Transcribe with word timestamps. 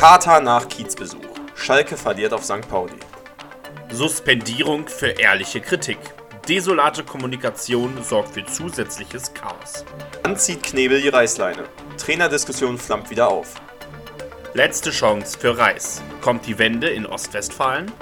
Kater 0.00 0.40
nach 0.40 0.66
Kiezbesuch. 0.66 1.20
Schalke 1.54 1.94
verliert 1.94 2.32
auf 2.32 2.42
St. 2.42 2.66
Pauli. 2.70 2.96
Suspendierung 3.92 4.88
für 4.88 5.08
ehrliche 5.08 5.60
Kritik. 5.60 5.98
Desolate 6.48 7.04
Kommunikation 7.04 8.02
sorgt 8.02 8.32
für 8.32 8.46
zusätzliches 8.46 9.34
Chaos. 9.34 9.84
Dann 10.22 10.38
zieht 10.38 10.62
Knebel 10.62 11.02
die 11.02 11.10
Reißleine. 11.10 11.64
Trainerdiskussion 11.98 12.78
flammt 12.78 13.10
wieder 13.10 13.28
auf. 13.28 13.56
Letzte 14.54 14.90
Chance 14.90 15.38
für 15.38 15.58
Reis. 15.58 16.00
Kommt 16.22 16.46
die 16.46 16.58
Wende 16.58 16.88
in 16.88 17.04
Ostwestfalen? 17.04 17.92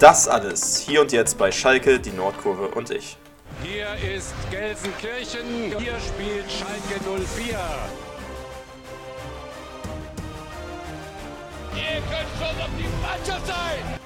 Das 0.00 0.26
alles 0.26 0.76
hier 0.80 1.02
und 1.02 1.12
jetzt 1.12 1.38
bei 1.38 1.52
Schalke, 1.52 2.00
die 2.00 2.10
Nordkurve 2.10 2.66
und 2.66 2.90
ich. 2.90 3.16
Hier 3.62 3.86
ist 4.12 4.34
Gelsenkirchen. 4.50 5.78
Hier 5.78 6.00
spielt 6.00 6.50
Schalke 6.50 7.00
04. 7.36 8.11
Ihr 11.92 12.00
könnt 12.00 12.32
schon 12.38 12.56
auf 12.62 12.70
die 12.78 12.88
Mannschaft 13.02 13.46
sein! 13.46 14.00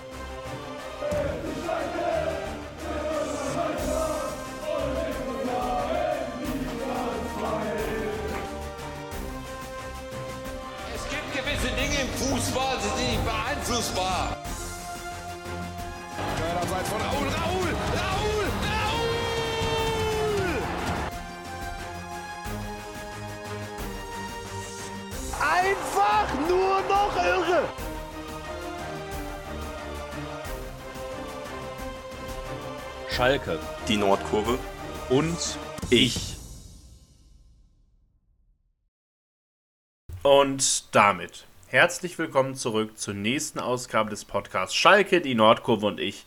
Es 10.97 11.09
gibt 11.11 11.33
gewisse 11.33 11.69
Dinge 11.77 12.01
im 12.01 12.09
Fußball, 12.09 12.77
die 12.79 12.89
sind 12.99 13.11
nicht 13.13 13.25
beeinflussbar. 13.25 14.37
Abseits 16.61 16.89
von 16.89 17.01
Raul, 17.01 17.29
Raul, 17.29 17.29
Raul, 17.29 17.76
Einfach 26.27 26.49
nur 26.49 26.81
noch 26.83 27.17
irre! 27.17 27.69
Schalke 33.09 33.59
Die 33.89 33.97
Nordkurve 33.97 34.59
und 35.09 35.59
ich. 35.91 36.37
Und 40.23 40.95
damit 40.95 41.47
herzlich 41.69 42.19
willkommen 42.19 42.57
zurück 42.57 42.99
zur 42.99 43.15
nächsten 43.15 43.61
Ausgabe 43.61 44.11
des 44.11 44.25
Podcasts 44.25 44.75
Schalke, 44.75 45.21
die 45.21 45.35
Nordkurve 45.35 45.87
und 45.87 46.01
ich. 46.01 46.25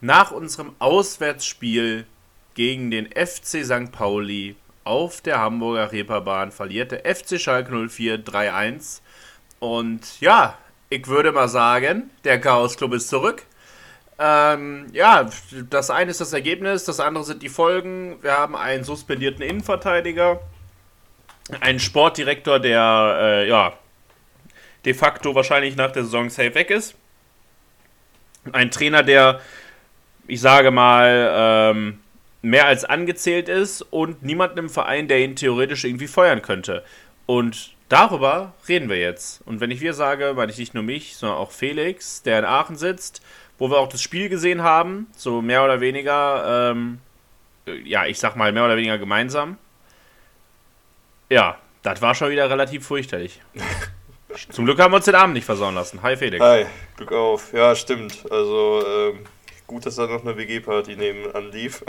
Nach 0.00 0.32
unserem 0.32 0.74
Auswärtsspiel 0.80 2.06
gegen 2.54 2.90
den 2.90 3.06
FC 3.06 3.64
St. 3.64 3.92
Pauli 3.92 4.56
auf 4.84 5.20
der 5.20 5.40
Hamburger 5.40 5.90
Reeperbahn 5.90 6.52
verliert 6.52 6.92
der 6.92 7.12
FC 7.12 7.40
Schalke 7.40 7.88
04 7.88 8.24
3-1. 8.24 9.00
Und 9.58 10.20
ja, 10.20 10.56
ich 10.88 11.06
würde 11.08 11.32
mal 11.32 11.48
sagen, 11.48 12.10
der 12.24 12.40
Chaos 12.40 12.76
Club 12.76 12.94
ist 12.94 13.08
zurück. 13.08 13.44
Ähm, 14.18 14.86
ja, 14.92 15.28
das 15.68 15.90
eine 15.90 16.10
ist 16.10 16.20
das 16.20 16.32
Ergebnis, 16.32 16.84
das 16.84 17.00
andere 17.00 17.24
sind 17.24 17.42
die 17.42 17.48
Folgen. 17.48 18.16
Wir 18.22 18.32
haben 18.32 18.56
einen 18.56 18.84
suspendierten 18.84 19.42
Innenverteidiger, 19.42 20.40
einen 21.60 21.80
Sportdirektor, 21.80 22.58
der 22.58 23.18
äh, 23.20 23.48
ja 23.48 23.74
de 24.86 24.94
facto 24.94 25.34
wahrscheinlich 25.34 25.76
nach 25.76 25.90
der 25.90 26.04
Saison 26.04 26.30
safe 26.30 26.54
weg 26.54 26.70
ist. 26.70 26.94
Ein 28.52 28.70
Trainer, 28.70 29.02
der, 29.02 29.40
ich 30.28 30.40
sage 30.40 30.70
mal, 30.70 31.30
ähm, 31.74 31.98
mehr 32.40 32.66
als 32.66 32.84
angezählt 32.84 33.48
ist 33.48 33.82
und 33.82 34.22
niemanden 34.22 34.58
im 34.58 34.70
Verein, 34.70 35.08
der 35.08 35.18
ihn 35.18 35.34
theoretisch 35.34 35.84
irgendwie 35.84 36.06
feuern 36.06 36.40
könnte. 36.40 36.84
Und 37.26 37.75
darüber 37.88 38.54
reden 38.68 38.88
wir 38.88 38.98
jetzt. 38.98 39.42
Und 39.46 39.60
wenn 39.60 39.70
ich 39.70 39.80
wir 39.80 39.94
sage, 39.94 40.34
meine 40.36 40.52
ich 40.52 40.58
nicht 40.58 40.74
nur 40.74 40.82
mich, 40.82 41.16
sondern 41.16 41.38
auch 41.38 41.50
Felix, 41.50 42.22
der 42.22 42.38
in 42.40 42.44
Aachen 42.44 42.76
sitzt, 42.76 43.22
wo 43.58 43.70
wir 43.70 43.78
auch 43.78 43.88
das 43.88 44.02
Spiel 44.02 44.28
gesehen 44.28 44.62
haben, 44.62 45.06
so 45.16 45.40
mehr 45.42 45.64
oder 45.64 45.80
weniger, 45.80 46.72
ähm, 46.72 47.00
ja, 47.84 48.06
ich 48.06 48.18
sag 48.18 48.36
mal 48.36 48.52
mehr 48.52 48.64
oder 48.64 48.76
weniger 48.76 48.98
gemeinsam. 48.98 49.58
Ja, 51.28 51.58
das 51.82 52.02
war 52.02 52.14
schon 52.14 52.30
wieder 52.30 52.50
relativ 52.50 52.86
fürchterlich. 52.86 53.40
Zum 54.50 54.66
Glück 54.66 54.78
haben 54.78 54.92
wir 54.92 54.96
uns 54.96 55.06
den 55.06 55.14
Abend 55.14 55.34
nicht 55.34 55.46
versauen 55.46 55.74
lassen. 55.74 56.02
Hi 56.02 56.16
Felix. 56.16 56.44
Hi, 56.44 56.66
Glück 56.96 57.12
auf. 57.12 57.52
Ja, 57.52 57.74
stimmt. 57.74 58.30
Also 58.30 58.82
ähm, 58.86 59.20
gut, 59.66 59.86
dass 59.86 59.96
da 59.96 60.06
noch 60.06 60.22
eine 60.22 60.36
WG-Party 60.36 60.96
nebenan 60.96 61.50
lief. 61.50 61.82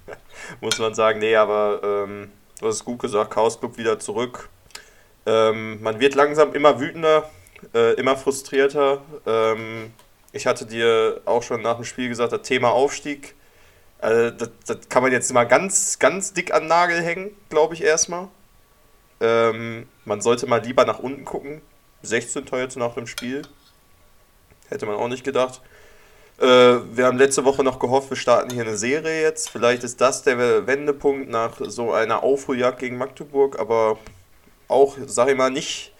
Muss 0.60 0.78
man 0.78 0.94
sagen. 0.94 1.20
Nee, 1.20 1.36
aber 1.36 1.80
ähm, 1.82 2.30
du 2.60 2.66
hast 2.66 2.76
es 2.76 2.84
gut 2.84 3.00
gesagt. 3.00 3.32
Chaos 3.32 3.58
Club 3.58 3.78
wieder 3.78 3.98
zurück. 3.98 4.50
Ähm, 5.26 5.82
man 5.82 6.00
wird 6.00 6.14
langsam 6.14 6.54
immer 6.54 6.80
wütender, 6.80 7.28
äh, 7.74 7.94
immer 7.94 8.16
frustrierter. 8.16 9.02
Ähm, 9.26 9.92
ich 10.32 10.46
hatte 10.46 10.66
dir 10.66 11.20
auch 11.24 11.42
schon 11.42 11.62
nach 11.62 11.76
dem 11.76 11.84
Spiel 11.84 12.08
gesagt, 12.08 12.32
das 12.32 12.42
Thema 12.42 12.70
Aufstieg, 12.70 13.34
äh, 14.00 14.32
das, 14.32 14.50
das 14.66 14.88
kann 14.88 15.02
man 15.02 15.12
jetzt 15.12 15.32
mal 15.32 15.44
ganz, 15.44 15.98
ganz 15.98 16.32
dick 16.32 16.52
an 16.54 16.66
Nagel 16.66 17.02
hängen, 17.02 17.30
glaube 17.48 17.74
ich 17.74 17.82
erstmal. 17.82 18.28
Ähm, 19.20 19.88
man 20.04 20.20
sollte 20.20 20.46
mal 20.46 20.60
lieber 20.62 20.84
nach 20.84 20.98
unten 20.98 21.24
gucken. 21.24 21.62
16 22.02 22.44
jetzt 22.52 22.76
nach 22.76 22.94
dem 22.94 23.06
Spiel. 23.06 23.42
Hätte 24.68 24.86
man 24.86 24.96
auch 24.96 25.08
nicht 25.08 25.24
gedacht. 25.24 25.60
Äh, 26.38 26.44
wir 26.44 27.06
haben 27.06 27.16
letzte 27.16 27.44
Woche 27.44 27.64
noch 27.64 27.78
gehofft, 27.78 28.10
wir 28.10 28.16
starten 28.16 28.50
hier 28.50 28.62
eine 28.62 28.76
Serie 28.76 29.22
jetzt. 29.22 29.48
Vielleicht 29.48 29.84
ist 29.84 30.00
das 30.00 30.22
der 30.22 30.66
Wendepunkt 30.66 31.30
nach 31.30 31.56
so 31.60 31.92
einer 31.92 32.22
Aufholjagd 32.22 32.78
gegen 32.78 32.98
Magdeburg, 32.98 33.58
aber 33.58 33.98
auch, 34.68 34.96
sag 35.06 35.28
ich 35.28 35.36
mal, 35.36 35.50
nicht, 35.50 35.92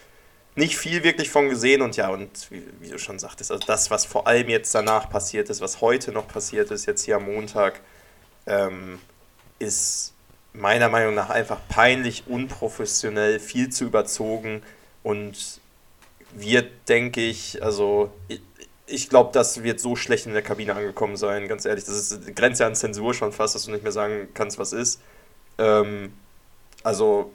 nicht 0.54 0.76
viel 0.76 1.04
wirklich 1.04 1.30
von 1.30 1.48
gesehen. 1.48 1.82
Und 1.82 1.96
ja, 1.96 2.08
und 2.08 2.50
wie, 2.50 2.62
wie 2.80 2.88
du 2.88 2.98
schon 2.98 3.18
sagtest, 3.18 3.50
also 3.50 3.64
das, 3.66 3.90
was 3.90 4.04
vor 4.04 4.26
allem 4.26 4.48
jetzt 4.48 4.74
danach 4.74 5.10
passiert 5.10 5.50
ist, 5.50 5.60
was 5.60 5.80
heute 5.80 6.12
noch 6.12 6.28
passiert 6.28 6.70
ist, 6.70 6.86
jetzt 6.86 7.04
hier 7.04 7.16
am 7.16 7.26
Montag, 7.26 7.80
ähm, 8.46 8.98
ist 9.58 10.12
meiner 10.52 10.88
Meinung 10.88 11.14
nach 11.14 11.30
einfach 11.30 11.58
peinlich, 11.68 12.24
unprofessionell, 12.26 13.38
viel 13.40 13.68
zu 13.68 13.84
überzogen 13.84 14.62
und 15.02 15.60
wird, 16.32 16.70
denke 16.88 17.20
ich, 17.20 17.62
also 17.62 18.10
ich, 18.28 18.40
ich 18.86 19.08
glaube, 19.08 19.30
das 19.32 19.62
wird 19.62 19.80
so 19.80 19.96
schlecht 19.96 20.26
in 20.26 20.32
der 20.32 20.42
Kabine 20.42 20.74
angekommen 20.74 21.16
sein, 21.16 21.48
ganz 21.48 21.64
ehrlich. 21.64 21.84
Das 21.84 21.94
ist 21.94 22.36
grenzt 22.36 22.60
ja 22.60 22.66
an 22.66 22.74
Zensur 22.74 23.14
schon 23.14 23.32
fast, 23.32 23.54
dass 23.54 23.64
du 23.64 23.72
nicht 23.72 23.82
mehr 23.82 23.92
sagen 23.92 24.28
kannst, 24.34 24.58
was 24.58 24.72
ist. 24.72 25.00
Ähm, 25.58 26.12
also 26.82 27.32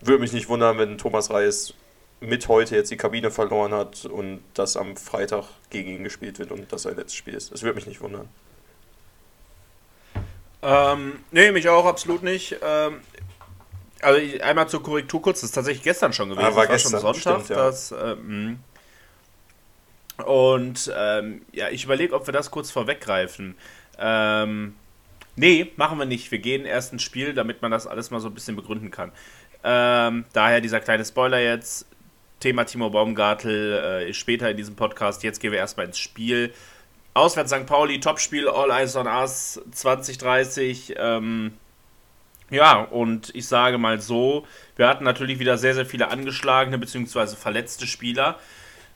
würde 0.00 0.20
mich 0.20 0.32
nicht 0.32 0.48
wundern, 0.48 0.78
wenn 0.78 0.98
Thomas 0.98 1.30
Reis 1.30 1.74
mit 2.20 2.48
heute 2.48 2.74
jetzt 2.74 2.90
die 2.90 2.96
Kabine 2.96 3.30
verloren 3.30 3.72
hat 3.72 4.04
und 4.04 4.40
das 4.54 4.76
am 4.76 4.96
Freitag 4.96 5.44
gegen 5.70 5.90
ihn 5.90 6.04
gespielt 6.04 6.38
wird 6.38 6.50
und 6.50 6.72
das 6.72 6.82
sein 6.82 6.96
letztes 6.96 7.14
Spiel 7.14 7.34
ist. 7.34 7.52
Das 7.52 7.62
würde 7.62 7.76
mich 7.76 7.86
nicht 7.86 8.00
wundern. 8.00 8.28
Ähm, 10.62 11.20
nee, 11.30 11.52
mich 11.52 11.68
auch 11.68 11.86
absolut 11.86 12.22
nicht. 12.22 12.56
Ähm, 12.62 13.00
also 14.00 14.42
einmal 14.42 14.68
zur 14.68 14.82
Korrektur 14.82 15.22
kurz, 15.22 15.40
das 15.40 15.50
ist 15.50 15.54
tatsächlich 15.54 15.84
gestern 15.84 16.12
schon 16.12 16.30
gewesen. 16.30 16.46
Ah, 16.46 16.56
war 16.56 16.66
das 16.66 16.82
gestern, 16.82 17.02
war 17.02 17.14
schon 17.14 17.22
Sonntag. 17.22 17.44
stimmt, 17.44 17.58
ja. 17.58 17.66
das, 17.66 17.92
ähm, 17.92 18.58
und 20.24 20.92
ähm, 20.96 21.42
ja, 21.52 21.68
ich 21.68 21.84
überlege, 21.84 22.14
ob 22.14 22.26
wir 22.26 22.32
das 22.32 22.50
kurz 22.50 22.70
vorweggreifen. 22.70 23.56
Ähm, 23.98 24.74
nee, 25.36 25.72
machen 25.76 25.98
wir 25.98 26.06
nicht. 26.06 26.30
Wir 26.30 26.40
gehen 26.40 26.64
erst 26.64 26.92
ins 26.92 27.02
Spiel, 27.02 27.34
damit 27.34 27.62
man 27.62 27.70
das 27.70 27.86
alles 27.86 28.10
mal 28.10 28.20
so 28.20 28.28
ein 28.28 28.34
bisschen 28.34 28.56
begründen 28.56 28.90
kann. 28.90 29.12
Ähm, 29.64 30.24
daher 30.32 30.60
dieser 30.60 30.80
kleine 30.80 31.04
Spoiler 31.04 31.40
jetzt. 31.40 31.86
Thema 32.40 32.64
Timo 32.64 32.90
Baumgartel 32.90 33.80
äh, 33.82 34.10
ist 34.10 34.16
später 34.16 34.50
in 34.50 34.56
diesem 34.56 34.76
Podcast. 34.76 35.22
Jetzt 35.24 35.40
gehen 35.40 35.50
wir 35.50 35.58
erstmal 35.58 35.86
ins 35.86 35.98
Spiel. 35.98 36.52
Auswärts 37.14 37.50
St. 37.50 37.66
Pauli, 37.66 37.98
Topspiel, 37.98 38.48
All 38.48 38.70
Eyes 38.70 38.94
on 38.94 39.08
Us 39.08 39.60
2030. 39.72 40.94
Ähm, 40.96 41.52
ja, 42.50 42.80
und 42.82 43.34
ich 43.34 43.48
sage 43.48 43.76
mal 43.76 44.00
so, 44.00 44.46
wir 44.76 44.86
hatten 44.86 45.04
natürlich 45.04 45.40
wieder 45.40 45.58
sehr, 45.58 45.74
sehr 45.74 45.84
viele 45.84 46.08
angeschlagene 46.08 46.78
bzw. 46.78 47.34
verletzte 47.36 47.86
Spieler. 47.86 48.38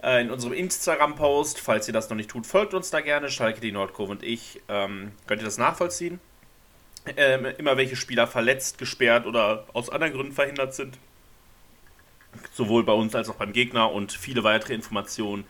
Äh, 0.02 0.22
in 0.22 0.30
unserem 0.30 0.52
Instagram-Post, 0.52 1.60
falls 1.60 1.88
ihr 1.88 1.94
das 1.94 2.08
noch 2.10 2.16
nicht 2.16 2.30
tut, 2.30 2.46
folgt 2.46 2.74
uns 2.74 2.90
da 2.90 3.00
gerne. 3.00 3.28
Schalke, 3.28 3.60
die 3.60 3.72
Nordkurve 3.72 4.12
und 4.12 4.22
ich. 4.22 4.60
Ähm, 4.68 5.12
könnt 5.26 5.42
ihr 5.42 5.46
das 5.46 5.58
nachvollziehen? 5.58 6.20
Ähm, 7.16 7.46
immer 7.58 7.76
welche 7.76 7.96
Spieler 7.96 8.26
verletzt, 8.26 8.78
gesperrt 8.78 9.26
oder 9.26 9.66
aus 9.72 9.90
anderen 9.90 10.12
Gründen 10.12 10.32
verhindert 10.32 10.74
sind. 10.74 10.98
Sowohl 12.52 12.84
bei 12.84 12.92
uns 12.92 13.14
als 13.14 13.28
auch 13.28 13.34
beim 13.34 13.52
Gegner 13.52 13.90
und 13.90 14.12
viele 14.12 14.44
weitere 14.44 14.74
Informationen 14.74 15.44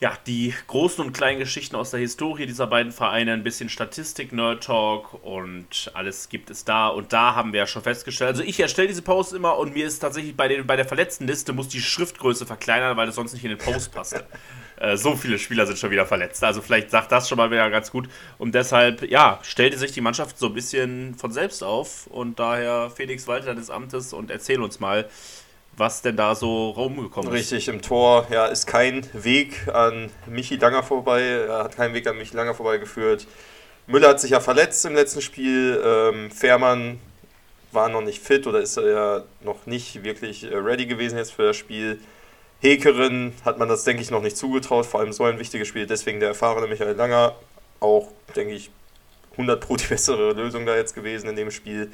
ja, 0.00 0.18
die 0.26 0.52
großen 0.66 1.04
und 1.04 1.12
kleinen 1.12 1.38
Geschichten 1.38 1.76
aus 1.76 1.90
der 1.90 2.00
Historie 2.00 2.46
dieser 2.46 2.66
beiden 2.66 2.92
Vereine, 2.92 3.32
ein 3.32 3.44
bisschen 3.44 3.68
Statistik, 3.68 4.32
Nerd 4.32 4.64
Talk 4.64 5.24
und 5.24 5.90
alles 5.94 6.28
gibt 6.28 6.50
es 6.50 6.64
da. 6.64 6.88
Und 6.88 7.12
da 7.12 7.34
haben 7.34 7.52
wir 7.52 7.60
ja 7.60 7.66
schon 7.66 7.82
festgestellt, 7.82 8.32
also 8.32 8.42
ich 8.42 8.58
erstelle 8.58 8.88
diese 8.88 9.02
Posts 9.02 9.34
immer 9.34 9.56
und 9.56 9.72
mir 9.74 9.86
ist 9.86 10.00
tatsächlich 10.00 10.36
bei, 10.36 10.48
den, 10.48 10.66
bei 10.66 10.76
der 10.76 10.84
verletzten 10.84 11.26
Liste 11.26 11.52
muss 11.52 11.68
die 11.68 11.80
Schriftgröße 11.80 12.44
verkleinern, 12.44 12.96
weil 12.96 13.06
das 13.06 13.14
sonst 13.14 13.34
nicht 13.34 13.44
in 13.44 13.50
den 13.50 13.58
Post 13.58 13.92
passt. 13.92 14.22
äh, 14.76 14.96
so 14.96 15.16
viele 15.16 15.38
Spieler 15.38 15.66
sind 15.66 15.78
schon 15.78 15.90
wieder 15.90 16.06
verletzt. 16.06 16.42
Also 16.44 16.62
vielleicht 16.62 16.90
sagt 16.90 17.12
das 17.12 17.28
schon 17.28 17.38
mal 17.38 17.50
wieder 17.50 17.68
ganz 17.70 17.90
gut. 17.90 18.08
Und 18.38 18.54
deshalb, 18.54 19.08
ja, 19.10 19.38
stellte 19.42 19.78
sich 19.78 19.92
die 19.92 20.00
Mannschaft 20.00 20.38
so 20.38 20.46
ein 20.46 20.54
bisschen 20.54 21.14
von 21.14 21.32
selbst 21.32 21.62
auf. 21.62 22.06
Und 22.06 22.38
daher 22.38 22.90
Felix 22.90 23.26
Walter 23.26 23.54
des 23.54 23.70
Amtes 23.70 24.12
und 24.12 24.30
erzähl 24.30 24.60
uns 24.60 24.80
mal, 24.80 25.08
was 25.76 26.02
denn 26.02 26.16
da 26.16 26.34
so 26.34 26.70
rumgekommen 26.70 27.32
ist. 27.32 27.52
Richtig, 27.52 27.68
im 27.68 27.82
Tor 27.82 28.26
ja, 28.30 28.46
ist 28.46 28.66
kein 28.66 29.06
Weg 29.12 29.68
an 29.72 30.10
Michi 30.26 30.56
Langer 30.56 30.82
vorbei, 30.82 31.22
er 31.22 31.64
hat 31.64 31.76
keinen 31.76 31.94
Weg 31.94 32.06
an 32.06 32.16
Michi 32.16 32.36
Langer 32.36 32.54
vorbeigeführt. 32.54 33.26
Müller 33.86 34.10
hat 34.10 34.20
sich 34.20 34.30
ja 34.30 34.40
verletzt 34.40 34.84
im 34.86 34.94
letzten 34.94 35.20
Spiel, 35.20 35.82
ähm, 35.84 36.30
Fährmann 36.30 37.00
war 37.72 37.88
noch 37.88 38.02
nicht 38.02 38.22
fit 38.22 38.46
oder 38.46 38.60
ist 38.60 38.76
er 38.76 38.88
ja 38.88 39.22
noch 39.42 39.66
nicht 39.66 40.04
wirklich 40.04 40.44
äh, 40.44 40.56
ready 40.56 40.86
gewesen 40.86 41.18
jetzt 41.18 41.32
für 41.32 41.42
das 41.42 41.56
Spiel. 41.56 42.00
Hekerin 42.64 43.34
hat 43.44 43.58
man 43.58 43.68
das, 43.68 43.84
denke 43.84 44.00
ich, 44.00 44.10
noch 44.10 44.22
nicht 44.22 44.38
zugetraut, 44.38 44.86
vor 44.86 45.00
allem 45.00 45.12
so 45.12 45.24
ein 45.24 45.38
wichtiges 45.38 45.68
Spiel, 45.68 45.86
deswegen 45.86 46.18
der 46.18 46.30
erfahrene 46.30 46.66
Michael 46.66 46.94
Langer, 46.94 47.34
auch, 47.78 48.08
denke 48.34 48.54
ich, 48.54 48.70
100 49.32 49.60
Pro 49.60 49.76
die 49.76 49.84
bessere 49.86 50.32
Lösung 50.32 50.64
da 50.64 50.74
jetzt 50.74 50.94
gewesen 50.94 51.28
in 51.28 51.36
dem 51.36 51.50
Spiel. 51.50 51.92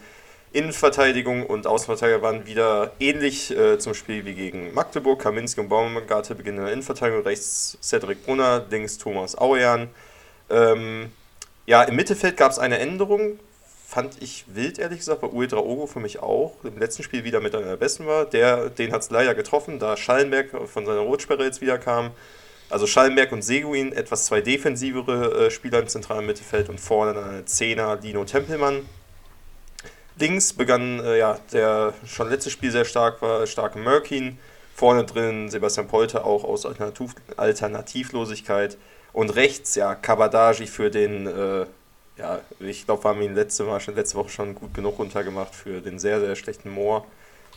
Innenverteidigung 0.52 1.44
und 1.44 1.66
Außenverteidiger 1.66 2.22
waren 2.22 2.46
wieder 2.46 2.92
ähnlich 3.00 3.50
äh, 3.50 3.78
zum 3.78 3.94
Spiel 3.94 4.24
wie 4.24 4.34
gegen 4.34 4.72
Magdeburg. 4.72 5.20
Kaminski 5.20 5.60
und 5.60 5.68
Baumgarte 5.68 6.36
beginnen 6.36 6.58
in 6.58 6.64
der 6.64 6.72
Innenverteidigung. 6.72 7.24
Rechts 7.24 7.76
Cedric 7.82 8.24
Brunner, 8.24 8.64
links 8.70 8.98
Thomas 8.98 9.36
Auejan. 9.36 9.88
Ähm, 10.50 11.10
ja, 11.66 11.82
im 11.82 11.96
Mittelfeld 11.96 12.36
gab 12.36 12.52
es 12.52 12.60
eine 12.60 12.78
Änderung. 12.78 13.40
Fand 13.90 14.22
ich 14.22 14.44
wild, 14.46 14.78
ehrlich 14.78 15.00
gesagt, 15.00 15.20
weil 15.20 15.30
Uedra 15.30 15.58
Ogo 15.58 15.88
für 15.88 15.98
mich 15.98 16.20
auch 16.20 16.54
im 16.62 16.78
letzten 16.78 17.02
Spiel 17.02 17.24
wieder 17.24 17.40
mit 17.40 17.56
einer 17.56 17.66
der 17.66 17.76
besten 17.76 18.06
war. 18.06 18.24
Der, 18.24 18.70
den 18.70 18.92
hat 18.92 19.02
es 19.02 19.10
leider 19.10 19.34
getroffen, 19.34 19.80
da 19.80 19.96
Schallenberg 19.96 20.68
von 20.68 20.86
seiner 20.86 21.00
Rotsperre 21.00 21.42
jetzt 21.42 21.60
wieder 21.60 21.76
kam. 21.76 22.12
Also 22.68 22.86
Schallenberg 22.86 23.32
und 23.32 23.42
Seguin, 23.42 23.92
etwas 23.92 24.26
zwei 24.26 24.42
defensivere 24.42 25.46
äh, 25.46 25.50
Spieler 25.50 25.80
im 25.80 25.88
zentralen 25.88 26.24
Mittelfeld 26.24 26.68
und 26.68 26.78
vorne 26.78 27.14
dann 27.14 27.30
eine 27.30 27.44
Zehner 27.46 27.96
Dino 27.96 28.24
Tempelmann. 28.24 28.88
Links 30.20 30.52
begann 30.52 31.00
äh, 31.00 31.18
ja, 31.18 31.40
der 31.52 31.92
schon 32.06 32.30
letztes 32.30 32.52
Spiel 32.52 32.70
sehr 32.70 32.84
stark 32.84 33.20
war, 33.22 33.44
starke 33.48 33.80
Mörkin. 33.80 34.38
Vorne 34.76 35.02
drin 35.02 35.50
Sebastian 35.50 35.88
Polter 35.88 36.24
auch 36.24 36.44
aus 36.44 36.64
Alternativ 36.64 37.16
Alternativlosigkeit. 37.36 38.78
Und 39.12 39.34
rechts, 39.34 39.74
ja, 39.74 39.96
Kabadaji 39.96 40.68
für 40.68 40.90
den, 40.90 41.26
äh, 41.26 41.66
ja, 42.20 42.40
ich 42.60 42.84
glaube, 42.84 43.02
wir 43.04 43.08
haben 43.08 43.22
ihn 43.22 43.34
letzte, 43.34 43.64
Mal, 43.64 43.80
schon, 43.80 43.94
letzte 43.94 44.16
Woche 44.16 44.28
schon 44.28 44.54
gut 44.54 44.74
genug 44.74 44.98
runtergemacht 44.98 45.54
für 45.54 45.80
den 45.80 45.98
sehr, 45.98 46.20
sehr 46.20 46.36
schlechten 46.36 46.70
Moor. 46.70 47.06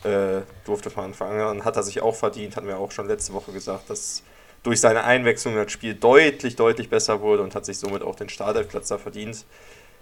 Äh, 0.04 0.42
durfte 0.66 0.90
von 0.90 1.06
Anfang 1.06 1.40
an, 1.40 1.66
hat 1.66 1.76
er 1.78 1.84
sich 1.84 2.02
auch 2.02 2.16
verdient, 2.16 2.56
hatten 2.58 2.68
wir 2.68 2.78
auch 2.78 2.92
schon 2.92 3.08
letzte 3.08 3.34
Woche 3.34 3.54
gesagt, 3.54 3.90
dass 3.90 4.22
durch 4.62 4.82
seine 4.82 5.04
Einwechslung 5.04 5.56
das 5.56 5.72
Spiel 5.72 5.94
deutlich, 5.94 6.56
deutlich 6.56 6.90
besser 6.90 7.22
wurde 7.22 7.44
und 7.44 7.56
hat 7.56 7.66
sich 7.66 7.78
somit 7.78 8.02
auch 8.02 8.16
den 8.16 8.30
Startelfplatz 8.30 8.90
da 8.90 8.98
verdient. 8.98 9.46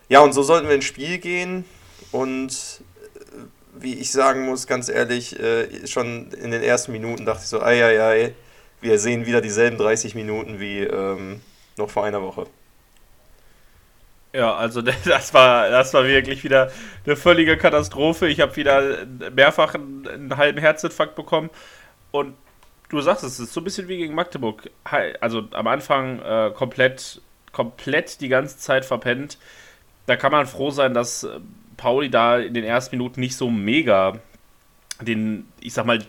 Ja, 0.10 0.22
und 0.22 0.34
so 0.34 0.44
sollten 0.44 0.68
wir 0.68 0.76
ins 0.76 0.86
Spiel 0.86 1.18
gehen. 1.18 1.66
Und 2.12 2.82
äh, 3.16 3.36
wie 3.80 3.96
ich 3.96 4.12
sagen 4.12 4.46
muss, 4.46 4.68
ganz 4.68 4.90
ehrlich, 4.90 5.40
äh, 5.40 5.88
schon 5.88 6.32
in 6.32 6.52
den 6.52 6.64
ersten 6.64 6.92
Minuten 6.92 7.26
dachte 7.26 7.42
ich 7.44 7.50
so, 7.50 7.62
ei, 7.62 7.84
ei, 7.84 8.02
ei, 8.02 8.36
wir 8.80 9.00
sehen 9.00 9.26
wieder 9.26 9.42
dieselben 9.42 9.78
30 9.78 10.16
Minuten 10.16 10.60
wie 10.60 10.80
ähm, 10.80 11.42
noch 11.78 11.90
vor 11.90 12.06
einer 12.06 12.22
Woche. 12.22 12.48
Ja, 14.34 14.56
also 14.56 14.82
das 15.06 15.34
war, 15.34 15.70
das 15.70 15.94
war 15.94 16.06
wirklich 16.06 16.44
wieder 16.44 16.72
eine 17.06 17.16
völlige 17.16 17.58
Katastrophe. 17.58 18.28
Ich 18.28 18.40
habe 18.40 18.56
wieder 18.56 19.06
mehrfach 19.34 19.76
einen, 19.76 20.08
einen, 20.08 20.38
halben 20.38 20.60
Herzinfarkt 20.60 21.16
bekommen. 21.16 21.50
Und 22.12 22.36
du 22.90 23.02
sagst 23.02 23.24
es, 23.24 23.34
es 23.34 23.40
ist 23.40 23.54
so 23.54 23.62
ein 23.62 23.64
bisschen 23.64 23.88
wie 23.88 23.98
gegen 23.98 24.16
Magdeburg. 24.16 24.70
Also 25.20 25.48
am 25.52 25.68
Anfang 25.68 26.22
äh, 26.22 26.52
komplett, 26.54 27.22
komplett 27.52 28.22
die 28.22 28.30
ganze 28.30 28.58
Zeit 28.58 28.86
verpennt. 28.86 29.38
Da 30.06 30.16
kann 30.16 30.32
man 30.32 30.48
froh 30.48 30.72
sein, 30.72 30.94
dass 30.94 31.24
äh, 31.24 31.40
Pauli 31.78 32.10
da 32.10 32.38
in 32.38 32.54
den 32.54 32.64
ersten 32.64 32.96
Minuten 32.98 33.20
nicht 33.20 33.36
so 33.36 33.50
mega 33.50 34.20
den, 35.02 35.48
ich 35.60 35.74
sag 35.74 35.86
mal, 35.86 36.04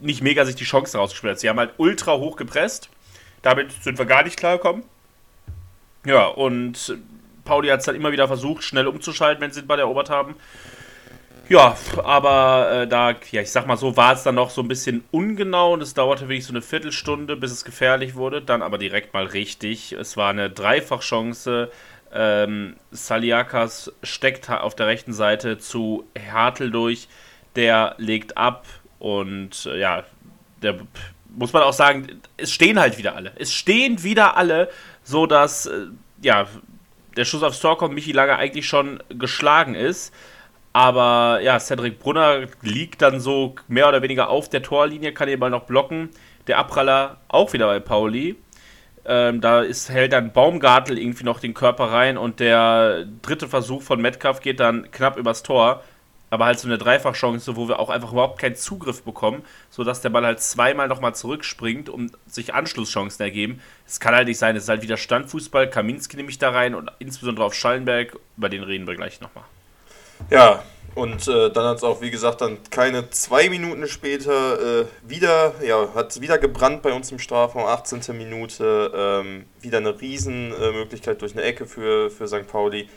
nicht 0.00 0.22
mega 0.22 0.44
sich 0.44 0.54
die 0.56 0.64
Chance 0.64 0.98
rausgespielt 0.98 1.32
hat. 1.32 1.40
Sie 1.40 1.48
haben 1.48 1.58
halt 1.58 1.74
ultra 1.78 2.16
hoch 2.18 2.36
gepresst. 2.36 2.90
Damit 3.42 3.72
sind 3.82 3.98
wir 3.98 4.06
gar 4.06 4.22
nicht 4.22 4.38
klargekommen. 4.38 4.84
Ja, 6.06 6.26
und 6.26 6.98
Pauli 7.44 7.68
hat 7.68 7.80
es 7.80 7.86
dann 7.86 7.94
immer 7.94 8.12
wieder 8.12 8.26
versucht, 8.26 8.64
schnell 8.64 8.86
umzuschalten, 8.86 9.42
wenn 9.42 9.50
sie 9.50 9.62
den 9.62 9.66
Ball 9.66 9.78
erobert 9.78 10.10
haben. 10.10 10.36
Ja, 11.48 11.76
aber 12.02 12.70
äh, 12.72 12.88
da, 12.88 13.14
ja, 13.30 13.42
ich 13.42 13.50
sag 13.50 13.66
mal 13.66 13.76
so, 13.76 13.96
war 13.98 14.14
es 14.14 14.22
dann 14.22 14.36
noch 14.36 14.48
so 14.48 14.62
ein 14.62 14.68
bisschen 14.68 15.04
ungenau 15.10 15.74
und 15.74 15.82
es 15.82 15.92
dauerte 15.92 16.28
wirklich 16.28 16.46
so 16.46 16.52
eine 16.52 16.62
Viertelstunde, 16.62 17.36
bis 17.36 17.52
es 17.52 17.64
gefährlich 17.64 18.14
wurde. 18.14 18.40
Dann 18.40 18.62
aber 18.62 18.78
direkt 18.78 19.12
mal 19.12 19.26
richtig. 19.26 19.92
Es 19.92 20.16
war 20.16 20.30
eine 20.30 20.48
Dreifachchance. 20.48 21.70
Ähm, 22.12 22.76
Saliakas 22.92 23.92
steckt 24.02 24.48
auf 24.48 24.74
der 24.74 24.86
rechten 24.86 25.12
Seite 25.12 25.58
zu 25.58 26.06
Hartl 26.32 26.70
durch. 26.70 27.08
Der 27.56 27.94
legt 27.98 28.38
ab 28.38 28.64
und 28.98 29.66
äh, 29.66 29.78
ja, 29.78 30.04
der 30.62 30.78
muss 31.36 31.52
man 31.52 31.62
auch 31.62 31.72
sagen, 31.72 32.22
es 32.38 32.52
stehen 32.52 32.80
halt 32.80 32.96
wieder 32.96 33.16
alle. 33.16 33.32
Es 33.36 33.52
stehen 33.52 34.02
wieder 34.02 34.36
alle, 34.36 34.70
so 35.02 35.26
dass 35.26 35.66
äh, 35.66 35.88
ja, 36.22 36.46
der 37.16 37.24
Schuss 37.24 37.42
aufs 37.42 37.60
Tor 37.60 37.78
kommt, 37.78 37.94
Michi 37.94 38.12
Langer 38.12 38.36
eigentlich 38.36 38.66
schon 38.66 39.02
geschlagen 39.08 39.74
ist. 39.74 40.14
Aber 40.72 41.40
ja, 41.40 41.60
Cedric 41.60 42.00
Brunner 42.00 42.46
liegt 42.62 43.00
dann 43.00 43.20
so 43.20 43.54
mehr 43.68 43.88
oder 43.88 44.02
weniger 44.02 44.28
auf 44.28 44.48
der 44.48 44.62
Torlinie, 44.62 45.12
kann 45.12 45.28
den 45.28 45.38
Ball 45.38 45.50
noch 45.50 45.64
blocken. 45.64 46.10
Der 46.48 46.58
Abpraller 46.58 47.18
auch 47.28 47.52
wieder 47.52 47.66
bei 47.66 47.78
Pauli. 47.78 48.36
Ähm, 49.06 49.40
da 49.40 49.60
ist, 49.60 49.90
hält 49.90 50.12
dann 50.12 50.32
Baumgartel 50.32 50.98
irgendwie 50.98 51.24
noch 51.24 51.38
den 51.38 51.54
Körper 51.54 51.92
rein 51.92 52.16
und 52.16 52.40
der 52.40 53.04
dritte 53.22 53.48
Versuch 53.48 53.82
von 53.82 54.00
Metcalf 54.00 54.40
geht 54.40 54.60
dann 54.60 54.90
knapp 54.90 55.16
übers 55.16 55.42
Tor. 55.42 55.84
Aber 56.34 56.46
halt 56.46 56.58
so 56.58 56.66
eine 56.66 56.78
Dreifachchance, 56.78 57.54
wo 57.54 57.68
wir 57.68 57.78
auch 57.78 57.90
einfach 57.90 58.10
überhaupt 58.10 58.40
keinen 58.40 58.56
Zugriff 58.56 59.04
bekommen, 59.04 59.44
sodass 59.70 60.00
der 60.00 60.10
Ball 60.10 60.26
halt 60.26 60.40
zweimal 60.40 60.88
nochmal 60.88 61.14
zurückspringt 61.14 61.88
und 61.88 62.18
sich 62.26 62.52
Anschlusschancen 62.52 63.22
ergeben. 63.24 63.60
Es 63.86 64.00
kann 64.00 64.16
halt 64.16 64.26
nicht 64.26 64.38
sein, 64.38 64.56
es 64.56 64.64
ist 64.64 64.68
halt 64.68 64.82
wieder 64.82 64.96
Standfußball. 64.96 65.70
Kaminski 65.70 66.16
nehme 66.16 66.30
ich 66.30 66.38
da 66.38 66.50
rein 66.50 66.74
und 66.74 66.90
insbesondere 66.98 67.46
auf 67.46 67.54
Schallenberg, 67.54 68.18
über 68.36 68.48
den 68.48 68.64
reden 68.64 68.88
wir 68.88 68.96
gleich 68.96 69.20
nochmal. 69.20 69.44
Ja, 70.28 70.64
und 70.96 71.28
äh, 71.28 71.50
dann 71.50 71.66
hat 71.66 71.76
es 71.76 71.84
auch, 71.84 72.00
wie 72.00 72.10
gesagt, 72.10 72.40
dann 72.40 72.58
keine 72.68 73.08
zwei 73.10 73.48
Minuten 73.48 73.86
später 73.86 74.80
äh, 74.80 74.86
wieder, 75.06 75.54
ja, 75.64 75.86
hat 75.94 76.20
wieder 76.20 76.38
gebrannt 76.38 76.82
bei 76.82 76.92
uns 76.92 77.12
im 77.12 77.20
Strafraum, 77.20 77.64
18. 77.64 78.16
Minute, 78.16 78.90
ähm, 78.92 79.44
wieder 79.60 79.78
eine 79.78 80.00
Riesenmöglichkeit 80.00 81.22
durch 81.22 81.34
eine 81.34 81.42
Ecke 81.42 81.66
für, 81.66 82.10
für 82.10 82.26
St. 82.26 82.48
Pauli. 82.48 82.88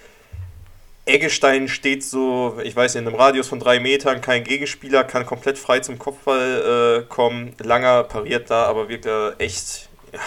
Eggestein 1.07 1.67
steht 1.67 2.03
so, 2.03 2.57
ich 2.63 2.75
weiß 2.75 2.93
nicht, 2.93 3.01
in 3.01 3.07
einem 3.07 3.17
Radius 3.17 3.47
von 3.47 3.59
drei 3.59 3.79
Metern, 3.79 4.21
kein 4.21 4.43
Gegenspieler, 4.43 5.03
kann 5.03 5.25
komplett 5.25 5.57
frei 5.57 5.79
zum 5.79 5.97
Kopfball 5.97 7.03
äh, 7.03 7.07
kommen. 7.07 7.53
Langer 7.59 8.03
pariert 8.03 8.49
da, 8.49 8.65
aber 8.65 8.89
wirkt 8.89 9.07
echt, 9.39 9.89
ja, 10.13 10.19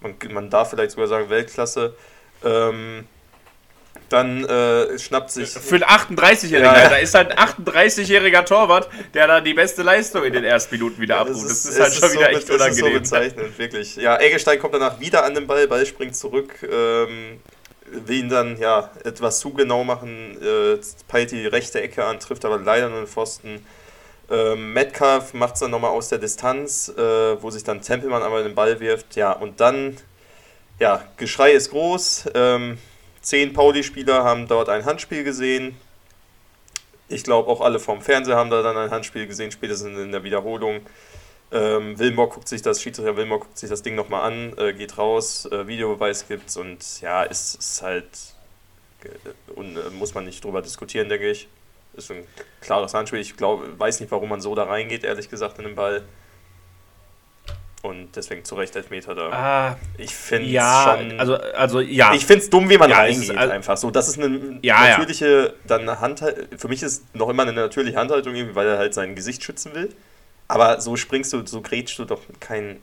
man, 0.00 0.14
man 0.32 0.50
darf 0.50 0.70
vielleicht 0.70 0.92
sogar 0.92 1.08
sagen, 1.08 1.30
Weltklasse. 1.30 1.94
Ähm, 2.44 3.06
dann 4.12 4.44
äh, 4.44 4.98
schnappt 4.98 5.30
sich. 5.30 5.48
Für 5.50 5.76
einen 5.76 5.84
38-Jährigen, 6.18 6.74
ja, 6.74 6.88
da 6.88 6.96
ist 6.96 7.14
halt 7.14 7.32
ein 7.32 7.38
38-jähriger 7.38 8.44
Torwart, 8.44 8.88
der 9.14 9.26
da 9.26 9.40
die 9.40 9.54
beste 9.54 9.82
Leistung 9.82 10.24
in 10.24 10.32
den 10.32 10.44
ersten 10.44 10.74
Minuten 10.74 11.00
wieder 11.00 11.18
abruft. 11.18 11.44
Das, 11.44 11.62
das, 11.62 11.72
ist, 11.72 11.80
halt 11.80 11.94
schon 11.94 12.08
so, 12.10 12.14
wieder 12.16 12.30
echt 12.30 12.50
unangenehm. 12.50 12.58
Das 12.58 12.76
ist 12.76 12.78
so 12.78 13.16
bezeichnend, 13.16 13.58
wirklich. 13.58 13.96
Ja, 13.96 14.18
Eggestein 14.20 14.58
kommt 14.58 14.74
danach 14.74 15.00
wieder 15.00 15.24
an 15.24 15.34
den 15.34 15.46
Ball, 15.46 15.66
Ball 15.66 15.86
springt 15.86 16.14
zurück, 16.14 16.54
ähm, 16.62 17.40
will 17.92 18.18
ihn 18.18 18.28
dann 18.28 18.58
ja 18.58 18.90
etwas 19.04 19.40
zu 19.40 19.52
genau 19.52 19.84
machen, 19.84 20.36
äh, 20.42 20.78
peilt 21.08 21.30
die 21.30 21.46
rechte 21.46 21.80
Ecke 21.80 22.04
an, 22.04 22.18
trifft 22.20 22.44
aber 22.44 22.58
leider 22.58 22.88
nur 22.88 23.00
den 23.00 23.06
Pfosten. 23.06 23.64
Ähm, 24.30 24.72
Metcalf 24.72 25.34
macht 25.34 25.54
es 25.54 25.60
dann 25.60 25.70
nochmal 25.70 25.90
aus 25.90 26.08
der 26.08 26.18
Distanz, 26.18 26.88
äh, 26.88 27.42
wo 27.42 27.50
sich 27.50 27.64
dann 27.64 27.82
Tempelmann 27.82 28.22
einmal 28.22 28.42
den 28.42 28.54
Ball 28.54 28.80
wirft. 28.80 29.16
Ja, 29.16 29.32
und 29.32 29.60
dann, 29.60 29.96
ja, 30.78 31.04
Geschrei 31.16 31.52
ist 31.52 31.70
groß. 31.70 32.30
Ähm, 32.34 32.78
Zehn 33.20 33.52
Pauli-Spieler 33.52 34.24
haben 34.24 34.48
dort 34.48 34.68
ein 34.68 34.84
Handspiel 34.84 35.22
gesehen. 35.22 35.76
Ich 37.08 37.22
glaube, 37.22 37.48
auch 37.48 37.60
alle 37.60 37.78
vom 37.78 38.00
Fernseher 38.00 38.36
haben 38.36 38.50
da 38.50 38.62
dann 38.62 38.76
ein 38.76 38.90
Handspiel 38.90 39.26
gesehen, 39.26 39.52
spätestens 39.52 39.98
in 39.98 40.10
der 40.10 40.24
Wiederholung. 40.24 40.80
Ähm, 41.52 41.98
Wilmore 41.98 42.30
guckt 42.30 42.48
sich 42.48 42.62
das, 42.62 42.80
Schiedsrichter 42.80 43.16
Wilmore 43.16 43.40
guckt 43.40 43.58
sich 43.58 43.68
das 43.68 43.82
Ding 43.82 43.94
nochmal 43.94 44.22
an, 44.22 44.56
äh, 44.56 44.72
geht 44.72 44.96
raus, 44.96 45.46
äh, 45.52 45.66
Videobeweis 45.66 46.26
gibt's 46.26 46.56
und 46.56 47.02
ja, 47.02 47.24
ist, 47.24 47.56
ist 47.56 47.82
halt, 47.82 48.06
äh, 49.04 49.52
und, 49.52 49.76
äh, 49.76 49.90
muss 49.90 50.14
man 50.14 50.24
nicht 50.24 50.42
drüber 50.42 50.62
diskutieren, 50.62 51.10
denke 51.10 51.30
ich. 51.30 51.48
Ist 51.94 52.10
ein 52.10 52.24
klares 52.62 52.94
Handspiel. 52.94 53.20
Ich 53.20 53.36
glaube, 53.36 53.78
weiß 53.78 54.00
nicht, 54.00 54.10
warum 54.10 54.30
man 54.30 54.40
so 54.40 54.54
da 54.54 54.64
reingeht, 54.64 55.04
ehrlich 55.04 55.28
gesagt, 55.28 55.58
in 55.58 55.64
den 55.64 55.74
Ball. 55.74 56.02
Und 57.82 58.16
deswegen 58.16 58.44
zu 58.44 58.54
Recht 58.54 58.74
Elfmeter 58.74 59.14
da. 59.14 59.30
Ah, 59.30 59.76
ich 59.98 60.14
finde 60.14 60.48
ja, 60.48 60.96
schon. 60.96 61.20
Also, 61.20 61.34
also 61.34 61.80
ja. 61.80 62.14
Ich 62.14 62.24
finde 62.24 62.44
es 62.44 62.48
dumm, 62.48 62.70
wie 62.70 62.78
man 62.78 62.88
ja, 62.88 62.98
reingeht, 62.98 63.36
also, 63.36 63.52
einfach 63.52 63.76
so. 63.76 63.90
Das 63.90 64.08
ist 64.08 64.18
eine 64.18 64.58
ja, 64.62 64.88
natürliche 64.88 65.46
ja. 65.48 65.52
dann 65.66 66.00
Hand. 66.00 66.24
Für 66.56 66.68
mich 66.68 66.82
ist 66.82 67.14
noch 67.14 67.28
immer 67.28 67.42
eine 67.42 67.52
natürliche 67.52 67.98
Handhaltung, 67.98 68.34
weil 68.54 68.68
er 68.68 68.78
halt 68.78 68.94
sein 68.94 69.14
Gesicht 69.14 69.42
schützen 69.42 69.74
will. 69.74 69.92
Aber 70.52 70.80
so 70.80 70.96
springst 70.96 71.32
du, 71.32 71.46
so 71.46 71.62
grätschst 71.62 71.98
du 71.98 72.04
doch 72.04 72.22
keinen 72.40 72.82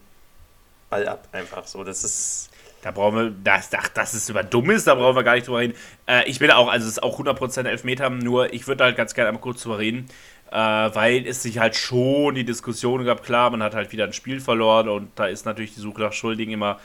Ball 0.90 1.08
ab, 1.08 1.28
einfach 1.32 1.68
so. 1.68 1.84
Das 1.84 2.04
ist. 2.04 2.50
Da 2.82 2.92
brauchen 2.92 3.16
wir, 3.18 3.32
das, 3.44 3.70
ach, 3.78 3.90
das 3.90 4.14
ist 4.14 4.30
über 4.30 4.44
Dummes, 4.44 4.86
da 4.86 4.96
brauchen 4.96 5.16
wir 5.16 5.24
gar 5.24 5.36
nicht 5.36 5.48
drüber 5.48 5.60
reden. 5.60 5.76
Äh, 6.08 6.30
ich 6.30 6.40
bin 6.40 6.52
auch, 6.52 6.70
also 6.70 6.86
es 6.86 6.94
ist 6.94 7.04
auch 7.04 7.20
100% 7.20 7.68
Elfmeter, 7.68 8.10
nur 8.10 8.54
ich 8.54 8.68
würde 8.68 8.86
halt 8.86 8.96
ganz 8.98 9.14
gerne 9.14 9.30
einmal 9.30 9.42
kurz 9.42 9.64
drüber 9.64 9.80
reden. 9.80 10.08
äh, 10.52 10.56
weil 10.58 11.28
es 11.28 11.44
sich 11.44 11.60
halt 11.60 11.76
schon 11.76 12.36
die 12.36 12.46
Diskussion 12.46 13.06
gab, 13.06 13.24
klar, 13.24 13.50
man 13.52 13.64
hat 13.64 13.76
halt 13.76 13.92
wieder 13.92 14.06
ein 14.06 14.14
Spiel 14.14 14.40
verloren 14.42 14.90
und 14.90 15.12
da 15.20 15.28
ist 15.28 15.46
natürlich 15.46 15.76
die 15.76 15.82
Suche 15.82 16.02
nach 16.02 16.14
Schuldigen 16.14 16.54
immer, 16.54 16.80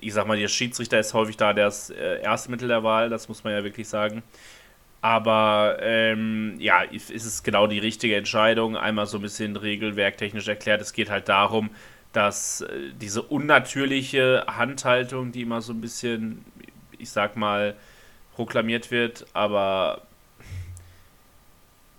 ich 0.00 0.14
sag 0.14 0.26
mal, 0.26 0.38
der 0.38 0.48
Schiedsrichter 0.48 0.98
ist 1.00 1.14
häufig 1.14 1.36
da 1.36 1.52
das 1.54 1.90
äh, 1.90 2.22
erste 2.22 2.50
Mittel 2.50 2.68
der 2.68 2.82
Wahl, 2.84 3.10
das 3.10 3.28
muss 3.28 3.44
man 3.44 3.52
ja 3.54 3.64
wirklich 3.64 3.88
sagen. 3.88 4.22
Aber 5.02 5.78
ähm, 5.80 6.56
ja, 6.58 6.82
ist 6.82 7.10
es 7.10 7.42
genau 7.42 7.66
die 7.66 7.78
richtige 7.78 8.16
Entscheidung. 8.16 8.76
Einmal 8.76 9.06
so 9.06 9.18
ein 9.18 9.22
bisschen 9.22 9.56
regelwerktechnisch 9.56 10.48
erklärt. 10.48 10.82
Es 10.82 10.92
geht 10.92 11.08
halt 11.08 11.28
darum, 11.28 11.70
dass 12.12 12.62
äh, 12.62 12.90
diese 13.00 13.22
unnatürliche 13.22 14.44
Handhaltung, 14.46 15.32
die 15.32 15.42
immer 15.42 15.62
so 15.62 15.72
ein 15.72 15.80
bisschen, 15.80 16.44
ich 16.98 17.10
sag 17.10 17.36
mal, 17.36 17.76
proklamiert 18.34 18.90
wird, 18.90 19.26
aber 19.32 20.02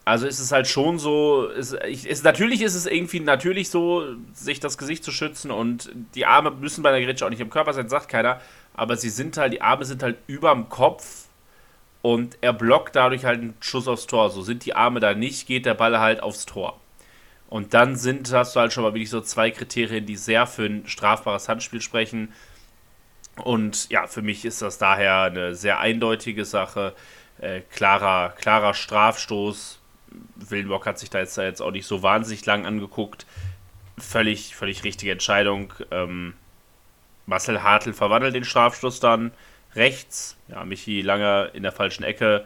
also 0.04 0.26
ist 0.26 0.40
es 0.40 0.52
halt 0.52 0.68
schon 0.68 0.98
so, 0.98 1.46
ist, 1.46 1.74
ist, 1.74 2.24
natürlich 2.24 2.62
ist 2.62 2.74
es 2.74 2.88
irgendwie 2.88 3.20
natürlich 3.20 3.70
so, 3.70 4.16
sich 4.34 4.60
das 4.60 4.78
Gesicht 4.78 5.04
zu 5.04 5.12
schützen 5.12 5.52
und 5.52 5.92
die 6.16 6.26
Arme 6.26 6.52
müssen 6.52 6.82
bei 6.82 6.92
der 6.92 7.02
Grätsche 7.06 7.26
auch 7.26 7.30
nicht 7.30 7.42
im 7.42 7.52
Körper 7.52 7.74
sein, 7.74 7.88
sagt 7.90 8.10
keiner, 8.10 8.42
aber 8.74 8.98
sie 8.98 9.10
sind 9.10 9.38
halt, 9.38 9.54
die 9.54 9.62
Arme 9.62 9.86
sind 9.86 10.02
halt 10.02 10.18
überm 10.28 10.70
Kopf 10.70 11.21
und 12.02 12.38
er 12.42 12.54
blockt 12.54 12.96
dadurch 12.96 13.26
halt 13.26 13.42
einen 13.42 13.54
Schuss 13.60 13.88
aufs 13.88 14.08
Tor. 14.08 14.30
So 14.30 14.42
sind 14.42 14.66
die 14.66 14.76
Arme 14.76 15.00
da 15.00 15.14
nicht, 15.14 15.48
geht 15.48 15.66
der 15.66 15.74
Ball 15.74 16.00
halt 16.00 16.24
aufs 16.24 16.46
Tor. 16.46 16.80
Und 17.50 17.74
dann 17.74 17.96
sind, 17.96 18.32
hast 18.32 18.56
du 18.56 18.60
halt 18.60 18.72
schon 18.74 18.84
mal 18.84 18.94
wirklich 18.94 19.10
so 19.10 19.22
zwei 19.22 19.52
Kriterien, 19.52 20.06
die 20.06 20.16
sehr 20.16 20.48
für 20.48 20.66
ein 20.66 20.88
strafbares 20.88 21.50
Handspiel 21.50 21.82
sprechen. 21.82 22.34
Und 23.44 23.90
ja, 23.90 24.08
für 24.08 24.22
mich 24.22 24.46
ist 24.46 24.62
das 24.62 24.78
daher 24.78 25.24
eine 25.24 25.56
sehr 25.56 25.80
eindeutige 25.80 26.46
Sache. 26.46 26.94
Äh, 27.40 27.62
klarer, 27.70 28.30
klarer 28.30 28.74
Strafstoß 28.74 29.82
Willenbock 30.36 30.86
hat 30.86 31.00
sich 31.00 31.10
da 31.10 31.20
jetzt, 31.20 31.38
da 31.38 31.44
jetzt 31.44 31.62
auch 31.62 31.72
nicht 31.72 31.86
so 31.86 32.04
wahnsinnig 32.04 32.46
lang 32.46 32.66
angeguckt. 32.66 33.26
Völlig, 33.98 34.56
völlig 34.56 34.84
richtige 34.84 35.12
Entscheidung. 35.12 35.74
Ähm, 35.92 36.34
Marcel 37.26 37.64
Hartl 37.64 37.94
verwandelt 37.94 38.36
den 38.36 38.44
Strafstoß 38.44 39.00
dann 39.00 39.32
rechts. 39.76 40.38
Ja, 40.48 40.64
Michi 40.66 41.02
lange 41.02 41.50
in 41.54 41.64
der 41.64 41.72
falschen 41.72 42.04
Ecke. 42.04 42.46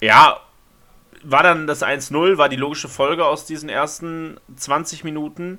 Ja, 0.00 0.40
war 1.22 1.42
dann 1.42 1.66
das 1.66 1.82
1-0, 1.82 2.38
war 2.38 2.48
die 2.48 2.56
logische 2.56 2.88
Folge 2.88 3.26
aus 3.26 3.44
diesen 3.44 3.68
ersten 3.68 4.38
20 4.56 5.04
Minuten. 5.04 5.58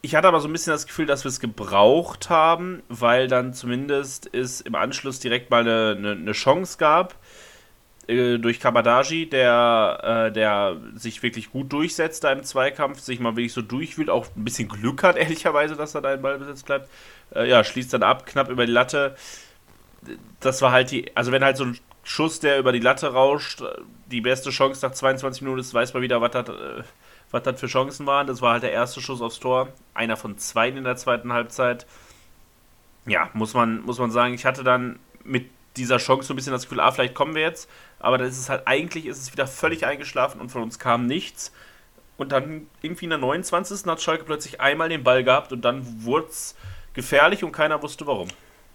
Ich 0.00 0.14
hatte 0.14 0.28
aber 0.28 0.40
so 0.40 0.48
ein 0.48 0.52
bisschen 0.52 0.72
das 0.72 0.86
Gefühl, 0.86 1.06
dass 1.06 1.24
wir 1.24 1.28
es 1.28 1.40
gebraucht 1.40 2.30
haben, 2.30 2.82
weil 2.88 3.28
dann 3.28 3.52
zumindest 3.52 4.32
es 4.32 4.60
im 4.60 4.74
Anschluss 4.74 5.18
direkt 5.18 5.50
mal 5.50 5.60
eine, 5.60 5.96
eine, 5.98 6.12
eine 6.12 6.32
Chance 6.32 6.78
gab 6.78 7.16
äh, 8.08 8.38
durch 8.38 8.58
Kabadaji, 8.58 9.28
der, 9.28 10.28
äh, 10.28 10.32
der 10.32 10.76
sich 10.94 11.22
wirklich 11.22 11.50
gut 11.50 11.72
durchsetzt 11.72 12.24
da 12.24 12.32
im 12.32 12.42
Zweikampf, 12.42 13.00
sich 13.00 13.20
mal 13.20 13.36
wirklich 13.36 13.52
so 13.52 13.62
durchwühlt, 13.62 14.10
auch 14.10 14.26
ein 14.34 14.44
bisschen 14.44 14.68
Glück 14.68 15.02
hat, 15.02 15.16
ehrlicherweise, 15.18 15.76
dass 15.76 15.94
er 15.94 16.00
da 16.00 16.14
im 16.14 16.22
Ballbesitz 16.22 16.62
bleibt. 16.62 16.88
Äh, 17.34 17.48
ja, 17.48 17.64
schließt 17.64 17.92
dann 17.92 18.02
ab, 18.02 18.26
knapp 18.26 18.48
über 18.48 18.66
die 18.66 18.72
Latte. 18.72 19.16
Das 20.40 20.62
war 20.62 20.72
halt 20.72 20.90
die, 20.90 21.14
also 21.16 21.32
wenn 21.32 21.44
halt 21.44 21.56
so 21.56 21.64
ein 21.64 21.78
Schuss, 22.04 22.40
der 22.40 22.58
über 22.58 22.72
die 22.72 22.78
Latte 22.78 23.12
rauscht, 23.12 23.62
die 24.06 24.20
beste 24.20 24.50
Chance 24.50 24.86
nach 24.86 24.94
22 24.94 25.42
Minuten 25.42 25.60
ist, 25.60 25.74
weiß 25.74 25.92
man 25.92 26.02
wieder, 26.02 26.20
was 26.20 26.30
das, 26.30 26.48
äh, 26.48 26.82
was 27.30 27.42
das 27.42 27.60
für 27.60 27.66
Chancen 27.66 28.06
waren. 28.06 28.26
Das 28.26 28.40
war 28.40 28.52
halt 28.52 28.62
der 28.62 28.72
erste 28.72 29.00
Schuss 29.00 29.20
aufs 29.20 29.40
Tor, 29.40 29.68
einer 29.94 30.16
von 30.16 30.38
zwei 30.38 30.68
in 30.68 30.84
der 30.84 30.96
zweiten 30.96 31.32
Halbzeit. 31.32 31.86
Ja, 33.06 33.28
muss 33.34 33.54
man, 33.54 33.82
muss 33.82 33.98
man 33.98 34.10
sagen, 34.10 34.34
ich 34.34 34.46
hatte 34.46 34.64
dann 34.64 34.98
mit 35.24 35.50
dieser 35.76 35.98
Chance 35.98 36.28
so 36.28 36.34
ein 36.34 36.36
bisschen 36.36 36.52
das 36.52 36.62
Gefühl, 36.62 36.80
ah, 36.80 36.90
vielleicht 36.90 37.14
kommen 37.14 37.34
wir 37.34 37.42
jetzt. 37.42 37.68
Aber 37.98 38.18
dann 38.18 38.28
ist 38.28 38.38
es 38.38 38.48
halt, 38.48 38.66
eigentlich 38.66 39.06
ist 39.06 39.18
es 39.18 39.32
wieder 39.32 39.46
völlig 39.46 39.86
eingeschlafen 39.86 40.40
und 40.40 40.50
von 40.50 40.62
uns 40.62 40.78
kam 40.78 41.06
nichts. 41.06 41.52
Und 42.16 42.32
dann 42.32 42.66
irgendwie 42.82 43.04
in 43.04 43.10
der 43.10 43.18
29. 43.18 43.86
hat 43.86 44.02
Schalke 44.02 44.24
plötzlich 44.24 44.60
einmal 44.60 44.88
den 44.88 45.04
Ball 45.04 45.24
gehabt 45.24 45.52
und 45.52 45.62
dann 45.62 46.04
wurde 46.04 46.28
es 46.28 46.56
gefährlich 46.98 47.44
und 47.44 47.52
keiner 47.52 47.80
wusste 47.80 48.06
warum. 48.08 48.26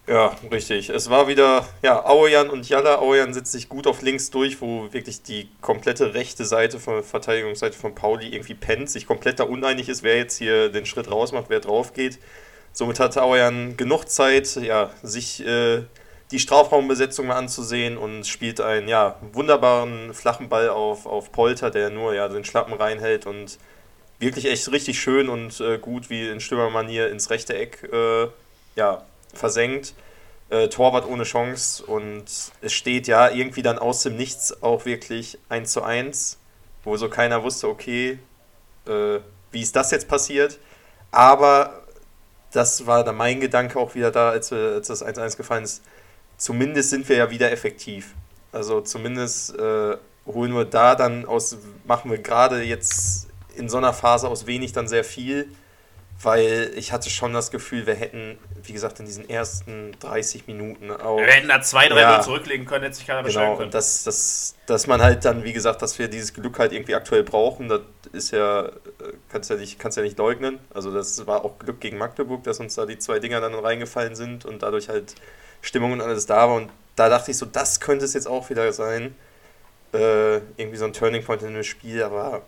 Ja, 0.07 0.35
richtig. 0.49 0.89
Es 0.89 1.09
war 1.09 1.27
wieder, 1.27 1.65
ja, 1.81 2.05
Aoyan 2.05 2.49
und 2.49 2.67
Jalla. 2.67 2.95
Aoyan 2.95 3.33
setzt 3.33 3.51
sich 3.51 3.67
gut 3.67 3.85
auf 3.85 4.01
links 4.01 4.29
durch, 4.31 4.61
wo 4.61 4.91
wirklich 4.91 5.23
die 5.23 5.49
komplette 5.61 6.13
rechte 6.13 6.45
Seite 6.45 6.79
von 6.79 7.03
Verteidigungsseite 7.03 7.77
von 7.77 7.95
Pauli 7.95 8.27
irgendwie 8.27 8.53
pennt, 8.53 8.89
sich 8.89 9.07
komplett 9.07 9.39
da 9.39 9.43
uneinig 9.43 9.89
ist, 9.89 10.03
wer 10.03 10.17
jetzt 10.17 10.37
hier 10.37 10.69
den 10.69 10.85
Schritt 10.85 11.11
rausmacht, 11.11 11.45
wer 11.49 11.59
drauf 11.59 11.93
geht. 11.93 12.17
Somit 12.71 12.99
hat 12.99 13.17
Aoyan 13.17 13.77
genug 13.77 14.09
Zeit, 14.09 14.55
ja, 14.55 14.89
sich 15.03 15.45
äh, 15.45 15.83
die 16.31 16.39
Strafraumbesetzung 16.39 17.27
mal 17.27 17.35
anzusehen 17.35 17.97
und 17.97 18.25
spielt 18.25 18.61
einen 18.61 18.87
ja, 18.87 19.17
wunderbaren 19.33 20.13
flachen 20.13 20.49
Ball 20.49 20.69
auf, 20.69 21.05
auf 21.05 21.31
Polter, 21.31 21.71
der 21.71 21.89
nur 21.89 22.13
ja, 22.13 22.27
den 22.29 22.45
Schlappen 22.45 22.73
reinhält 22.73 23.25
und 23.25 23.57
wirklich 24.23 24.45
echt 24.45 24.71
richtig 24.71 24.99
schön 24.99 25.29
und 25.29 25.59
äh, 25.59 25.77
gut 25.77 26.09
wie 26.09 26.27
in 26.27 26.39
Stürmermanier 26.39 27.09
ins 27.09 27.29
rechte 27.29 27.55
Eck 27.55 27.89
äh, 27.91 28.27
ja, 28.75 29.03
versenkt. 29.33 29.93
Äh, 30.49 30.69
Torwart 30.69 31.07
ohne 31.07 31.23
Chance 31.23 31.83
und 31.85 32.25
es 32.61 32.73
steht 32.73 33.07
ja 33.07 33.29
irgendwie 33.29 33.61
dann 33.61 33.79
aus 33.79 34.03
dem 34.03 34.15
Nichts 34.17 34.61
auch 34.61 34.85
wirklich 34.85 35.37
1 35.49 35.71
zu 35.71 35.83
1, 35.83 36.37
wo 36.83 36.97
so 36.97 37.09
keiner 37.09 37.43
wusste, 37.43 37.67
okay, 37.67 38.19
äh, 38.87 39.19
wie 39.51 39.61
ist 39.61 39.75
das 39.75 39.91
jetzt 39.91 40.07
passiert? 40.07 40.59
Aber 41.11 41.83
das 42.51 42.85
war 42.85 43.03
dann 43.03 43.15
mein 43.15 43.39
Gedanke 43.39 43.79
auch 43.79 43.95
wieder 43.95 44.11
da, 44.11 44.29
als, 44.29 44.51
als 44.51 44.87
das 44.87 45.05
1-1 45.05 45.37
gefallen 45.37 45.63
ist 45.63 45.81
zumindest 46.37 46.89
sind 46.89 47.07
wir 47.09 47.17
ja 47.17 47.29
wieder 47.29 47.51
effektiv. 47.51 48.13
Also 48.51 48.81
zumindest 48.81 49.57
äh, 49.57 49.97
holen 50.25 50.53
wir 50.53 50.65
da 50.65 50.95
dann 50.95 51.25
aus, 51.25 51.57
machen 51.85 52.11
wir 52.11 52.17
gerade 52.19 52.61
jetzt 52.61 53.27
in 53.55 53.69
so 53.69 53.77
einer 53.77 53.93
Phase 53.93 54.27
aus 54.27 54.47
wenig 54.47 54.73
dann 54.73 54.87
sehr 54.87 55.03
viel, 55.03 55.47
weil 56.21 56.71
ich 56.75 56.91
hatte 56.91 57.09
schon 57.09 57.33
das 57.33 57.51
Gefühl, 57.51 57.85
wir 57.85 57.95
hätten, 57.95 58.37
wie 58.63 58.73
gesagt, 58.73 58.99
in 58.99 59.05
diesen 59.05 59.29
ersten 59.29 59.91
30 59.99 60.47
Minuten 60.47 60.91
auch. 60.91 61.17
Wir 61.17 61.27
hätten 61.27 61.47
da 61.47 61.61
zwei, 61.61 61.87
drei 61.89 62.01
ja, 62.01 62.21
zurücklegen 62.21 62.65
können, 62.65 62.83
hätte 62.83 62.95
sich 62.95 63.07
keiner 63.07 63.23
beschweren 63.23 63.47
genau, 63.47 63.57
können. 63.57 63.71
Dass, 63.71 64.03
dass, 64.03 64.55
dass 64.65 64.87
man 64.87 65.01
halt 65.01 65.25
dann, 65.25 65.43
wie 65.43 65.53
gesagt, 65.53 65.81
dass 65.81 65.97
wir 65.99 66.07
dieses 66.07 66.33
Glück 66.33 66.59
halt 66.59 66.71
irgendwie 66.71 66.95
aktuell 66.95 67.23
brauchen, 67.23 67.67
das 67.67 67.81
ist 68.11 68.31
ja, 68.31 68.65
äh, 68.65 68.71
kannst 69.29 69.49
ja 69.49 69.57
nicht, 69.57 69.79
kannst 69.79 69.97
ja 69.97 70.03
nicht 70.03 70.17
leugnen. 70.17 70.59
Also 70.73 70.93
das 70.93 71.25
war 71.27 71.43
auch 71.43 71.59
Glück 71.59 71.81
gegen 71.81 71.97
Magdeburg, 71.97 72.43
dass 72.43 72.59
uns 72.59 72.75
da 72.75 72.85
die 72.85 72.97
zwei 72.99 73.19
Dinger 73.19 73.41
dann 73.41 73.53
reingefallen 73.53 74.15
sind 74.15 74.45
und 74.45 74.63
dadurch 74.63 74.89
halt 74.89 75.15
Stimmung 75.61 75.93
und 75.93 76.01
alles 76.01 76.25
da 76.25 76.47
war. 76.47 76.55
Und 76.55 76.69
da 76.95 77.09
dachte 77.09 77.31
ich 77.31 77.37
so, 77.37 77.45
das 77.45 77.79
könnte 77.79 78.05
es 78.05 78.13
jetzt 78.13 78.27
auch 78.27 78.49
wieder 78.49 78.71
sein. 78.71 79.15
Äh, 79.93 80.37
irgendwie 80.57 80.77
so 80.77 80.85
ein 80.85 80.93
Turning 80.93 81.23
Point 81.23 81.43
in 81.43 81.53
dem 81.53 81.63
Spiel, 81.63 82.01
aber 82.01 82.41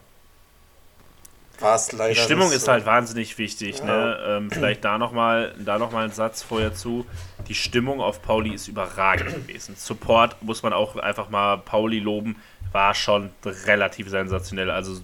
war 1.62 1.76
es 1.76 1.92
leider. 1.92 2.14
Die 2.14 2.20
Stimmung 2.20 2.52
ist 2.52 2.66
so. 2.66 2.72
halt 2.72 2.86
wahnsinnig 2.86 3.38
wichtig. 3.38 3.80
Ja. 3.80 3.86
Ne? 3.86 4.20
Ähm, 4.28 4.52
vielleicht 4.52 4.84
da 4.84 4.98
nochmal 4.98 5.54
noch 5.58 5.94
ein 5.94 6.12
Satz 6.12 6.44
vorher 6.44 6.74
zu. 6.74 7.06
Die 7.48 7.56
Stimmung 7.56 8.02
auf 8.02 8.22
Pauli 8.22 8.54
ist 8.54 8.68
überragend 8.68 9.34
gewesen. 9.34 9.76
Support 9.78 10.42
muss 10.42 10.64
man 10.64 10.74
auch 10.74 10.96
einfach 10.96 11.30
mal 11.30 11.58
Pauli 11.58 12.00
loben, 12.00 12.36
war 12.72 12.94
schon 12.94 13.30
relativ 13.44 14.10
sensationell. 14.10 14.72
Also 14.72 15.02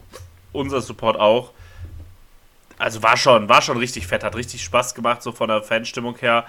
unser 0.51 0.81
Support 0.81 1.17
auch. 1.19 1.51
Also 2.77 3.03
war 3.03 3.15
schon, 3.15 3.47
war 3.47 3.61
schon 3.61 3.77
richtig 3.77 4.07
fett, 4.07 4.23
hat 4.23 4.35
richtig 4.35 4.63
Spaß 4.63 4.95
gemacht, 4.95 5.21
so 5.21 5.31
von 5.31 5.49
der 5.49 5.61
Fanstimmung 5.61 6.17
her. 6.17 6.45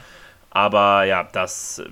Aber 0.50 1.04
ja, 1.04 1.24
das, 1.24 1.82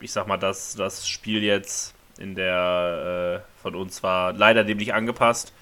ich 0.00 0.10
sag 0.12 0.26
mal, 0.26 0.36
das, 0.36 0.74
das 0.74 1.08
Spiel 1.08 1.42
jetzt 1.44 1.94
in 2.18 2.34
der 2.34 3.42
äh, 3.44 3.62
von 3.62 3.74
uns 3.74 4.02
war 4.02 4.32
leider 4.32 4.64
dem 4.64 4.78
nicht 4.78 4.94
angepasst. 4.94 5.52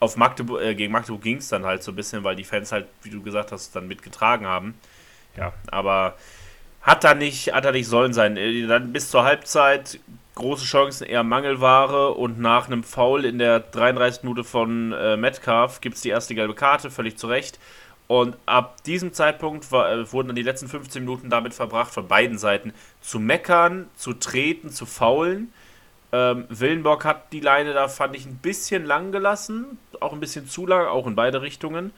Auf 0.00 0.16
Magdeburg, 0.16 0.62
äh, 0.62 0.74
gegen 0.74 0.92
Magdeburg 0.92 1.22
ging 1.22 1.38
es 1.38 1.48
dann 1.48 1.64
halt 1.64 1.82
so 1.82 1.92
ein 1.92 1.96
bisschen, 1.96 2.24
weil 2.24 2.36
die 2.36 2.44
Fans 2.44 2.72
halt, 2.72 2.86
wie 3.02 3.10
du 3.10 3.22
gesagt 3.22 3.52
hast, 3.52 3.74
dann 3.74 3.88
mitgetragen 3.88 4.46
haben. 4.46 4.74
Ja, 5.36 5.52
aber 5.70 6.16
hat 6.82 7.04
da 7.04 7.14
nicht, 7.14 7.52
hat 7.52 7.64
da 7.64 7.72
nicht 7.72 7.86
sollen 7.86 8.12
sein. 8.12 8.36
Äh, 8.36 8.66
dann 8.66 8.92
bis 8.92 9.10
zur 9.10 9.24
Halbzeit 9.24 10.00
große 10.38 10.64
Chancen, 10.64 11.06
eher 11.06 11.24
Mangelware 11.24 12.12
und 12.12 12.38
nach 12.38 12.68
einem 12.68 12.84
Foul 12.84 13.24
in 13.24 13.38
der 13.38 13.58
33. 13.58 14.22
Minute 14.22 14.44
von 14.44 14.92
äh, 14.92 15.16
Metcalf 15.16 15.80
gibt 15.80 15.96
es 15.96 16.02
die 16.02 16.10
erste 16.10 16.34
gelbe 16.34 16.54
Karte, 16.54 16.90
völlig 16.90 17.16
zu 17.18 17.26
Recht. 17.26 17.58
Und 18.06 18.36
ab 18.46 18.82
diesem 18.84 19.12
Zeitpunkt 19.12 19.70
war, 19.70 19.92
äh, 19.92 20.12
wurden 20.12 20.28
dann 20.28 20.36
die 20.36 20.42
letzten 20.42 20.68
15 20.68 21.02
Minuten 21.02 21.28
damit 21.28 21.54
verbracht, 21.54 21.92
von 21.92 22.08
beiden 22.08 22.38
Seiten 22.38 22.72
zu 23.00 23.18
meckern, 23.18 23.90
zu 23.96 24.14
treten, 24.14 24.70
zu 24.70 24.86
faulen. 24.86 25.52
Ähm, 26.12 26.46
Willenborg 26.48 27.04
hat 27.04 27.32
die 27.32 27.40
Leine 27.40 27.74
da, 27.74 27.88
fand 27.88 28.16
ich, 28.16 28.26
ein 28.26 28.38
bisschen 28.38 28.84
lang 28.84 29.12
gelassen, 29.12 29.78
auch 30.00 30.12
ein 30.12 30.20
bisschen 30.20 30.48
zu 30.48 30.66
lang, 30.66 30.86
auch 30.86 31.06
in 31.06 31.14
beide 31.14 31.42
Richtungen. 31.42 31.92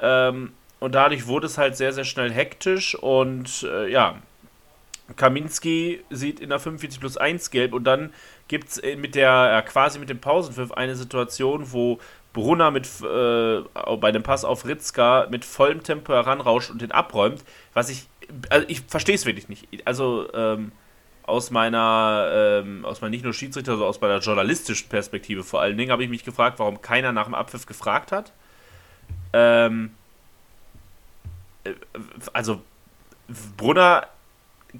Ähm, 0.00 0.52
und 0.78 0.94
dadurch 0.94 1.26
wurde 1.26 1.46
es 1.46 1.58
halt 1.58 1.76
sehr, 1.76 1.92
sehr 1.92 2.04
schnell 2.04 2.30
hektisch 2.30 2.94
und 2.94 3.64
äh, 3.64 3.90
ja, 3.90 4.16
Kaminski 5.16 6.02
sieht 6.10 6.40
in 6.40 6.50
der 6.50 6.58
45 6.58 7.00
plus 7.00 7.16
1 7.16 7.50
gelb 7.50 7.74
und 7.74 7.84
dann 7.84 8.12
gibt 8.48 8.68
es 8.68 8.78
äh, 8.78 8.96
mit 8.96 9.14
der, 9.14 9.58
äh, 9.58 9.68
quasi 9.68 9.98
mit 9.98 10.08
dem 10.08 10.20
Pausenpfiff 10.20 10.72
eine 10.72 10.94
Situation, 10.94 11.72
wo 11.72 11.98
Brunner 12.32 12.70
mit, 12.70 12.88
äh, 13.02 13.60
bei 13.96 14.12
dem 14.12 14.22
Pass 14.22 14.44
auf 14.44 14.64
Ritzka 14.64 15.26
mit 15.30 15.44
vollem 15.44 15.82
Tempo 15.82 16.12
heranrauscht 16.12 16.70
und 16.70 16.80
den 16.80 16.92
abräumt, 16.92 17.44
was 17.74 17.90
ich, 17.90 18.06
also 18.48 18.64
ich 18.68 18.82
verstehe 18.82 19.16
es 19.16 19.26
wirklich 19.26 19.48
nicht. 19.48 19.66
Also, 19.84 20.32
ähm, 20.32 20.72
aus 21.30 21.50
meiner, 21.50 22.62
ähm, 22.62 22.84
aus 22.84 23.00
meiner 23.00 23.10
nicht 23.10 23.24
nur 23.24 23.32
Schiedsrichter, 23.32 23.72
sondern 23.72 23.88
aus 23.88 24.00
meiner 24.00 24.18
journalistischen 24.18 24.88
Perspektive 24.88 25.44
vor 25.44 25.60
allen 25.60 25.76
Dingen, 25.76 25.90
habe 25.90 26.04
ich 26.04 26.10
mich 26.10 26.24
gefragt, 26.24 26.58
warum 26.58 26.82
keiner 26.82 27.12
nach 27.12 27.24
dem 27.24 27.34
Abpfiff 27.34 27.66
gefragt 27.66 28.12
hat. 28.12 28.32
Ähm, 29.32 29.92
äh, 31.64 31.72
also 32.32 32.60
Brunner 33.56 34.06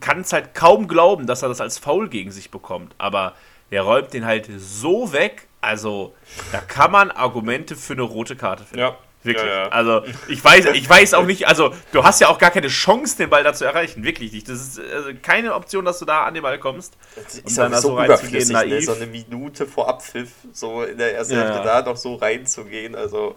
kann 0.00 0.20
es 0.20 0.32
halt 0.32 0.54
kaum 0.54 0.88
glauben, 0.88 1.26
dass 1.26 1.42
er 1.42 1.48
das 1.48 1.60
als 1.60 1.78
Foul 1.78 2.08
gegen 2.08 2.30
sich 2.30 2.50
bekommt, 2.50 2.94
aber 2.98 3.34
der 3.70 3.82
räumt 3.82 4.12
den 4.12 4.24
halt 4.24 4.48
so 4.58 5.12
weg, 5.12 5.48
also 5.60 6.14
da 6.52 6.60
kann 6.60 6.90
man 6.90 7.10
Argumente 7.10 7.76
für 7.76 7.92
eine 7.92 8.02
rote 8.02 8.36
Karte 8.36 8.64
finden. 8.64 8.80
Ja. 8.80 8.96
Wirklich. 9.22 9.46
Ja, 9.46 9.64
ja. 9.64 9.68
Also 9.68 10.02
ich 10.28 10.42
weiß, 10.42 10.66
ich 10.74 10.88
weiß 10.88 11.14
auch 11.14 11.26
nicht, 11.26 11.46
also 11.46 11.74
du 11.92 12.04
hast 12.04 12.20
ja 12.20 12.28
auch 12.28 12.38
gar 12.38 12.50
keine 12.50 12.68
Chance, 12.68 13.18
den 13.18 13.28
Ball 13.28 13.44
da 13.44 13.52
zu 13.52 13.64
erreichen. 13.66 14.02
Wirklich 14.02 14.32
nicht. 14.32 14.48
Das 14.48 14.60
ist 14.60 14.80
also 14.80 15.10
keine 15.22 15.54
Option, 15.54 15.84
dass 15.84 15.98
du 15.98 16.06
da 16.06 16.24
an 16.24 16.34
den 16.34 16.42
Ball 16.42 16.58
kommst. 16.58 16.96
Das 17.16 17.36
Und 17.38 17.46
ist 17.46 17.58
dann 17.58 17.66
aber 17.66 17.74
da 17.74 17.80
so 17.82 17.88
so 17.88 17.94
reinzugehen, 17.96 18.20
überflüssig, 18.22 18.56
ne? 18.56 18.66
naiv. 18.66 18.84
so 18.86 18.92
eine 18.94 19.06
Minute 19.06 19.66
vor 19.66 19.88
Abpfiff, 19.88 20.30
so 20.52 20.82
in 20.84 20.96
der 20.96 21.14
ersten 21.14 21.34
Ja. 21.34 21.42
Hälfte 21.42 21.62
da 21.64 21.82
noch 21.82 21.96
so 21.96 22.14
reinzugehen, 22.14 22.94
also 22.94 23.36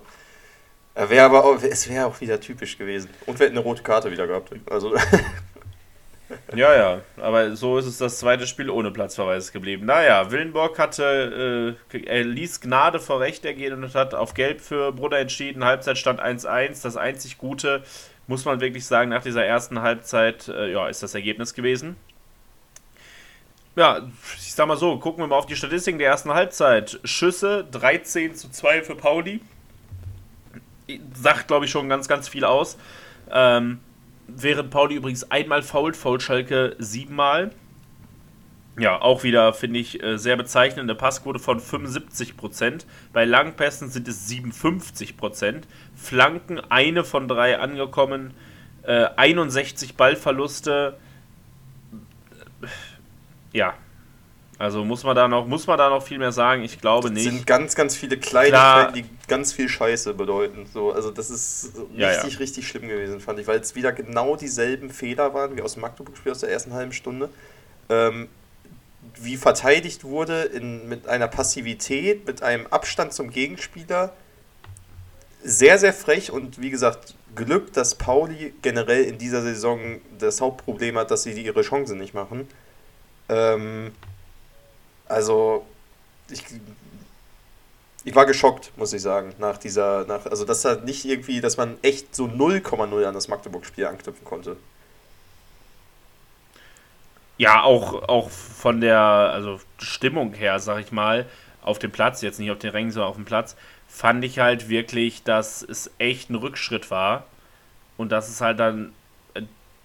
wäre 0.96 1.26
aber 1.26 1.44
auch, 1.44 1.62
es 1.62 1.90
wäre 1.90 2.06
auch 2.06 2.22
wieder 2.22 2.40
typisch 2.40 2.78
gewesen. 2.78 3.10
Und 3.26 3.40
wir 3.40 3.48
hätten 3.48 3.58
eine 3.58 3.66
rote 3.66 3.84
Karte 3.84 4.12
wieder 4.12 4.28
gehabt. 4.28 4.52
Also 4.70 4.96
Ja, 6.56 6.76
ja, 6.76 7.02
aber 7.18 7.56
so 7.56 7.78
ist 7.78 7.86
es 7.86 7.98
das 7.98 8.20
zweite 8.20 8.48
Spiel 8.48 8.70
ohne 8.70 8.92
Platzverweis 8.92 9.52
geblieben. 9.52 9.86
Naja, 9.86 10.32
Willenborg 10.32 10.78
hatte, 10.80 11.76
äh, 11.92 12.06
er 12.06 12.24
ließ 12.24 12.62
Gnade 12.62 13.00
vor 13.00 13.20
Recht 13.20 13.46
ergehen 13.46 13.74
und 13.74 13.96
hat 13.96 14.14
auf 14.14 14.34
Gelb 14.34 14.62
für 14.62 14.92
Brunner 14.92 15.18
entschieden. 15.18 15.64
Halbzeitstand 15.66 16.22
1-1. 16.22 16.84
Das 16.84 16.98
einzig 16.98 17.38
Gute, 17.38 17.84
muss 18.28 18.46
man 18.46 18.60
wirklich 18.60 18.86
sagen, 18.86 19.10
nach 19.10 19.24
dieser 19.24 19.46
ersten 19.46 19.82
Halbzeit, 19.82 20.48
äh, 20.48 20.72
ja, 20.72 20.88
ist 20.88 21.04
das 21.04 21.16
Ergebnis 21.16 21.54
gewesen. 21.54 21.96
Ja, 23.76 24.08
ich 24.38 24.54
sag 24.54 24.68
mal 24.68 24.78
so, 24.78 24.98
gucken 25.00 25.24
wir 25.24 25.28
mal 25.28 25.38
auf 25.38 25.48
die 25.48 25.56
Statistiken 25.56 25.98
der 25.98 26.10
ersten 26.10 26.32
Halbzeit. 26.32 27.00
Schüsse 27.04 27.66
13 27.72 28.36
zu 28.36 28.52
2 28.52 28.84
für 28.84 28.96
Pauli. 28.96 29.42
Sagt, 31.16 31.48
glaube 31.48 31.66
ich, 31.66 31.72
schon 31.72 31.90
ganz, 31.90 32.08
ganz 32.08 32.28
viel 32.28 32.46
aus. 32.46 32.78
Ähm, 33.32 33.80
während 34.28 34.70
Pauli 34.72 34.96
übrigens 34.96 35.30
einmal 35.32 35.62
fault, 35.62 35.96
fault 35.96 36.22
Schalke 36.22 36.76
siebenmal. 36.80 37.52
Ja, 38.78 39.00
auch 39.00 39.24
wieder, 39.24 39.54
finde 39.54 39.80
ich, 39.80 40.02
äh, 40.02 40.18
sehr 40.18 40.36
bezeichnende 40.36 40.96
Passquote 40.96 41.38
von 41.38 41.60
75%. 41.60 42.88
Bei 43.12 43.24
Langpässen 43.24 43.90
sind 43.90 44.08
es 44.08 44.28
57%. 44.28 45.68
Flanken, 45.96 46.60
eine 46.60 47.04
von 47.04 47.28
drei 47.28 47.60
angekommen. 47.60 48.34
Äh, 48.82 49.10
61 49.16 49.96
Ballverluste. 49.96 50.98
Ja. 53.52 53.76
Also 54.60 54.86
muss 54.86 55.04
man 55.04 55.16
da 55.16 55.28
noch, 55.28 55.48
muss 55.48 55.68
man 55.68 55.78
da 55.78 55.90
noch 55.90 56.04
viel 56.04 56.20
mehr 56.20 56.32
sagen? 56.32 56.64
Ich 56.64 56.80
glaube 56.80 57.10
das 57.10 57.16
nicht. 57.16 57.24
sind 57.24 57.48
ganz, 57.48 57.76
ganz 57.76 57.96
viele 57.96 58.18
Kleinigkeiten, 58.18 58.94
die 58.94 59.06
ganz 59.28 59.52
viel 59.52 59.68
Scheiße 59.68 60.14
bedeuten. 60.14 60.68
So, 60.72 60.92
also 60.92 61.12
das 61.12 61.30
ist 61.30 61.72
Ja, 61.96 62.10
richtig, 62.10 62.34
ja. 62.34 62.40
richtig 62.40 62.68
schlimm 62.68 62.88
gewesen, 62.88 63.20
fand 63.20 63.40
ich, 63.40 63.48
weil 63.48 63.60
es 63.60 63.76
wieder 63.76 63.92
genau 63.92 64.36
dieselben 64.36 64.90
Fehler 64.90 65.34
waren 65.34 65.58
wie 65.58 65.62
aus 65.62 65.74
dem 65.74 65.82
Magdeburg-Spiel 65.82 66.32
aus 66.32 66.40
der 66.40 66.50
ersten 66.52 66.74
halben 66.74 66.94
Stunde. 66.94 67.30
Ähm, 67.90 68.30
wie 69.20 69.38
verteidigt 69.38 70.04
wurde 70.04 70.44
in, 70.44 70.88
mit 70.88 71.08
einer 71.08 71.28
Passivität, 71.28 72.26
mit 72.26 72.44
einem 72.44 72.68
Abstand 72.68 73.14
zum 73.14 73.30
Gegenspieler. 73.32 74.14
Sehr, 75.44 75.78
sehr 75.78 75.94
frech 75.94 76.32
und 76.32 76.62
wie 76.62 76.70
gesagt, 76.70 77.16
Glück, 77.36 77.74
dass 77.74 77.96
Pauli 77.96 78.54
generell 78.62 79.04
in 79.04 79.18
dieser 79.18 79.42
Saison 79.42 80.00
das 80.20 80.40
Hauptproblem 80.40 80.98
hat, 80.98 81.12
dass 81.12 81.24
sie 81.24 81.32
ihre 81.32 81.64
Chancen 81.64 81.98
nicht 81.98 82.14
machen. 82.14 82.48
Ähm, 83.28 83.92
also, 85.08 85.66
ich, 86.30 86.44
ich 88.06 88.16
war 88.16 88.26
geschockt, 88.26 88.72
muss 88.78 88.94
ich 88.94 89.02
sagen, 89.02 89.34
nach 89.40 89.58
dieser, 89.58 90.06
nach, 90.06 90.26
also 90.26 90.46
dass 90.46 90.62
da 90.62 90.76
nicht 90.76 91.06
irgendwie, 91.06 91.42
dass 91.42 91.58
man 91.58 91.78
echt 91.82 92.16
so 92.16 92.26
0,0 92.26 93.06
an 93.06 93.14
das 93.14 93.28
Magdeburg-Spiel 93.28 93.86
anknüpfen 93.86 94.26
konnte. 94.26 94.58
Ja, 97.38 97.64
auch, 97.64 98.08
auch 98.08 98.30
von 98.30 98.82
der 98.82 99.00
also 99.00 99.60
Stimmung 99.80 100.34
her, 100.34 100.60
sag 100.60 100.80
ich 100.80 100.92
mal, 100.92 101.26
auf 101.62 101.80
dem 101.80 101.92
Platz, 101.92 102.22
jetzt 102.22 102.40
nicht 102.40 102.52
auf 102.52 102.60
den 102.60 102.72
Rängen, 102.72 102.92
sondern 102.92 103.10
auf 103.10 103.16
dem 103.16 103.26
Platz, 103.26 103.56
fand 103.88 104.24
ich 104.24 104.40
halt 104.40 104.70
wirklich, 104.70 105.24
dass 105.24 105.62
es 105.62 105.92
echt 105.98 106.30
ein 106.30 106.36
Rückschritt 106.36 106.92
war 106.92 107.26
und 107.98 108.12
dass 108.12 108.30
es 108.30 108.42
halt 108.42 108.60
dann, 108.60 108.94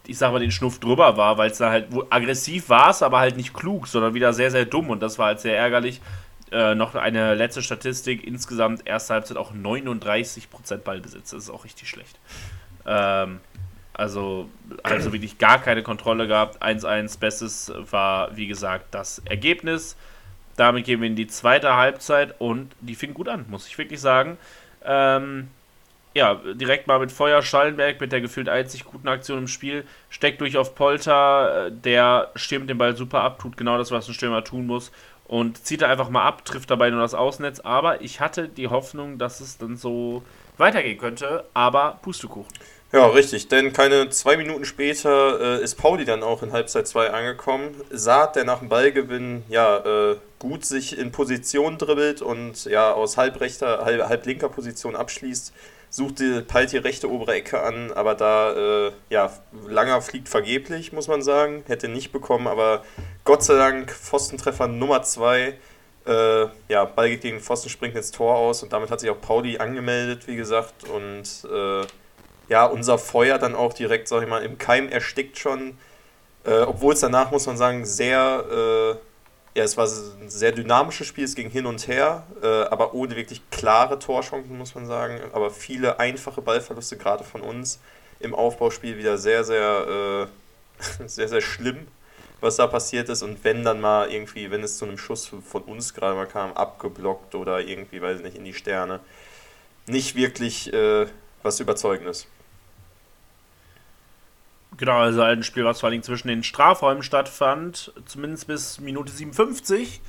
ich 0.07 0.17
sag 0.17 0.31
mal, 0.31 0.39
den 0.39 0.51
Schnuff 0.51 0.79
drüber 0.79 1.17
war, 1.17 1.37
weil 1.37 1.51
es 1.51 1.57
da 1.57 1.69
halt 1.69 1.87
aggressiv 2.09 2.69
war 2.69 2.89
es, 2.89 3.03
aber 3.03 3.19
halt 3.19 3.37
nicht 3.37 3.53
klug, 3.53 3.87
sondern 3.87 4.13
wieder 4.13 4.33
sehr, 4.33 4.51
sehr 4.51 4.65
dumm 4.65 4.89
und 4.89 5.01
das 5.01 5.19
war 5.19 5.27
halt 5.27 5.39
sehr 5.39 5.57
ärgerlich. 5.57 6.01
Äh, 6.51 6.73
noch 6.73 6.95
eine 6.95 7.35
letzte 7.35 7.61
Statistik, 7.61 8.25
insgesamt 8.25 8.87
erste 8.87 9.13
Halbzeit 9.13 9.37
auch 9.37 9.53
39% 9.53 10.77
Ballbesitz, 10.77 11.29
das 11.29 11.43
ist 11.43 11.49
auch 11.51 11.63
richtig 11.63 11.87
schlecht. 11.89 12.19
Ähm, 12.87 13.39
also, 13.93 14.49
also 14.81 15.11
wirklich 15.11 15.37
gar 15.37 15.61
keine 15.61 15.83
Kontrolle 15.83 16.25
gehabt. 16.25 16.63
1-1, 16.63 17.19
Bestes 17.19 17.71
war, 17.91 18.35
wie 18.35 18.47
gesagt, 18.47 18.95
das 18.95 19.19
Ergebnis. 19.25 19.97
Damit 20.55 20.85
gehen 20.85 21.01
wir 21.01 21.07
in 21.07 21.17
die 21.17 21.27
zweite 21.27 21.75
Halbzeit 21.75 22.35
und 22.39 22.71
die 22.79 22.95
fing 22.95 23.13
gut 23.13 23.27
an, 23.27 23.45
muss 23.49 23.67
ich 23.67 23.77
wirklich 23.77 23.99
sagen. 23.99 24.37
Ähm, 24.85 25.49
ja, 26.13 26.35
direkt 26.53 26.87
mal 26.87 26.99
mit 26.99 27.11
Feuer 27.11 27.41
Schallenberg 27.41 28.01
mit 28.01 28.11
der 28.11 28.21
gefühlt 28.21 28.49
einzig 28.49 28.85
guten 28.85 29.07
Aktion 29.07 29.39
im 29.39 29.47
Spiel. 29.47 29.85
Steckt 30.09 30.41
durch 30.41 30.57
auf 30.57 30.75
Polter, 30.75 31.67
äh, 31.67 31.71
der 31.71 32.31
stimmt 32.35 32.69
den 32.69 32.77
Ball 32.77 32.95
super 32.95 33.21
ab, 33.21 33.39
tut 33.39 33.57
genau 33.57 33.77
das, 33.77 33.91
was 33.91 34.07
ein 34.07 34.13
Stürmer 34.13 34.43
tun 34.43 34.65
muss 34.65 34.91
und 35.29 35.63
zieht 35.63 35.83
er 35.83 35.89
einfach 35.89 36.09
mal 36.09 36.23
ab, 36.23 36.43
trifft 36.43 36.71
dabei 36.71 36.89
nur 36.89 37.01
das 37.01 37.13
Außennetz. 37.13 37.59
Aber 37.59 38.01
ich 38.01 38.19
hatte 38.19 38.49
die 38.49 38.67
Hoffnung, 38.67 39.19
dass 39.19 39.39
es 39.39 39.59
dann 39.59 39.77
so 39.77 40.23
weitergehen 40.57 40.97
könnte, 40.97 41.45
aber 41.53 41.99
Pustekuchen. 42.01 42.51
Ja, 42.91 43.05
richtig, 43.05 43.47
denn 43.47 43.71
keine 43.71 44.09
zwei 44.09 44.35
Minuten 44.35 44.65
später 44.65 45.59
äh, 45.59 45.63
ist 45.63 45.75
Pauli 45.75 46.05
dann 46.05 46.23
auch 46.23 46.41
in 46.41 46.51
Halbzeit 46.51 46.87
2 46.87 47.11
angekommen. 47.11 47.75
Saat, 47.91 48.35
der 48.35 48.45
nach 48.45 48.59
dem 48.59 48.69
Ballgewinn 48.69 49.43
ja 49.47 49.77
äh, 49.77 50.15
gut 50.39 50.65
sich 50.65 50.97
in 50.97 51.11
Position 51.11 51.77
dribbelt 51.77 52.23
und 52.23 52.65
ja 52.65 52.91
aus 52.91 53.15
halbrechter, 53.15 53.85
halb, 53.85 54.09
halblinker 54.09 54.49
Position 54.49 54.95
abschließt, 54.95 55.53
suchte 55.89 56.41
Palt 56.41 56.71
die 56.71 56.77
rechte 56.77 57.09
obere 57.09 57.33
Ecke 57.33 57.61
an, 57.61 57.91
aber 57.91 58.15
da 58.15 58.87
äh, 58.87 58.91
ja 59.09 59.31
Langer 59.67 60.01
fliegt 60.01 60.29
vergeblich, 60.29 60.93
muss 60.93 61.07
man 61.07 61.21
sagen, 61.21 61.63
hätte 61.67 61.87
nicht 61.87 62.11
bekommen, 62.11 62.47
aber 62.47 62.83
Gott 63.23 63.43
sei 63.43 63.55
Dank 63.55 63.91
Pfostentreffer 63.91 64.67
Nummer 64.67 65.03
2. 65.03 65.57
Äh, 66.05 66.45
ja, 66.69 66.85
Ball 66.85 67.09
geht 67.09 67.21
gegen 67.21 67.39
Pfosten, 67.39 67.69
springt 67.69 67.95
ins 67.95 68.11
Tor 68.11 68.35
aus 68.35 68.63
und 68.63 68.73
damit 68.73 68.91
hat 68.91 68.99
sich 68.99 69.09
auch 69.09 69.19
Pauli 69.19 69.57
angemeldet, 69.57 70.27
wie 70.27 70.35
gesagt, 70.35 70.87
und 70.87 71.47
äh, 71.51 71.85
ja, 72.49 72.65
unser 72.65 72.97
Feuer 72.97 73.37
dann 73.37 73.55
auch 73.55 73.73
direkt, 73.73 74.07
sag 74.07 74.23
ich 74.23 74.29
mal, 74.29 74.43
im 74.43 74.57
Keim 74.57 74.89
erstickt 74.89 75.37
schon. 75.37 75.77
Äh, 76.45 76.61
Obwohl 76.61 76.93
es 76.93 76.99
danach, 76.99 77.31
muss 77.31 77.45
man 77.45 77.57
sagen, 77.57 77.85
sehr, 77.85 78.97
äh, 78.99 79.08
ja, 79.55 79.63
es 79.63 79.77
war 79.77 79.85
ein 79.85 80.29
sehr 80.29 80.51
dynamisches 80.51 81.07
Spiel, 81.07 81.23
es 81.23 81.35
ging 81.35 81.49
hin 81.49 81.65
und 81.65 81.87
her, 81.87 82.25
äh, 82.41 82.45
aber 82.45 82.93
ohne 82.93 83.15
wirklich 83.15 83.41
klare 83.49 83.97
Torchancen, 83.97 84.57
muss 84.57 84.75
man 84.75 84.85
sagen. 84.85 85.19
Aber 85.33 85.49
viele 85.49 85.99
einfache 85.99 86.41
Ballverluste, 86.41 86.97
gerade 86.97 87.23
von 87.23 87.41
uns 87.41 87.79
im 88.19 88.35
Aufbauspiel, 88.35 88.97
wieder 88.97 89.17
sehr, 89.17 89.43
sehr, 89.43 90.27
äh, 91.01 91.07
sehr, 91.07 91.27
sehr 91.27 91.41
schlimm, 91.41 91.87
was 92.41 92.57
da 92.57 92.67
passiert 92.67 93.09
ist. 93.09 93.23
Und 93.23 93.43
wenn 93.43 93.63
dann 93.63 93.81
mal 93.81 94.11
irgendwie, 94.11 94.51
wenn 94.51 94.63
es 94.63 94.77
zu 94.77 94.85
einem 94.85 94.97
Schuss 94.97 95.27
von 95.27 95.63
uns 95.63 95.93
gerade 95.93 96.15
mal 96.15 96.27
kam, 96.27 96.53
abgeblockt 96.53 97.33
oder 97.35 97.59
irgendwie, 97.59 98.01
weiß 98.01 98.19
ich 98.19 98.23
nicht, 98.23 98.37
in 98.37 98.45
die 98.45 98.53
Sterne, 98.53 98.99
nicht 99.87 100.15
wirklich 100.15 100.71
äh, 100.71 101.07
was 101.41 101.59
Überzeugendes. 101.59 102.27
Genau, 104.77 104.99
also 104.99 105.21
ein 105.21 105.43
Spiel, 105.43 105.65
was 105.65 105.79
vor 105.79 105.89
allem 105.89 106.03
zwischen 106.03 106.27
den 106.27 106.43
Strafräumen 106.43 107.03
stattfand, 107.03 107.91
zumindest 108.05 108.47
bis 108.47 108.79
Minute 108.79 109.11
57, 109.11 109.99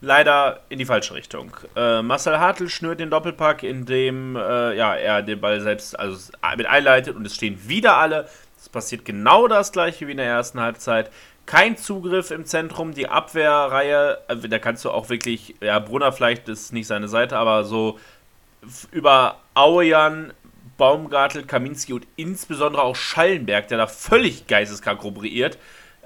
leider 0.00 0.60
in 0.68 0.78
die 0.78 0.84
falsche 0.84 1.14
Richtung. 1.14 1.56
Äh, 1.76 2.02
Marcel 2.02 2.38
Hartl 2.38 2.68
schnürt 2.68 3.00
den 3.00 3.10
Doppelpack, 3.10 3.62
indem 3.62 4.36
äh, 4.36 4.76
ja, 4.76 4.94
er 4.94 5.22
den 5.22 5.40
Ball 5.40 5.60
selbst 5.60 5.98
also 5.98 6.32
mit 6.56 6.66
einleitet 6.66 7.16
und 7.16 7.26
es 7.26 7.34
stehen 7.34 7.68
wieder 7.68 7.96
alle. 7.96 8.28
Es 8.58 8.68
passiert 8.68 9.04
genau 9.04 9.46
das 9.46 9.72
gleiche 9.72 10.06
wie 10.06 10.12
in 10.12 10.16
der 10.16 10.26
ersten 10.26 10.60
Halbzeit. 10.60 11.10
Kein 11.46 11.76
Zugriff 11.76 12.30
im 12.30 12.44
Zentrum, 12.44 12.94
die 12.94 13.08
Abwehrreihe, 13.08 14.18
äh, 14.28 14.48
da 14.48 14.58
kannst 14.58 14.84
du 14.84 14.90
auch 14.90 15.08
wirklich, 15.08 15.54
ja, 15.60 15.78
Brunner 15.78 16.12
vielleicht 16.12 16.48
ist 16.48 16.72
nicht 16.72 16.86
seine 16.86 17.08
Seite, 17.08 17.36
aber 17.36 17.64
so 17.64 17.98
über 18.90 19.36
Auejan, 19.54 20.32
Baumgartel, 20.82 21.44
Kaminski 21.44 21.92
und 21.92 22.08
insbesondere 22.16 22.82
auch 22.82 22.96
Schallenberg, 22.96 23.68
der 23.68 23.78
da 23.78 23.86
völlig 23.86 24.48
geisteskrank 24.48 25.04
rubriert, 25.04 25.56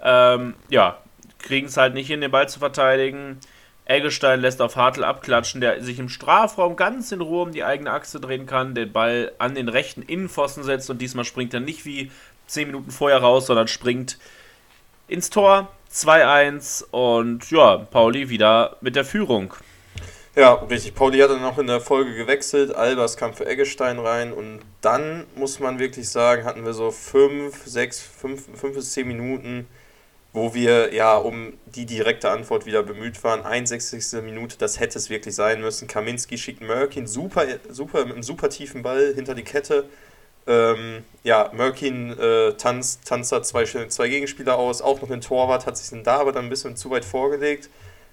ähm, 0.02 0.52
ja, 0.68 0.98
kriegen 1.38 1.68
es 1.68 1.78
halt 1.78 1.94
nicht 1.94 2.08
hin, 2.08 2.20
den 2.20 2.30
Ball 2.30 2.46
zu 2.46 2.58
verteidigen. 2.58 3.38
Eggestein 3.86 4.42
lässt 4.42 4.60
auf 4.60 4.76
Hartl 4.76 5.02
abklatschen, 5.02 5.62
der 5.62 5.82
sich 5.82 5.98
im 5.98 6.10
Strafraum 6.10 6.76
ganz 6.76 7.10
in 7.10 7.22
Ruhe 7.22 7.44
um 7.44 7.52
die 7.52 7.64
eigene 7.64 7.90
Achse 7.90 8.20
drehen 8.20 8.44
kann, 8.44 8.74
den 8.74 8.92
Ball 8.92 9.32
an 9.38 9.54
den 9.54 9.70
rechten 9.70 10.02
Innenpfosten 10.02 10.62
setzt 10.62 10.90
und 10.90 11.00
diesmal 11.00 11.24
springt 11.24 11.54
er 11.54 11.60
nicht 11.60 11.86
wie 11.86 12.10
10 12.46 12.66
Minuten 12.66 12.90
vorher 12.90 13.22
raus, 13.22 13.46
sondern 13.46 13.68
springt 13.68 14.18
ins 15.08 15.30
Tor. 15.30 15.70
2-1 15.90 16.84
und 16.90 17.50
ja, 17.50 17.78
Pauli 17.78 18.28
wieder 18.28 18.76
mit 18.82 18.94
der 18.94 19.06
Führung. 19.06 19.54
Ja, 20.37 20.53
richtig. 20.53 20.94
Pauli 20.94 21.18
hat 21.20 21.31
dann 21.31 21.42
auch 21.44 21.57
in 21.57 21.66
der 21.66 21.81
Folge 21.81 22.14
gewechselt. 22.14 22.75
Albers 22.75 23.16
kam 23.16 23.33
für 23.33 23.46
Eggestein 23.46 23.99
rein 23.99 24.35
und 24.35 24.61
dann 24.83 25.25
muss 25.35 25.61
man 25.61 25.79
wirklich 25.79 26.11
sagen, 26.11 26.44
hatten 26.44 26.62
wir 26.66 26.75
so 26.75 26.90
5, 26.90 27.66
6, 27.66 28.01
5 28.01 28.61
bis 28.75 28.92
10 28.92 29.09
Minuten, 29.09 29.66
wo 30.35 30.53
wir 30.53 30.92
ja 30.92 31.16
um 31.16 31.55
die 31.64 31.87
direkte 31.87 32.29
Antwort 32.29 32.66
wieder 32.66 32.83
bemüht 32.83 33.25
waren. 33.25 33.46
61. 33.46 34.22
Minute, 34.22 34.59
das 34.59 34.79
hätte 34.79 34.99
es 34.99 35.09
wirklich 35.09 35.35
sein 35.35 35.62
müssen. 35.62 35.88
Kaminski 35.88 36.37
schickt 36.37 36.61
Merkin 36.61 37.07
super, 37.07 37.46
super, 37.70 38.05
mit 38.05 38.12
einem 38.12 38.22
super 38.22 38.51
tiefen 38.51 38.83
Ball 38.83 39.14
hinter 39.14 39.35
die 39.35 39.42
Kette. 39.42 39.87
Ähm, 40.46 41.03
ja, 41.25 41.51
Merkin 41.55 42.11
äh, 42.18 42.53
tanzt, 42.59 43.07
zwei, 43.07 43.64
zwei 43.64 44.09
Gegenspieler 44.11 44.59
aus, 44.59 44.83
auch 44.83 45.01
noch 45.01 45.09
den 45.09 45.22
Torwart, 45.22 45.64
hat 45.64 45.79
sich 45.79 45.88
dann 45.88 46.05
da 46.05 46.18
aber 46.18 46.33
dann 46.33 46.44
ein 46.44 46.51
bisschen 46.51 46.77
zu 46.77 46.90
weit 46.90 47.07
vorgelegt 47.07 47.70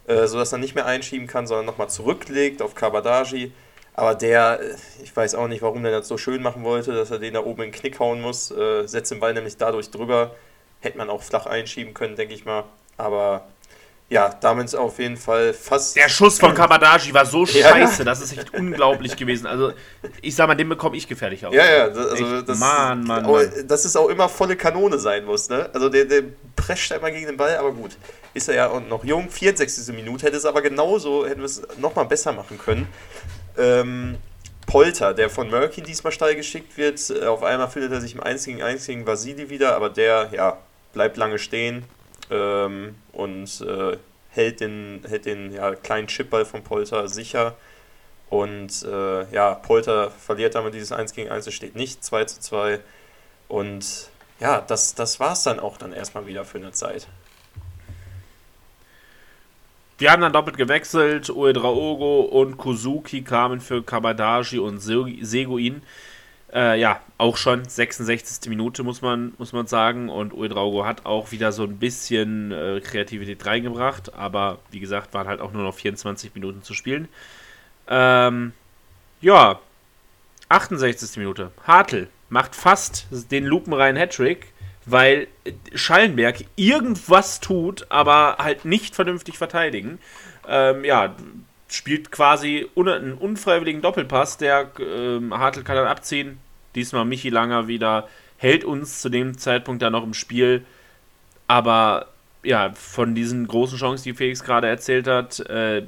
äh, 0.08 0.28
sodass 0.28 0.52
er 0.52 0.58
nicht 0.58 0.76
mehr 0.76 0.86
einschieben 0.86 1.28
kann, 1.28 1.48
sondern 1.48 1.66
nochmal 1.66 1.90
zurücklegt 1.90 2.62
auf 2.62 2.76
Kabadaji. 2.76 3.52
Aber 3.94 4.16
der, 4.16 4.60
äh, 4.60 4.76
ich 5.04 5.16
weiß 5.16 5.36
auch 5.36 5.48
nicht, 5.48 5.62
warum 5.62 5.84
der 5.84 5.92
das 5.92 6.08
so 6.08 6.18
schön 6.18 6.42
machen 6.42 6.64
wollte, 6.64 6.94
dass 6.94 7.12
er 7.12 7.20
den 7.20 7.36
da 7.36 7.42
oben 7.42 7.64
in 7.64 7.72
den 7.72 7.80
Knick 7.80 8.00
hauen 8.00 8.22
muss. 8.22 8.52
Äh, 8.52 8.88
setzt 8.88 9.12
den 9.12 9.20
Ball 9.20 9.34
nämlich 9.34 9.58
dadurch 9.58 9.92
drüber. 9.92 10.36
Hätte 10.82 10.98
man 10.98 11.10
auch 11.10 11.24
flach 11.24 11.46
einschieben 11.46 11.94
können, 11.94 12.16
denke 12.16 12.34
ich 12.34 12.44
mal. 12.44 12.66
Aber 12.98 13.48
ja, 14.10 14.36
damit 14.42 14.66
ist 14.66 14.76
auf 14.76 15.00
jeden 15.00 15.16
Fall 15.16 15.54
fast. 15.54 15.96
Der 15.96 16.10
Schuss 16.10 16.38
von 16.38 16.54
Kabadaji 16.54 17.14
war 17.14 17.26
so 17.26 17.46
ja. 17.46 17.70
scheiße, 17.70 18.04
das 18.04 18.22
ist 18.22 18.38
echt 18.38 18.54
unglaublich 18.54 19.16
gewesen. 19.16 19.48
Also, 19.48 19.72
ich 20.22 20.36
sag 20.36 20.48
mal, 20.48 20.56
den 20.56 20.68
bekomme 20.68 20.98
ich 20.98 21.08
gefährlich 21.08 21.46
auf. 21.46 21.54
Ja, 21.54 21.66
ja, 21.66 21.84
also 21.86 22.42
das, 22.42 22.60
Mann, 22.60 23.06
Mann, 23.06 23.24
Mann. 23.24 23.68
Dass 23.68 23.86
es 23.86 23.96
auch 23.96 24.10
immer 24.10 24.28
volle 24.28 24.58
Kanone 24.58 25.00
sein 25.00 25.24
muss, 25.24 25.50
ne? 25.50 25.70
Also, 25.74 25.88
der, 25.88 26.06
der 26.06 26.24
prescht 26.56 26.92
immer 26.92 27.10
gegen 27.10 27.28
den 27.28 27.38
Ball, 27.38 27.56
aber 27.56 27.72
gut 27.72 27.92
ist 28.34 28.50
er 28.50 28.56
ja 28.56 28.80
noch 28.80 29.04
jung, 29.04 29.30
64. 29.30 29.94
Minute, 29.94 30.26
hätte 30.26 30.38
es 30.38 30.46
aber 30.46 30.62
genauso, 30.62 31.26
hätten 31.26 31.42
wir 31.42 31.46
es 31.46 31.62
nochmal 31.78 32.06
besser 32.06 32.32
machen 32.32 32.58
können. 32.58 32.88
Ähm, 33.58 34.18
Polter, 34.66 35.14
der 35.14 35.30
von 35.30 35.50
Merkin 35.50 35.84
diesmal 35.84 36.12
steil 36.12 36.36
geschickt 36.36 36.78
wird, 36.78 37.10
äh, 37.10 37.26
auf 37.26 37.44
einmal 37.44 37.70
findet 37.70 37.92
er 37.92 38.02
sich 38.02 38.16
im 38.16 38.24
einzigen 38.24 38.64
einzigen 38.64 39.06
Vasili 39.06 39.50
wieder, 39.50 39.76
aber 39.76 39.90
der, 39.90 40.30
ja, 40.34 40.58
bleibt 40.94 41.18
lange 41.18 41.40
stehen 41.40 41.84
ähm, 42.32 42.96
und 43.12 43.62
äh, 43.62 43.98
hält 44.30 44.62
den, 44.62 45.04
hält 45.08 45.26
den 45.26 45.52
ja, 45.52 45.76
kleinen 45.76 46.08
Chipball 46.08 46.46
von 46.46 46.64
Polter 46.64 47.08
sicher. 47.08 47.56
Und 48.30 48.84
äh, 48.84 49.32
ja, 49.32 49.54
Polter 49.54 50.10
verliert 50.10 50.56
damit 50.56 50.74
dieses 50.74 50.92
1 50.92 51.14
gegen 51.14 51.30
1, 51.30 51.46
es 51.46 51.54
steht 51.54 51.76
nicht 51.76 52.04
2 52.04 52.26
zu 52.26 52.40
2. 52.40 52.80
Und 53.48 54.10
ja, 54.40 54.62
das, 54.62 54.96
das 54.96 55.20
war 55.20 55.34
es 55.34 55.44
dann 55.44 55.60
auch 55.60 55.78
dann 55.78 55.94
erstmal 55.94 56.26
wieder 56.26 56.46
für 56.46 56.58
eine 56.58 56.72
Zeit. 56.72 57.08
Wir 59.98 60.12
haben 60.12 60.22
dann 60.22 60.34
doppelt 60.34 60.58
gewechselt. 60.58 61.30
Uedraogo 61.30 62.22
und 62.22 62.58
Kuzuki 62.58 63.22
kamen 63.22 63.62
für 63.62 63.84
Kabadashi 63.84 64.60
und 64.60 64.80
Seguin. 64.80 65.82
Äh, 66.54 66.80
ja, 66.80 67.00
auch 67.18 67.38
schon 67.38 67.66
66. 67.66 68.50
Minute, 68.50 68.84
muss 68.84 69.02
man, 69.02 69.34
muss 69.38 69.54
man 69.54 69.68
sagen. 69.68 70.10
Und 70.10 70.34
Uedraogo 70.34 70.86
hat 70.86 71.06
auch 71.06 71.32
wieder 71.32 71.52
so 71.52 71.64
ein 71.64 71.78
bisschen 71.78 72.52
äh, 72.52 72.80
Kreativität 72.84 73.46
reingebracht. 73.46 74.14
Aber 74.14 74.60
wie 74.72 74.80
gesagt, 74.80 75.14
waren 75.14 75.28
halt 75.28 75.42
auch 75.42 75.52
nur 75.52 75.64
noch 75.64 75.74
24 75.74 76.36
Minuten 76.36 76.64
zu 76.64 76.74
spielen. 76.74 77.08
Ähm, 77.88 78.54
ja, 79.22 79.60
68. 80.50 81.18
Minute. 81.18 81.52
Hartl 81.66 82.08
macht 82.30 82.56
fast 82.56 83.08
den 83.32 83.46
lupenreinen 83.46 84.00
Hattrick 84.00 84.53
weil 84.86 85.28
Schallenberg 85.74 86.44
irgendwas 86.56 87.40
tut, 87.40 87.86
aber 87.90 88.38
halt 88.40 88.66
nicht 88.66 88.96
vernünftig 88.96 89.38
verteidigen. 89.38 90.00
Ähm, 90.48 90.84
ja, 90.84 91.16
spielt 91.70 92.12
quasi 92.12 92.68
einen 92.76 93.14
unfreiwilligen 93.14 93.82
Doppelpass, 93.82 94.38
der 94.38 94.72
ähm, 94.80 95.34
Hartl 95.38 95.64
kann 95.64 95.76
dann 95.76 95.88
abziehen. 95.88 96.40
Diesmal 96.76 97.06
Michi 97.06 97.30
Langer 97.30 97.68
wieder, 97.68 98.08
hält 98.38 98.64
uns 98.64 99.02
zu 99.02 99.10
dem 99.10 99.38
Zeitpunkt 99.38 99.82
dann 99.82 99.94
noch 99.94 100.04
im 100.04 100.14
Spiel. 100.14 100.66
Aber 101.48 102.08
ja, 102.44 102.72
von 102.74 103.16
diesen 103.16 103.48
großen 103.48 103.78
Chancen, 103.78 104.04
die 104.04 104.14
Felix 104.14 104.44
gerade 104.44 104.68
erzählt 104.68 105.08
hat, 105.08 105.40
äh, 105.50 105.84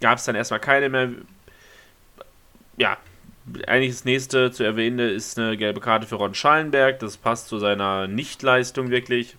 gab 0.00 0.18
es 0.18 0.24
dann 0.24 0.36
erstmal 0.36 0.60
keine 0.60 0.88
mehr. 0.88 1.10
Ja, 2.76 2.98
eigentlich 3.66 3.92
das 3.92 4.04
nächste 4.04 4.50
zu 4.50 4.64
erwähnen 4.64 4.98
ist 4.98 5.38
eine 5.38 5.56
gelbe 5.56 5.80
Karte 5.80 6.06
für 6.06 6.16
Ron 6.16 6.34
Schallenberg. 6.34 6.98
Das 6.98 7.16
passt 7.16 7.48
zu 7.48 7.58
seiner 7.58 8.06
Nichtleistung 8.06 8.90
wirklich. 8.90 9.36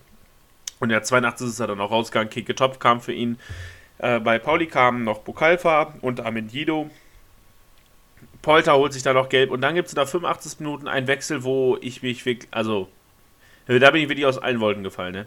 Und 0.80 0.90
der 0.90 1.02
82 1.02 1.48
ist 1.48 1.60
er 1.60 1.66
dann 1.66 1.80
auch 1.80 1.90
rausgegangen. 1.90 2.30
Kike 2.30 2.54
Top 2.54 2.80
kam 2.80 3.00
für 3.00 3.12
ihn. 3.12 3.38
Äh, 3.98 4.20
bei 4.20 4.38
Pauli 4.38 4.66
kamen 4.66 5.04
noch 5.04 5.20
Bukalfa 5.20 5.94
und 6.00 6.20
Amendido. 6.20 6.90
Polter 8.42 8.74
holt 8.76 8.92
sich 8.92 9.02
da 9.02 9.12
noch 9.12 9.28
gelb. 9.28 9.50
Und 9.50 9.60
dann 9.60 9.74
gibt 9.74 9.88
es 9.88 9.92
in 9.92 9.96
der 9.96 10.06
85 10.06 10.60
Minuten 10.60 10.88
einen 10.88 11.06
Wechsel, 11.06 11.42
wo 11.44 11.76
ich 11.80 12.02
mich 12.02 12.24
wirklich. 12.24 12.48
Also, 12.52 12.88
da 13.66 13.90
bin 13.90 14.02
ich 14.02 14.08
wirklich 14.08 14.26
aus 14.26 14.38
allen 14.38 14.60
Wolken 14.60 14.84
gefallen. 14.84 15.12
Ne? 15.12 15.26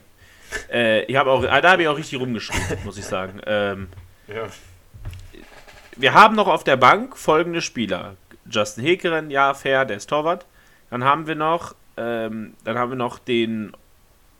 Äh, 0.71 1.03
ich 1.03 1.17
auch, 1.17 1.43
da 1.43 1.71
habe 1.71 1.81
ich 1.81 1.87
auch 1.87 1.97
richtig 1.97 2.19
rumgeschrieben, 2.19 2.79
muss 2.85 2.97
ich 2.97 3.05
sagen. 3.05 3.41
Ähm, 3.45 3.87
ja. 4.27 4.47
Wir 5.97 6.13
haben 6.13 6.35
noch 6.35 6.47
auf 6.47 6.63
der 6.63 6.77
Bank 6.77 7.17
folgende 7.17 7.61
Spieler: 7.61 8.15
Justin 8.51 8.83
Hekeren, 8.83 9.29
ja, 9.29 9.53
fair, 9.53 9.85
der 9.85 9.97
ist 9.97 10.09
Torwart. 10.09 10.45
Dann 10.89 11.03
haben 11.03 11.27
wir 11.27 11.35
noch, 11.35 11.75
ähm, 11.97 12.53
dann 12.63 12.77
haben 12.77 12.91
wir 12.91 12.97
noch 12.97 13.19
den 13.19 13.73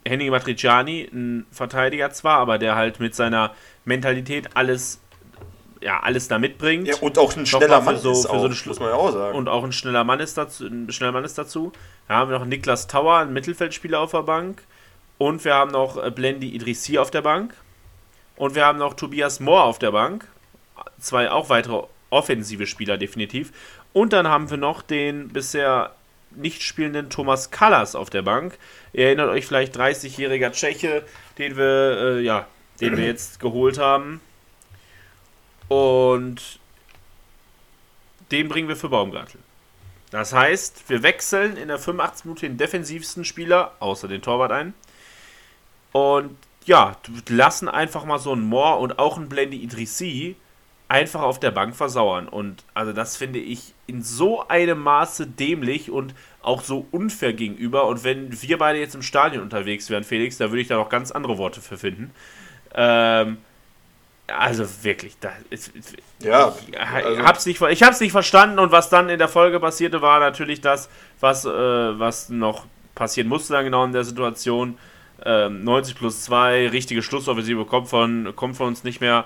Henning 0.05 0.29
Matriciani, 0.29 1.09
ein 1.11 1.45
Verteidiger 1.51 2.11
zwar, 2.11 2.39
aber 2.39 2.57
der 2.57 2.75
halt 2.75 2.99
mit 2.99 3.15
seiner 3.15 3.51
Mentalität 3.85 4.49
alles, 4.55 4.99
ja, 5.79 5.99
alles 6.01 6.27
da 6.27 6.39
mitbringt. 6.39 6.87
Ja, 6.87 6.95
und 6.97 7.17
auch 7.17 7.35
ein 7.35 7.45
schneller 7.45 7.81
Mann 7.81 7.97
so, 7.97 8.11
ist 8.11 8.25
auch, 8.25 8.51
so 8.51 8.69
muss 8.69 8.79
man 8.79 8.89
ja 8.89 8.95
auch 8.95 9.11
sagen. 9.11 9.37
Und 9.37 9.47
auch 9.47 9.63
ein 9.63 9.71
schneller 9.71 10.03
Mann 10.03 10.19
ist 10.19 10.37
dazu. 10.37 10.65
Ein 10.65 10.91
schneller 10.91 11.11
Mann 11.11 11.23
ist 11.23 11.37
dazu. 11.37 11.71
Da 12.07 12.15
haben 12.15 12.31
wir 12.31 12.39
noch 12.39 12.45
Niklas 12.45 12.87
Tauer, 12.87 13.19
ein 13.19 13.33
Mittelfeldspieler 13.33 13.99
auf 13.99 14.11
der 14.11 14.23
Bank. 14.23 14.63
Und 15.17 15.45
wir 15.45 15.53
haben 15.53 15.71
noch 15.71 16.03
äh, 16.03 16.09
Blendi 16.09 16.49
Idrissi 16.49 16.97
auf 16.97 17.11
der 17.11 17.21
Bank. 17.21 17.53
Und 18.35 18.55
wir 18.55 18.65
haben 18.65 18.79
noch 18.79 18.95
Tobias 18.95 19.39
Mohr 19.39 19.63
auf 19.63 19.77
der 19.77 19.91
Bank. 19.91 20.27
Zwei 20.99 21.29
auch 21.29 21.49
weitere 21.49 21.83
offensive 22.09 22.65
Spieler 22.65 22.97
definitiv. 22.97 23.51
Und 23.93 24.13
dann 24.13 24.27
haben 24.27 24.49
wir 24.49 24.57
noch 24.57 24.81
den 24.81 25.29
bisher 25.29 25.93
nicht 26.31 26.63
spielenden 26.63 27.09
Thomas 27.09 27.51
Kallas 27.51 27.95
auf 27.95 28.09
der 28.09 28.21
Bank. 28.21 28.57
Ihr 28.93 29.07
erinnert 29.07 29.29
euch 29.29 29.45
vielleicht 29.45 29.77
30-jähriger 29.77 30.51
Tscheche, 30.51 31.03
den 31.37 31.57
wir, 31.57 31.97
äh, 32.17 32.21
ja, 32.21 32.47
den 32.79 32.97
wir 32.97 33.05
jetzt 33.05 33.39
geholt 33.39 33.77
haben. 33.77 34.21
Und 35.67 36.59
den 38.31 38.47
bringen 38.47 38.67
wir 38.67 38.75
für 38.75 38.89
Baumgartel. 38.89 39.39
Das 40.09 40.33
heißt, 40.33 40.89
wir 40.89 41.03
wechseln 41.03 41.55
in 41.57 41.69
der 41.69 41.79
85 41.79 42.25
Minute 42.25 42.45
den 42.47 42.57
defensivsten 42.57 43.23
Spieler, 43.23 43.73
außer 43.79 44.07
den 44.07 44.21
Torwart 44.21 44.51
ein. 44.51 44.73
Und 45.93 46.37
ja, 46.65 46.97
lassen 47.29 47.67
einfach 47.67 48.05
mal 48.05 48.19
so 48.19 48.33
einen 48.33 48.47
Moore 48.47 48.79
und 48.79 48.99
auch 48.99 49.17
einen 49.17 49.29
Blendy 49.29 49.57
Idrissi 49.57 50.35
einfach 50.91 51.21
auf 51.21 51.39
der 51.39 51.51
Bank 51.51 51.73
versauern. 51.73 52.27
Und 52.27 52.65
also 52.73 52.91
das 52.91 53.15
finde 53.15 53.39
ich 53.39 53.73
in 53.87 54.03
so 54.03 54.45
einem 54.49 54.79
Maße 54.79 55.25
dämlich 55.25 55.89
und 55.89 56.13
auch 56.41 56.61
so 56.61 56.85
unfair 56.91 57.31
gegenüber. 57.31 57.87
Und 57.87 58.03
wenn 58.03 58.41
wir 58.41 58.57
beide 58.57 58.77
jetzt 58.77 58.93
im 58.93 59.01
Stadion 59.01 59.41
unterwegs 59.41 59.89
wären, 59.89 60.03
Felix, 60.03 60.37
da 60.37 60.51
würde 60.51 60.59
ich 60.59 60.67
da 60.67 60.75
noch 60.75 60.89
ganz 60.89 61.11
andere 61.11 61.37
Worte 61.37 61.61
für 61.61 61.77
finden. 61.77 62.11
Ähm, 62.75 63.37
also 64.27 64.65
wirklich, 64.83 65.15
da 65.21 65.31
ist, 65.49 65.71
ja, 66.19 66.53
ich, 66.67 66.79
also. 66.79 67.23
hab's 67.23 67.45
nicht, 67.45 67.61
ich 67.61 67.83
hab's 67.83 68.01
nicht 68.01 68.11
verstanden 68.11 68.59
und 68.59 68.73
was 68.73 68.89
dann 68.89 69.07
in 69.07 69.17
der 69.17 69.29
Folge 69.29 69.61
passierte, 69.61 70.01
war 70.01 70.19
natürlich 70.19 70.59
das, 70.59 70.89
was, 71.21 71.45
äh, 71.45 71.49
was 71.49 72.27
noch 72.27 72.65
passieren 72.95 73.29
musste 73.29 73.53
dann 73.53 73.63
genau 73.63 73.85
in 73.85 73.93
der 73.93 74.03
Situation. 74.03 74.77
Ähm, 75.23 75.63
90 75.63 75.95
plus 75.95 76.23
2, 76.23 76.67
richtige 76.69 77.01
Schlussoffensive 77.01 77.63
kommt 77.63 77.87
von, 77.87 78.33
kommt 78.35 78.57
von 78.57 78.67
uns 78.67 78.83
nicht 78.83 78.99
mehr. 78.99 79.25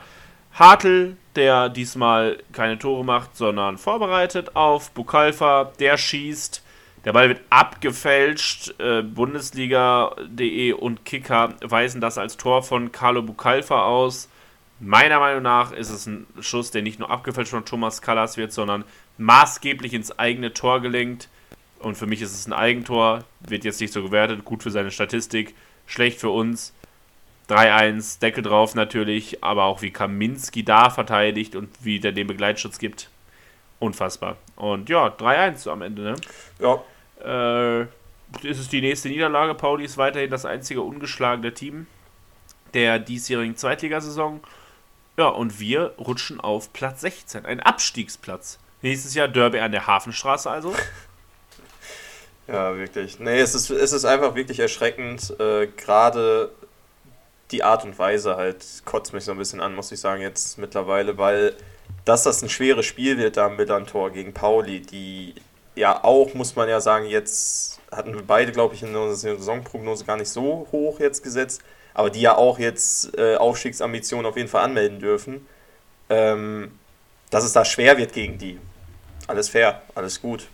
Hartl, 0.55 1.17
der 1.35 1.67
diesmal 1.67 2.41
keine 2.53 2.79
Tore 2.79 3.03
macht, 3.03 3.35
sondern 3.35 3.77
vorbereitet 3.77 4.55
auf 4.55 4.91
Bukalfa, 4.91 5.73
der 5.79 5.97
schießt. 5.97 6.63
Der 7.03 7.11
Ball 7.11 7.27
wird 7.27 7.41
abgefälscht. 7.49 8.73
Äh, 8.79 9.03
Bundesliga.de 9.03 10.71
und 10.71 11.03
Kicker 11.03 11.53
weisen 11.61 11.99
das 11.99 12.17
als 12.17 12.37
Tor 12.37 12.63
von 12.63 12.93
Carlo 12.93 13.21
Bukalfa 13.21 13.83
aus. 13.83 14.29
Meiner 14.79 15.19
Meinung 15.19 15.43
nach 15.43 15.73
ist 15.73 15.89
es 15.89 16.05
ein 16.05 16.25
Schuss, 16.39 16.71
der 16.71 16.81
nicht 16.81 16.99
nur 16.99 17.11
abgefälscht 17.11 17.51
von 17.51 17.65
Thomas 17.65 18.01
Callas 18.01 18.37
wird, 18.37 18.53
sondern 18.53 18.85
maßgeblich 19.17 19.93
ins 19.93 20.17
eigene 20.17 20.53
Tor 20.53 20.81
gelenkt. 20.81 21.27
Und 21.79 21.95
für 21.95 22.07
mich 22.07 22.21
ist 22.21 22.33
es 22.33 22.47
ein 22.47 22.53
Eigentor. 22.53 23.25
Wird 23.41 23.65
jetzt 23.65 23.81
nicht 23.81 23.93
so 23.93 24.01
gewertet. 24.01 24.45
Gut 24.45 24.63
für 24.63 24.71
seine 24.71 24.91
Statistik, 24.91 25.53
schlecht 25.85 26.19
für 26.19 26.29
uns. 26.29 26.73
3-1, 27.49 28.19
Deckel 28.19 28.43
drauf 28.43 28.75
natürlich, 28.75 29.43
aber 29.43 29.65
auch 29.65 29.81
wie 29.81 29.91
Kaminski 29.91 30.63
da 30.63 30.89
verteidigt 30.89 31.55
und 31.55 31.69
wie 31.81 31.99
der 31.99 32.11
den 32.11 32.27
Begleitschutz 32.27 32.79
gibt. 32.79 33.09
Unfassbar. 33.79 34.37
Und 34.55 34.89
ja, 34.89 35.07
3-1 35.07 35.69
am 35.69 35.81
Ende, 35.81 36.01
ne? 36.01 36.15
Ja. 36.59 36.83
Äh, 37.23 37.81
ist 38.43 38.59
es 38.59 38.69
die 38.69 38.81
nächste 38.81 39.09
Niederlage. 39.09 39.53
Pauli 39.53 39.85
ist 39.85 39.97
weiterhin 39.97 40.29
das 40.29 40.45
einzige 40.45 40.81
ungeschlagene 40.81 41.53
Team 41.53 41.87
der 42.75 42.99
diesjährigen 42.99 43.55
Zweitligasaison. 43.55 44.41
Ja, 45.17 45.29
und 45.29 45.59
wir 45.59 45.93
rutschen 45.97 46.39
auf 46.41 46.73
Platz 46.73 47.01
16, 47.01 47.45
ein 47.45 47.61
Abstiegsplatz. 47.61 48.59
Nächstes 48.81 49.15
Jahr 49.15 49.29
Derby 49.29 49.59
an 49.59 49.71
der 49.71 49.87
Hafenstraße 49.87 50.51
also. 50.51 50.75
Ja, 52.47 52.77
wirklich. 52.77 53.19
Nee, 53.19 53.39
es 53.39 53.55
ist, 53.55 53.71
es 53.71 53.91
ist 53.91 54.05
einfach 54.05 54.35
wirklich 54.35 54.59
erschreckend. 54.59 55.33
Äh, 55.39 55.65
Gerade 55.65 56.51
die 57.55 57.63
Art 57.63 57.85
und 57.85 57.97
Weise 57.97 58.35
halt 58.35 58.65
kotzt 58.83 59.13
mich 59.13 59.23
so 59.23 59.31
ein 59.31 59.37
bisschen 59.37 59.61
an, 59.61 59.75
muss 59.75 59.91
ich 59.91 59.99
sagen, 59.99 60.21
jetzt 60.21 60.57
mittlerweile, 60.57 61.17
weil 61.17 61.55
dass 62.03 62.23
das 62.23 62.41
ein 62.41 62.49
schweres 62.49 62.85
Spiel 62.85 63.17
wird 63.17 63.37
da 63.37 63.47
mit 63.47 63.71
einem 63.71 63.87
Tor 63.87 64.11
gegen 64.11 64.33
Pauli, 64.33 64.81
die 64.81 65.35
ja 65.75 66.03
auch, 66.03 66.33
muss 66.33 66.55
man 66.55 66.67
ja 66.67 66.81
sagen, 66.81 67.05
jetzt 67.05 67.79
hatten 67.91 68.13
wir 68.13 68.23
beide, 68.23 68.51
glaube 68.51 68.75
ich, 68.75 68.83
in 68.83 68.93
der 68.93 69.15
Saisonprognose 69.15 70.03
gar 70.03 70.17
nicht 70.17 70.29
so 70.29 70.67
hoch 70.71 70.99
jetzt 70.99 71.23
gesetzt, 71.23 71.61
aber 71.93 72.09
die 72.09 72.21
ja 72.21 72.35
auch 72.35 72.59
jetzt 72.59 73.17
äh, 73.17 73.37
Aufstiegsambitionen 73.37 74.25
auf 74.25 74.35
jeden 74.35 74.49
Fall 74.49 74.63
anmelden 74.63 74.99
dürfen, 74.99 75.47
ähm, 76.09 76.77
dass 77.29 77.45
es 77.45 77.53
da 77.53 77.63
schwer 77.63 77.97
wird 77.97 78.11
gegen 78.11 78.37
die. 78.37 78.59
Alles 79.27 79.49
fair, 79.49 79.81
alles 79.95 80.21
gut. 80.21 80.47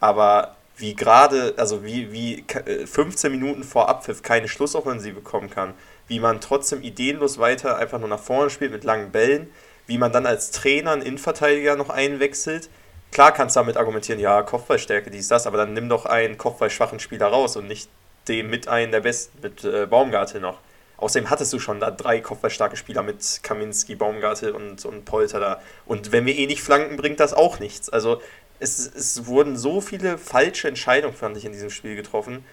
Aber 0.00 0.56
wie 0.76 0.94
gerade, 0.94 1.54
also 1.56 1.84
wie, 1.84 2.12
wie 2.12 2.44
15 2.86 3.32
äh, 3.32 3.36
Minuten 3.36 3.64
vor 3.64 3.88
Abpfiff 3.88 4.22
keine 4.22 4.48
Schlussoffensive 4.48 5.14
bekommen 5.16 5.50
kann, 5.50 5.74
wie 6.08 6.20
man 6.20 6.40
trotzdem 6.40 6.82
ideenlos 6.82 7.38
weiter 7.38 7.76
einfach 7.76 7.98
nur 7.98 8.08
nach 8.08 8.20
vorne 8.20 8.50
spielt 8.50 8.72
mit 8.72 8.84
langen 8.84 9.10
Bällen, 9.10 9.50
wie 9.86 9.98
man 9.98 10.12
dann 10.12 10.26
als 10.26 10.50
Trainer 10.50 10.92
einen 10.92 11.02
Innenverteidiger 11.02 11.76
noch 11.76 11.90
einwechselt. 11.90 12.70
Klar 13.12 13.32
kannst 13.32 13.56
du 13.56 13.60
damit 13.60 13.76
argumentieren, 13.76 14.20
ja, 14.20 14.42
Kopfballstärke, 14.42 15.10
dies, 15.10 15.28
das, 15.28 15.46
aber 15.46 15.58
dann 15.58 15.72
nimm 15.72 15.88
doch 15.88 16.06
einen 16.06 16.38
Kopfballschwachen 16.38 17.00
Spieler 17.00 17.28
raus 17.28 17.56
und 17.56 17.66
nicht 17.66 17.88
den 18.28 18.50
mit 18.50 18.68
einen 18.68 18.92
der 18.92 19.00
besten, 19.00 19.38
mit 19.42 19.64
äh, 19.64 19.86
Baumgartel 19.86 20.40
noch. 20.40 20.60
Außerdem 20.98 21.30
hattest 21.30 21.52
du 21.52 21.58
schon 21.58 21.78
da 21.78 21.90
drei 21.90 22.20
kopfballstarke 22.20 22.76
Spieler 22.76 23.02
mit 23.02 23.40
Kaminski, 23.42 23.96
Baumgartel 23.96 24.52
und, 24.52 24.84
und 24.84 25.04
Polter 25.04 25.40
da. 25.40 25.60
Und 25.84 26.10
wenn 26.10 26.24
wir 26.24 26.34
eh 26.34 26.46
nicht 26.46 26.62
flanken, 26.62 26.96
bringt 26.96 27.20
das 27.20 27.34
auch 27.34 27.58
nichts. 27.58 27.90
Also 27.90 28.22
es, 28.60 28.78
es 28.86 29.26
wurden 29.26 29.56
so 29.56 29.80
viele 29.82 30.16
falsche 30.16 30.68
Entscheidungen, 30.68 31.14
fand 31.14 31.36
ich, 31.36 31.44
in 31.44 31.52
diesem 31.52 31.70
Spiel 31.70 31.96
getroffen. 31.96 32.44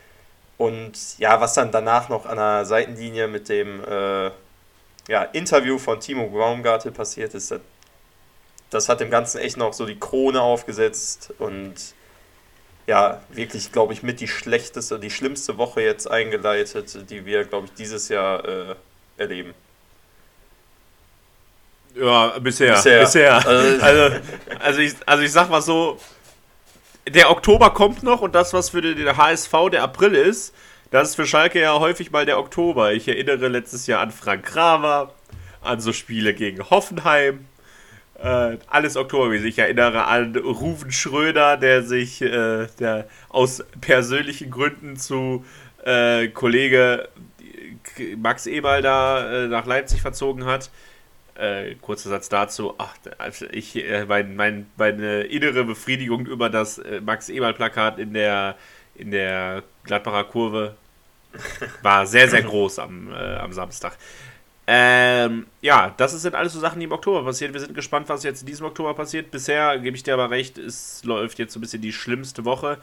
Und 0.64 1.20
ja, 1.20 1.42
was 1.42 1.56
dann 1.56 1.74
danach 1.74 2.08
noch 2.08 2.26
an 2.26 2.38
der 2.38 2.64
Seitenlinie 2.64 3.28
mit 3.28 3.50
dem 3.50 3.84
äh, 3.84 4.32
ja, 5.10 5.24
Interview 5.34 5.78
von 5.78 6.00
Timo 6.00 6.30
Baumgartel 6.30 6.94
passiert 6.94 7.34
ist, 7.34 7.52
das, 7.52 7.60
das 8.70 8.88
hat 8.88 9.02
dem 9.02 9.10
Ganzen 9.10 9.40
echt 9.40 9.58
noch 9.58 9.74
so 9.74 9.86
die 9.86 10.00
Krone 10.00 10.42
aufgesetzt 10.42 11.34
und 11.38 11.74
ja, 12.88 13.22
wirklich, 13.30 13.74
glaube 13.74 13.92
ich, 13.92 14.04
mit 14.04 14.22
die 14.22 14.30
schlechteste, 14.30 15.00
die 15.00 15.10
schlimmste 15.10 15.58
Woche 15.58 15.82
jetzt 15.82 16.10
eingeleitet, 16.10 17.10
die 17.10 17.26
wir, 17.26 17.44
glaube 17.44 17.66
ich, 17.66 17.74
dieses 17.74 18.08
Jahr 18.08 18.46
äh, 18.48 18.76
erleben. 19.18 19.54
Ja, 21.94 22.40
bisher. 22.40 22.76
Bisher. 22.76 23.02
bisher. 23.02 23.36
Also, 23.46 23.84
also, 23.84 24.20
also, 24.60 24.80
ich, 24.80 24.94
also 25.06 25.24
ich 25.24 25.32
sag 25.34 25.50
mal 25.50 25.62
so, 25.62 26.00
der 27.10 27.30
Oktober 27.30 27.72
kommt 27.72 28.04
noch 28.04 28.22
und 28.22 28.34
das, 28.36 28.54
was 28.54 28.70
für 28.70 28.82
den 28.82 29.18
HSV 29.18 29.52
der 29.72 29.84
April 29.84 30.16
ist, 30.16 30.54
das 30.92 31.10
ist 31.10 31.16
für 31.16 31.26
Schalke 31.26 31.60
ja 31.60 31.80
häufig 31.80 32.12
mal 32.12 32.26
der 32.26 32.38
Oktober. 32.38 32.94
Ich 32.94 33.08
erinnere 33.08 33.48
letztes 33.48 33.88
Jahr 33.88 34.02
an 34.02 34.12
Frank 34.12 34.46
Kramer, 34.46 35.12
an 35.62 35.80
so 35.80 35.92
Spiele 35.92 36.34
gegen 36.34 36.70
Hoffenheim. 36.70 37.46
Äh, 38.22 38.58
alles 38.68 38.96
Oktober. 38.96 39.34
Ich 39.34 39.58
erinnere 39.58 40.06
an 40.06 40.36
Ruven 40.36 40.92
Schröder, 40.92 41.58
der 41.58 41.82
sich 41.82 42.22
äh, 42.22 42.68
der 42.80 43.08
aus 43.30 43.64
persönlichen 43.82 44.52
Gründen 44.52 44.96
zu 44.96 45.44
äh, 45.84 46.28
Kollege 46.28 47.10
Max 48.18 48.46
Eberl 48.46 48.82
da 48.82 49.46
äh, 49.46 49.48
nach 49.48 49.66
Leipzig 49.66 50.02
verzogen 50.02 50.46
hat. 50.46 50.70
Äh, 51.36 51.76
kurzer 51.82 52.10
Satz 52.10 52.30
dazu. 52.30 52.76
Ach, 52.78 52.96
also 53.18 53.48
ich, 53.52 53.76
äh, 53.76 54.06
mein, 54.06 54.36
mein, 54.36 54.68
meine 54.78 55.24
innere 55.24 55.64
Befriedigung 55.64 56.28
über 56.28 56.50
das 56.50 56.78
äh, 56.78 57.02
Max 57.02 57.28
Eberl-Plakat 57.30 57.98
in 57.98 58.14
der, 58.14 58.56
in 58.94 59.10
der 59.10 59.64
Gladbacher 59.84 60.26
Kurve 60.26 60.76
war 61.82 62.06
sehr, 62.06 62.30
sehr 62.30 62.44
groß 62.44 62.78
am, 62.80 63.12
äh, 63.12 63.36
am 63.38 63.52
Samstag. 63.52 63.98
Ähm, 64.66 65.48
ja, 65.62 65.94
das 65.98 66.14
sind 66.22 66.36
alles 66.36 66.54
so 66.54 66.60
Sachen, 66.60 66.80
die 66.80 66.86
im 66.86 66.92
Oktober 66.92 67.24
passieren. 67.24 67.54
Wir 67.54 67.62
sind 67.62 67.74
gespannt, 67.74 68.08
was 68.10 68.24
jetzt 68.24 68.42
in 68.42 68.48
diesem 68.48 68.66
Oktober 68.68 68.94
passiert. 68.94 69.32
Bisher, 69.32 69.80
gebe 69.80 69.98
ich 69.98 70.04
dir 70.04 70.14
aber 70.14 70.30
recht, 70.30 70.58
es 70.58 71.04
läuft 71.04 71.40
jetzt 71.40 71.54
so 71.54 71.60
ein 71.60 71.62
bisschen 71.62 71.82
die 71.82 71.92
schlimmste 71.92 72.46
Woche. 72.46 72.78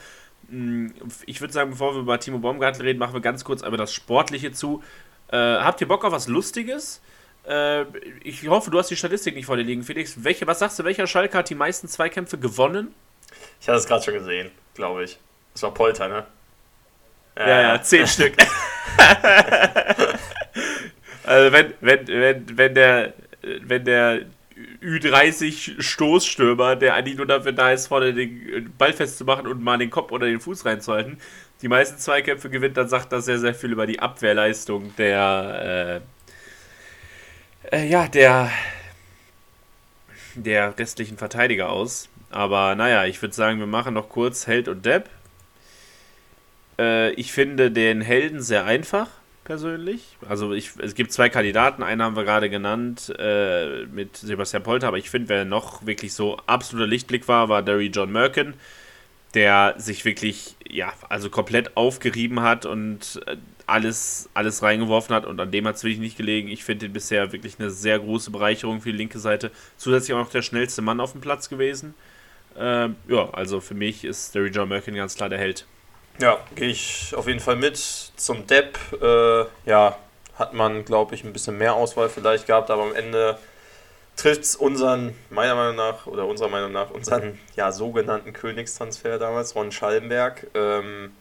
Hm, 0.51 0.93
ich 1.25 1.41
würde 1.41 1.55
sagen, 1.55 1.71
bevor 1.71 1.95
wir 1.95 2.01
über 2.01 2.19
Timo 2.19 2.39
Baumgartel 2.39 2.83
reden, 2.83 2.99
machen 2.99 3.15
wir 3.15 3.21
ganz 3.21 3.45
kurz 3.45 3.63
einmal 3.63 3.79
das 3.79 3.95
Sportliche 3.95 4.53
zu. 4.53 4.83
Äh, 5.29 5.37
habt 5.37 5.81
ihr 5.81 5.89
Bock 5.89 6.05
auf 6.05 6.13
was 6.13 6.27
Lustiges? 6.27 7.01
Äh, 7.49 7.85
ich 8.23 8.47
hoffe, 8.49 8.71
du 8.71 8.79
hast 8.79 8.91
die 8.91 8.97
Statistik 8.97 9.35
nicht 9.35 9.47
vor 9.47 9.57
dir 9.57 9.63
liegen, 9.63 9.83
Felix. 9.83 10.23
Welche, 10.23 10.47
was 10.47 10.59
sagst 10.59 10.79
du, 10.79 10.85
welcher 10.85 11.07
Schalke 11.07 11.39
hat 11.39 11.51
die 11.51 11.55
meisten 11.55 11.89
Zweikämpfe 11.89 12.39
gewonnen? 12.39 12.95
Ich 13.61 13.69
hatte 13.69 13.79
es 13.79 13.87
gerade 13.87 14.05
schon 14.05 14.15
gesehen, 14.15 14.51
glaube 14.75 15.05
ich. 15.05 15.19
Das 15.53 15.63
war 15.63 15.75
Polter, 15.75 16.09
ne? 16.09 16.27
Ja, 17.37 17.49
ja, 17.49 17.61
ja 17.63 17.83
zehn 17.83 18.07
Stück. 18.09 18.35
also 21.25 21.53
wenn, 21.53 21.75
wenn, 21.81 22.07
wenn, 22.07 22.59
wenn 22.59 22.75
der, 22.75 23.15
wenn 23.43 23.85
der 23.85 24.27
Ü30 24.83 25.81
Stoßstürmer, 25.81 26.77
der 26.77 26.95
eigentlich 26.95 27.17
nur 27.17 27.27
dafür 27.27 27.53
da 27.53 27.73
ist, 27.73 27.87
vorne 27.87 28.13
den 28.13 28.73
Ball 28.77 28.93
festzumachen 28.93 29.47
und 29.47 29.63
mal 29.63 29.79
den 29.79 29.91
Kopf 29.91 30.13
oder 30.13 30.27
den 30.27 30.41
Fuß 30.41 30.65
reinzuhalten, 30.65 31.19
die 31.63 31.69
meisten 31.69 31.99
Zweikämpfe 31.99 32.49
gewinnt, 32.49 32.77
dann 32.77 32.89
sagt 32.89 33.13
das 33.13 33.27
sehr, 33.27 33.39
sehr 33.39 33.55
viel 33.55 33.73
über 33.73 33.87
die 33.87 34.01
Abwehrleistung 34.01 34.95
der, 34.97 36.01
äh, 37.71 37.87
ja, 37.89 38.09
der, 38.09 38.51
der 40.35 40.79
restlichen 40.79 41.19
Verteidiger 41.19 41.71
aus. 41.71 42.09
Aber 42.31 42.75
naja, 42.75 43.07
ich 43.07 43.21
würde 43.21 43.35
sagen, 43.35 43.59
wir 43.59 43.67
machen 43.67 43.95
noch 43.95 44.09
kurz 44.09 44.47
Held 44.47 44.69
und 44.69 44.87
Depp. 44.87 45.09
Äh, 46.79 47.13
ich 47.13 47.33
finde 47.33 47.71
den 47.71 48.01
Helden 48.01 48.41
sehr 48.41 48.65
einfach, 48.65 49.09
persönlich. 49.45 50.17
Also 50.29 50.53
ich, 50.53 50.71
es 50.79 50.95
gibt 50.95 51.13
zwei 51.13 51.29
Kandidaten, 51.29 51.83
einen 51.83 52.03
haben 52.03 52.17
wir 52.17 52.25
gerade 52.25 52.49
genannt 52.49 53.13
äh, 53.19 53.85
mit 53.87 54.17
Sebastian 54.17 54.63
Polter, 54.63 54.89
aber 54.89 54.99
ich 54.99 55.11
finde, 55.11 55.29
wer 55.29 55.45
noch 55.45 55.85
wirklich 55.85 56.15
so 56.15 56.37
absoluter 56.47 56.87
Lichtblick 56.87 57.27
war, 57.29 57.49
war 57.49 57.63
Derry 57.63 57.89
John 57.89 58.13
Merkin, 58.13 58.55
der 59.35 59.75
sich 59.79 60.05
wirklich, 60.05 60.57
ja, 60.69 60.93
also 61.09 61.31
komplett 61.31 61.77
aufgerieben 61.77 62.41
hat 62.41 62.67
und 62.67 63.21
äh, 63.27 63.37
alles, 63.67 64.29
alles 64.35 64.63
reingeworfen 64.63 65.15
hat 65.15 65.27
und 65.27 65.39
an 65.41 65.51
dem 65.51 65.67
hat 65.67 65.77
es 65.77 65.85
wirklich 65.85 66.01
nicht 66.01 66.17
gelegen. 66.17 66.49
Ich 66.49 66.65
finde 66.65 66.87
ihn 66.87 66.93
bisher 66.93 67.33
wirklich 67.33 67.57
eine 67.59 67.71
sehr 67.71 67.99
große 67.99 68.31
Bereicherung 68.31 68.81
für 68.81 68.91
die 68.91 68.99
linke 68.99 69.21
Seite. 69.21 69.53
Zusätzlich 69.77 70.15
auch 70.15 70.19
noch 70.19 70.31
der 70.31 70.43
schnellste 70.43 70.83
Mann 70.83 71.01
auf 71.01 71.13
dem 71.13 71.21
Platz 71.21 71.49
gewesen. 71.49 71.95
Ähm, 72.59 72.97
ja, 73.07 73.31
also 73.31 73.61
für 73.61 73.75
mich 73.75 74.05
ist 74.05 74.35
Derry 74.35 74.49
John 74.49 74.69
Merkin 74.69 74.95
ganz 74.97 75.15
klar 75.15 75.29
der 75.29 75.39
Held. 75.39 75.67
Ja, 76.21 76.39
gehe 76.57 76.69
ich 76.69 77.15
auf 77.15 77.29
jeden 77.29 77.41
Fall 77.41 77.57
mit. 77.57 77.77
Zum 77.77 78.47
Depp, 78.47 78.79
äh, 79.01 79.45
ja, 79.71 79.97
hat 80.37 80.53
man, 80.53 80.85
glaube 80.85 81.15
ich, 81.15 81.25
ein 81.25 81.33
bisschen 81.33 81.57
mehr 81.57 81.75
Auswahl 81.75 82.09
vielleicht 82.09 82.47
gehabt, 82.47 82.71
aber 82.71 82.83
am 82.83 82.95
Ende 82.95 83.39
trifft 84.21 84.43
es 84.43 84.57
unseren, 84.57 85.15
meiner 85.31 85.55
Meinung 85.55 85.77
nach, 85.77 86.07
oder 86.07 86.27
unserer 86.27 86.49
Meinung 86.49 86.73
nach, 86.73 86.91
unseren 86.91 87.39
ja, 87.57 87.73
sogenannten 87.73 88.33
Königstransfer 88.33 89.19
damals, 89.19 89.55
Ron 89.55 89.73
Schallenberg. 89.73 90.47
Ähm, 90.55 91.13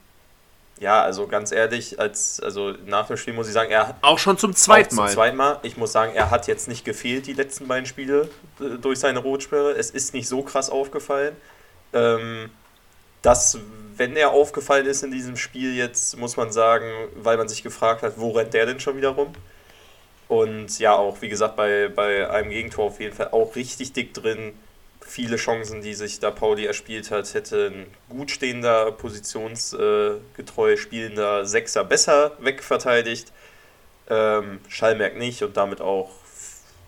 ja, 0.80 1.02
also 1.02 1.28
ganz 1.28 1.52
ehrlich, 1.52 2.00
als, 2.00 2.40
also 2.40 2.74
nach 2.86 3.08
dem 3.08 3.18
Spiel 3.18 3.34
muss 3.34 3.48
ich 3.48 3.54
sagen, 3.54 3.72
er 3.72 3.96
auch 4.02 4.20
schon 4.20 4.38
zum 4.38 4.56
zweiten 4.56 4.96
Mal. 4.96 5.08
Zum 5.08 5.16
zweiten 5.16 5.38
Mal. 5.38 5.60
Ich 5.64 5.78
muss 5.78 5.92
sagen, 5.92 6.14
er 6.16 6.32
hat 6.32 6.48
jetzt 6.48 6.68
nicht 6.68 6.86
gefehlt 6.86 7.28
die 7.28 7.34
letzten 7.34 7.68
beiden 7.68 7.86
Spiele 7.86 8.30
äh, 8.60 8.78
durch 8.78 9.00
seine 9.00 9.20
Rotsperre. 9.20 9.72
Es 9.72 9.92
ist 9.92 10.14
nicht 10.14 10.28
so 10.28 10.42
krass 10.42 10.70
aufgefallen. 10.70 11.36
Ähm, 11.94 12.50
das 13.22 13.58
wenn 14.00 14.16
er 14.16 14.32
aufgefallen 14.32 14.86
ist 14.86 15.04
in 15.04 15.12
diesem 15.12 15.36
Spiel 15.36 15.76
jetzt, 15.76 16.18
muss 16.18 16.38
man 16.38 16.52
sagen, 16.54 16.90
weil 17.16 17.38
man 17.38 17.50
sich 17.50 17.64
gefragt 17.64 18.02
hat, 18.02 18.14
wo 18.16 18.32
rennt 18.32 18.54
der 18.54 18.66
denn 18.66 18.80
schon 18.80 18.96
wieder 18.96 19.10
rum? 19.10 19.34
Und 20.30 20.80
ja, 20.80 20.96
auch 20.96 21.22
wie 21.22 21.28
gesagt, 21.28 21.58
bei, 21.58 21.90
bei 21.90 22.30
einem 22.30 22.52
Gegentor 22.52 22.86
auf 22.86 23.02
jeden 23.02 23.16
Fall 23.16 23.30
auch 23.32 23.56
richtig 23.58 23.92
dick 23.92 24.14
drin. 24.14 24.54
Viele 25.02 25.36
Chancen, 25.36 25.82
die 25.82 25.96
sich 25.96 26.20
da 26.20 26.32
Pauli 26.32 26.66
erspielt 26.66 27.12
hat, 27.12 27.34
hätte 27.34 27.74
ein 27.74 27.88
gut 28.10 28.32
stehender, 28.32 28.92
positionsgetreu 28.94 30.78
spielender 30.78 31.46
Sechser 31.46 31.84
besser 31.84 32.38
wegverteidigt. 32.40 33.34
Ähm, 34.10 34.60
Schallmerk 34.70 35.18
nicht 35.18 35.44
und 35.44 35.58
damit 35.58 35.82
auch 35.82 36.12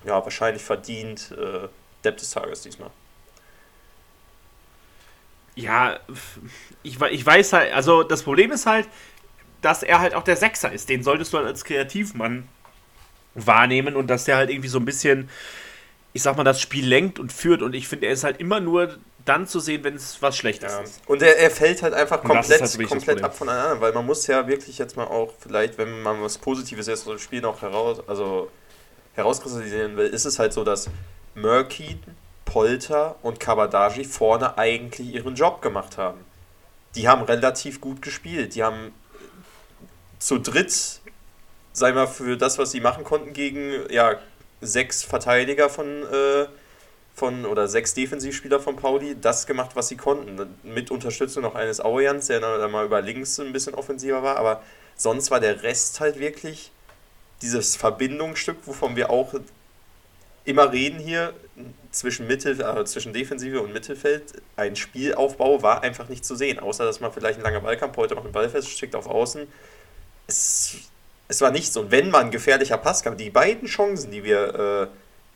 ja, 0.05 0.23
wahrscheinlich 0.23 0.63
verdient 0.63 1.31
äh, 1.37 1.67
Depp 2.03 2.17
des 2.17 2.31
Tages 2.31 2.61
diesmal 2.61 2.91
ja, 5.55 5.99
ich, 6.83 6.99
ich 7.01 7.25
weiß 7.25 7.53
halt, 7.53 7.73
also 7.73 8.03
das 8.03 8.23
Problem 8.23 8.51
ist 8.51 8.65
halt, 8.65 8.87
dass 9.61 9.83
er 9.83 9.99
halt 9.99 10.15
auch 10.15 10.23
der 10.23 10.37
Sechser 10.37 10.71
ist. 10.71 10.89
Den 10.89 11.03
solltest 11.03 11.33
du 11.33 11.37
halt 11.37 11.47
als 11.47 11.63
Kreativmann 11.63 12.47
wahrnehmen 13.35 13.95
und 13.95 14.07
dass 14.07 14.25
der 14.25 14.37
halt 14.37 14.49
irgendwie 14.49 14.69
so 14.69 14.79
ein 14.79 14.85
bisschen, 14.85 15.29
ich 16.13 16.21
sag 16.21 16.37
mal, 16.37 16.43
das 16.43 16.59
Spiel 16.59 16.85
lenkt 16.85 17.19
und 17.19 17.31
führt. 17.31 17.61
Und 17.61 17.73
ich 17.73 17.87
finde, 17.87 18.07
er 18.07 18.13
ist 18.13 18.23
halt 18.23 18.39
immer 18.39 18.59
nur 18.59 18.97
dann 19.25 19.47
zu 19.47 19.59
sehen, 19.59 19.83
wenn 19.83 19.95
es 19.95 20.21
was 20.21 20.35
Schlechtes 20.35 20.73
Ja. 20.73 20.79
ist. 20.81 21.01
Und 21.05 21.21
er, 21.21 21.37
er 21.37 21.51
fällt 21.51 21.83
halt 21.83 21.93
einfach 21.93 22.23
komplett, 22.23 22.61
halt 22.61 22.89
komplett 22.89 23.23
ab 23.23 23.35
anderen, 23.39 23.79
weil 23.81 23.93
man 23.93 24.05
muss 24.05 24.25
ja 24.27 24.47
wirklich 24.47 24.77
jetzt 24.77 24.97
mal 24.97 25.05
auch, 25.05 25.33
vielleicht, 25.39 25.77
wenn 25.77 26.01
man 26.01 26.21
was 26.21 26.37
Positives 26.37 26.87
jetzt 26.87 27.07
aus 27.07 27.13
dem 27.15 27.19
Spiel 27.19 27.41
noch 27.41 27.61
heraus, 27.61 28.01
also 28.07 28.49
herauskristallisieren 29.13 29.97
will, 29.97 30.07
ist 30.07 30.25
es 30.25 30.39
halt 30.39 30.53
so, 30.53 30.63
dass 30.63 30.89
Murky, 31.35 31.99
Polter 32.45 33.15
und 33.21 33.39
Kabadaji 33.39 34.05
vorne 34.05 34.57
eigentlich 34.57 35.13
ihren 35.13 35.35
Job 35.35 35.61
gemacht 35.61 35.97
haben. 35.97 36.19
Die 36.95 37.07
haben 37.07 37.21
relativ 37.23 37.79
gut 37.79 38.01
gespielt. 38.01 38.55
Die 38.55 38.63
haben 38.63 38.91
zu 40.19 40.39
dritt, 40.39 41.00
sei 41.73 41.91
mal, 41.91 42.07
für 42.07 42.37
das, 42.37 42.57
was 42.57 42.71
sie 42.71 42.81
machen 42.81 43.03
konnten, 43.03 43.33
gegen 43.33 43.73
ja, 43.89 44.19
sechs 44.61 45.03
Verteidiger 45.03 45.69
von, 45.69 46.03
äh, 46.03 46.47
von 47.15 47.45
oder 47.45 47.67
sechs 47.67 47.93
Defensivspieler 47.93 48.59
von 48.59 48.75
Pauli, 48.75 49.15
das 49.19 49.47
gemacht, 49.47 49.71
was 49.75 49.87
sie 49.87 49.97
konnten. 49.97 50.55
Mit 50.63 50.91
Unterstützung 50.91 51.43
noch 51.43 51.55
eines 51.55 51.81
Aurians, 51.81 52.27
der 52.27 52.39
dann 52.39 52.71
mal 52.71 52.85
über 52.85 53.01
links 53.01 53.39
ein 53.39 53.53
bisschen 53.53 53.73
offensiver 53.73 54.23
war, 54.23 54.37
aber 54.37 54.63
sonst 54.95 55.31
war 55.31 55.39
der 55.39 55.63
Rest 55.63 55.99
halt 55.99 56.19
wirklich 56.19 56.71
dieses 57.41 57.75
Verbindungsstück, 57.75 58.57
wovon 58.65 58.95
wir 58.95 59.09
auch 59.09 59.33
immer 60.45 60.71
reden 60.71 60.99
hier 60.99 61.33
zwischen 61.91 62.27
Mittel, 62.27 62.59
äh, 62.59 62.85
zwischen 62.85 63.13
Defensive 63.13 63.61
und 63.61 63.73
Mittelfeld. 63.73 64.41
Ein 64.55 64.75
Spielaufbau 64.75 65.61
war 65.61 65.83
einfach 65.83 66.09
nicht 66.09 66.25
zu 66.25 66.35
sehen, 66.35 66.59
außer 66.59 66.85
dass 66.85 66.99
man 66.99 67.11
vielleicht 67.11 67.39
ein 67.39 67.43
langer 67.43 67.61
Ballkampf 67.61 67.97
heute 67.97 68.15
noch 68.15 68.23
einen 68.23 68.33
Ball 68.33 68.49
festschickt 68.49 68.95
auf 68.95 69.07
Außen. 69.07 69.47
Es, 70.27 70.77
es 71.31 71.39
war 71.39 71.49
nichts. 71.49 71.75
Und 71.77 71.91
wenn 71.91 72.09
man 72.09 72.25
ein 72.25 72.31
gefährlicher 72.31 72.77
Pass 72.77 73.03
kam, 73.03 73.15
die 73.15 73.29
beiden 73.29 73.65
Chancen, 73.65 74.11
die 74.11 74.23
wir, 74.25 74.53
äh, 74.53 74.87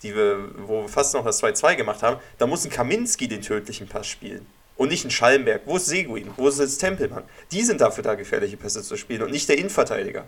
die 0.03 0.13
wir, 0.13 0.49
wo 0.67 0.81
wir 0.81 0.89
fast 0.89 1.13
noch 1.13 1.23
das 1.23 1.41
2-2 1.41 1.77
gemacht 1.77 2.03
haben, 2.03 2.19
da 2.37 2.45
muss 2.45 2.65
ein 2.65 2.69
Kaminski 2.69 3.29
den 3.29 3.41
tödlichen 3.41 3.87
Pass 3.87 4.05
spielen. 4.05 4.45
Und 4.75 4.89
nicht 4.89 5.05
ein 5.05 5.11
Schallenberg. 5.11 5.61
Wo 5.63 5.77
ist 5.77 5.85
Seguin? 5.85 6.31
Wo 6.35 6.49
ist 6.49 6.59
jetzt 6.59 6.79
Tempelmann? 6.79 7.23
Die 7.53 7.61
sind 7.61 7.79
dafür 7.79 8.03
da, 8.03 8.15
gefährliche 8.15 8.57
Pässe 8.57 8.83
zu 8.83 8.97
spielen 8.97 9.21
und 9.23 9.31
nicht 9.31 9.47
der 9.47 9.57
Innenverteidiger. 9.57 10.25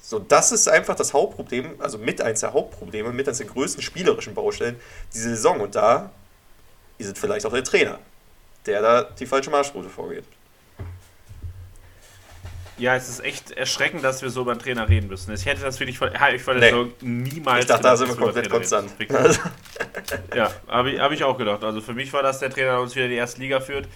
So, 0.00 0.20
das 0.20 0.52
ist 0.52 0.68
einfach 0.68 0.94
das 0.94 1.12
Hauptproblem, 1.12 1.74
also 1.80 1.98
mit 1.98 2.20
eins 2.20 2.38
der 2.38 2.52
Hauptprobleme, 2.52 3.12
mit 3.12 3.28
eins 3.28 3.38
der 3.38 3.48
größten 3.48 3.82
spielerischen 3.82 4.34
Baustellen 4.34 4.80
diese 5.12 5.30
Saison. 5.30 5.60
Und 5.60 5.74
da 5.74 6.12
ist 6.98 7.08
es 7.08 7.18
vielleicht 7.18 7.46
auch 7.46 7.52
der 7.52 7.64
Trainer, 7.64 7.98
der 8.64 8.80
da 8.80 9.02
die 9.02 9.26
falsche 9.26 9.50
Marschroute 9.50 9.88
vorgeht. 9.88 10.24
Ja, 12.80 12.96
es 12.96 13.08
ist 13.08 13.22
echt 13.22 13.50
erschreckend, 13.50 14.02
dass 14.02 14.22
wir 14.22 14.30
so 14.30 14.40
über 14.42 14.52
einen 14.52 14.60
Trainer 14.60 14.88
reden 14.88 15.08
müssen. 15.08 15.32
Ich 15.34 15.44
hätte 15.44 15.60
das 15.60 15.78
wirklich 15.78 15.98
vor, 15.98 16.12
ja, 16.12 16.30
ich 16.30 16.42
vor 16.42 16.54
der 16.54 16.74
Nee. 16.74 16.90
Niemals 17.02 17.64
Ich 17.64 17.66
dachte, 17.66 17.82
da 17.82 17.96
sind 17.96 18.08
wir 18.08 18.16
komplett 18.16 18.48
konstant. 18.48 18.90
Ja, 20.34 20.50
habe 20.66 20.92
ich, 20.92 21.00
hab 21.00 21.12
ich 21.12 21.22
auch 21.24 21.36
gedacht. 21.36 21.62
Also 21.62 21.80
für 21.80 21.92
mich 21.92 22.12
war 22.12 22.22
das 22.22 22.38
der 22.38 22.50
Trainer, 22.50 22.72
der 22.72 22.80
uns 22.80 22.94
wieder 22.94 23.04
in 23.04 23.10
die 23.10 23.16
erste 23.16 23.40
Liga 23.40 23.60
führt. 23.60 23.86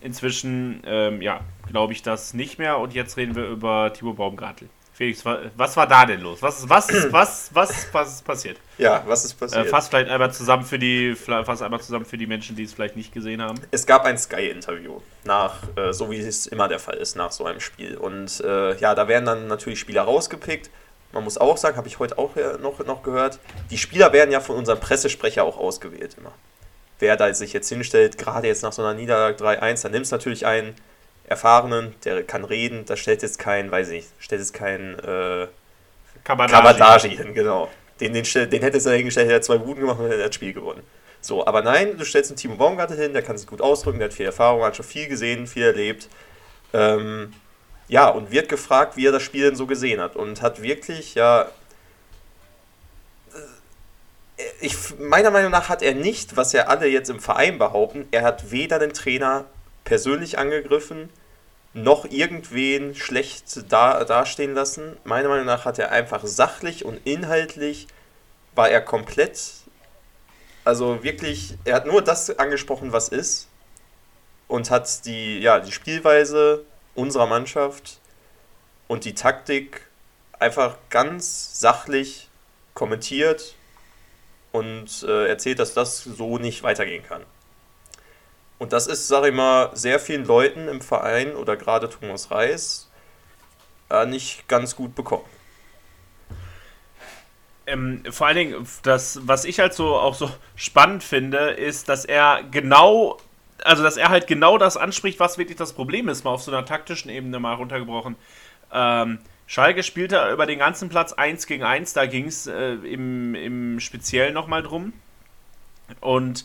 Inzwischen, 0.00 0.82
ähm, 0.84 1.22
ja, 1.22 1.40
glaube 1.70 1.92
ich 1.92 2.02
das 2.02 2.34
nicht 2.34 2.58
mehr. 2.58 2.78
Und 2.78 2.94
jetzt 2.94 3.16
reden 3.16 3.36
wir 3.36 3.46
über 3.46 3.92
Timo 3.92 4.12
Baumgartel. 4.12 4.68
Felix, 5.02 5.24
wa- 5.24 5.40
was 5.56 5.76
war 5.76 5.86
da 5.88 6.06
denn 6.06 6.20
los? 6.20 6.40
Was, 6.40 6.68
was, 6.68 6.88
was, 7.12 7.50
was, 7.52 7.86
was 7.92 8.08
ist 8.14 8.24
passiert? 8.24 8.56
Ja, 8.78 9.02
was 9.04 9.24
ist 9.24 9.32
Äh, 9.32 9.36
passiert? 9.38 9.68
fass 9.68 9.88
vielleicht 9.88 10.08
einmal 10.08 10.32
zusammen 10.32 10.64
für 10.64 10.78
die, 10.78 11.16
fass 11.16 11.60
einmal 11.60 11.80
zusammen 11.80 12.04
für 12.04 12.16
die 12.16 12.28
Menschen, 12.28 12.54
die 12.54 12.62
es 12.62 12.72
vielleicht 12.72 12.94
nicht 12.94 13.12
gesehen 13.12 13.42
haben. 13.42 13.60
Es 13.72 13.84
gab 13.84 14.04
ein 14.04 14.16
Sky-Interview, 14.16 15.00
nach, 15.24 15.56
äh, 15.74 15.92
so 15.92 16.08
wie 16.12 16.20
es 16.20 16.46
immer 16.46 16.68
der 16.68 16.78
Fall 16.78 16.98
ist 16.98 17.16
nach 17.16 17.32
so 17.32 17.44
einem 17.46 17.58
Spiel. 17.58 17.96
Und 17.96 18.40
äh, 18.44 18.76
ja, 18.78 18.94
da 18.94 19.08
werden 19.08 19.24
dann 19.26 19.48
natürlich 19.48 19.80
Spieler 19.80 20.02
rausgepickt. 20.02 20.70
Man 21.12 21.24
muss 21.24 21.36
auch 21.36 21.56
sagen, 21.56 21.76
habe 21.76 21.88
ich 21.88 21.98
heute 21.98 22.16
auch 22.16 22.36
äh, 22.36 22.58
noch, 22.60 22.78
noch 22.86 23.02
gehört, 23.02 23.40
die 23.72 23.78
Spieler 23.78 24.12
werden 24.12 24.30
ja 24.30 24.38
von 24.40 24.54
unserem 24.54 24.78
Pressesprecher 24.78 25.42
auch 25.42 25.58
ausgewählt 25.58 26.14
immer. 26.16 26.32
Wer 27.00 27.16
da 27.16 27.34
sich 27.34 27.52
jetzt 27.52 27.68
hinstellt, 27.68 28.16
gerade 28.18 28.46
jetzt 28.46 28.62
nach 28.62 28.72
so 28.72 28.82
einer 28.82 28.94
Niederlage 28.94 29.42
3-1, 29.44 29.82
dann 29.82 29.90
nimmst 29.92 30.12
natürlich 30.12 30.46
einen 30.46 30.76
Erfahrenen, 31.32 31.94
der 32.04 32.22
kann 32.22 32.44
reden, 32.44 32.84
da 32.86 32.96
stellt 32.96 33.22
jetzt 33.22 33.38
kein, 33.38 33.70
weiß 33.70 33.88
ich 33.88 33.94
nicht, 33.94 34.08
stellt 34.18 34.40
jetzt 34.40 34.54
kein 34.54 34.98
äh. 35.00 35.48
Kabadaji 36.24 37.16
hin, 37.16 37.34
genau. 37.34 37.68
Den, 38.00 38.12
den, 38.12 38.24
den 38.24 38.62
hättest 38.62 38.86
du 38.86 38.90
hingestellt, 38.90 39.28
der 39.28 39.36
hat 39.36 39.44
zwei 39.44 39.58
Buden 39.58 39.80
gemacht 39.80 39.98
und 39.98 40.06
hätte 40.06 40.22
das 40.22 40.34
Spiel 40.34 40.52
gewonnen. 40.52 40.82
So, 41.20 41.46
aber 41.46 41.62
nein, 41.62 41.96
du 41.96 42.04
stellst 42.04 42.30
einen 42.30 42.36
Timo 42.36 42.56
Baumgartel 42.56 42.96
hin, 42.96 43.12
der 43.12 43.22
kann 43.22 43.38
sich 43.38 43.46
gut 43.46 43.60
ausdrücken, 43.60 43.98
der 43.98 44.08
hat 44.08 44.14
viel 44.14 44.26
Erfahrung, 44.26 44.64
hat 44.64 44.76
schon 44.76 44.84
viel 44.84 45.08
gesehen, 45.08 45.46
viel 45.46 45.62
erlebt. 45.62 46.08
Ähm, 46.72 47.32
ja, 47.88 48.08
und 48.08 48.30
wird 48.32 48.48
gefragt, 48.48 48.96
wie 48.96 49.06
er 49.06 49.12
das 49.12 49.22
Spiel 49.22 49.44
denn 49.44 49.54
so 49.54 49.66
gesehen 49.66 50.00
hat. 50.00 50.16
Und 50.16 50.42
hat 50.42 50.62
wirklich, 50.62 51.14
ja. 51.14 51.42
äh, 54.36 54.42
Ich, 54.60 54.76
meiner 54.98 55.30
Meinung 55.30 55.52
nach 55.52 55.68
hat 55.68 55.82
er 55.82 55.94
nicht, 55.94 56.36
was 56.36 56.52
ja 56.52 56.66
alle 56.66 56.86
jetzt 56.86 57.10
im 57.10 57.20
Verein 57.20 57.58
behaupten, 57.58 58.08
er 58.10 58.22
hat 58.22 58.50
weder 58.50 58.78
den 58.78 58.92
Trainer 58.92 59.44
persönlich 59.84 60.38
angegriffen, 60.38 61.08
noch 61.74 62.04
irgendwen 62.04 62.94
schlecht 62.94 63.72
da, 63.72 64.04
dastehen 64.04 64.54
lassen. 64.54 64.96
Meiner 65.04 65.28
Meinung 65.28 65.46
nach 65.46 65.64
hat 65.64 65.78
er 65.78 65.90
einfach 65.90 66.24
sachlich 66.24 66.84
und 66.84 67.00
inhaltlich 67.06 67.86
war 68.54 68.68
er 68.68 68.82
komplett, 68.82 69.40
also 70.64 71.02
wirklich, 71.02 71.56
er 71.64 71.76
hat 71.76 71.86
nur 71.86 72.02
das 72.02 72.38
angesprochen, 72.38 72.92
was 72.92 73.08
ist 73.08 73.48
und 74.48 74.70
hat 74.70 75.06
die, 75.06 75.38
ja, 75.38 75.60
die 75.60 75.72
Spielweise 75.72 76.64
unserer 76.94 77.26
Mannschaft 77.26 78.00
und 78.86 79.06
die 79.06 79.14
Taktik 79.14 79.88
einfach 80.38 80.76
ganz 80.90 81.58
sachlich 81.58 82.28
kommentiert 82.74 83.54
und 84.50 85.02
äh, 85.04 85.28
erzählt, 85.28 85.58
dass 85.58 85.72
das 85.72 86.04
so 86.04 86.36
nicht 86.36 86.62
weitergehen 86.62 87.02
kann. 87.02 87.22
Und 88.62 88.72
das 88.72 88.86
ist, 88.86 89.08
sage 89.08 89.30
ich 89.30 89.34
mal, 89.34 89.70
sehr 89.74 89.98
vielen 89.98 90.24
Leuten 90.24 90.68
im 90.68 90.80
Verein 90.80 91.34
oder 91.34 91.56
gerade 91.56 91.90
Thomas 91.90 92.30
Reis 92.30 92.88
äh, 93.90 94.06
nicht 94.06 94.46
ganz 94.46 94.76
gut 94.76 94.94
bekommen. 94.94 95.24
Ähm, 97.66 98.04
vor 98.08 98.28
allen 98.28 98.36
Dingen, 98.36 98.68
das, 98.84 99.18
was 99.24 99.46
ich 99.46 99.58
halt 99.58 99.74
so 99.74 99.96
auch 99.96 100.14
so 100.14 100.30
spannend 100.54 101.02
finde, 101.02 101.38
ist, 101.50 101.88
dass 101.88 102.04
er 102.04 102.44
genau, 102.52 103.18
also 103.64 103.82
dass 103.82 103.96
er 103.96 104.10
halt 104.10 104.28
genau 104.28 104.58
das 104.58 104.76
anspricht, 104.76 105.18
was 105.18 105.38
wirklich 105.38 105.58
das 105.58 105.72
Problem 105.72 106.08
ist, 106.08 106.22
mal 106.22 106.30
auf 106.30 106.44
so 106.44 106.52
einer 106.52 106.64
taktischen 106.64 107.10
Ebene 107.10 107.40
mal 107.40 107.54
runtergebrochen. 107.54 108.14
Ähm, 108.72 109.18
Schalke 109.48 109.82
spielte 109.82 110.30
über 110.32 110.46
den 110.46 110.60
ganzen 110.60 110.88
Platz 110.88 111.12
1 111.12 111.48
gegen 111.48 111.64
1, 111.64 111.94
da 111.94 112.06
ging 112.06 112.26
es 112.26 112.46
äh, 112.46 112.74
im, 112.74 113.34
im 113.34 113.80
Speziellen 113.80 114.34
nochmal 114.34 114.62
drum. 114.62 114.92
Und 116.00 116.44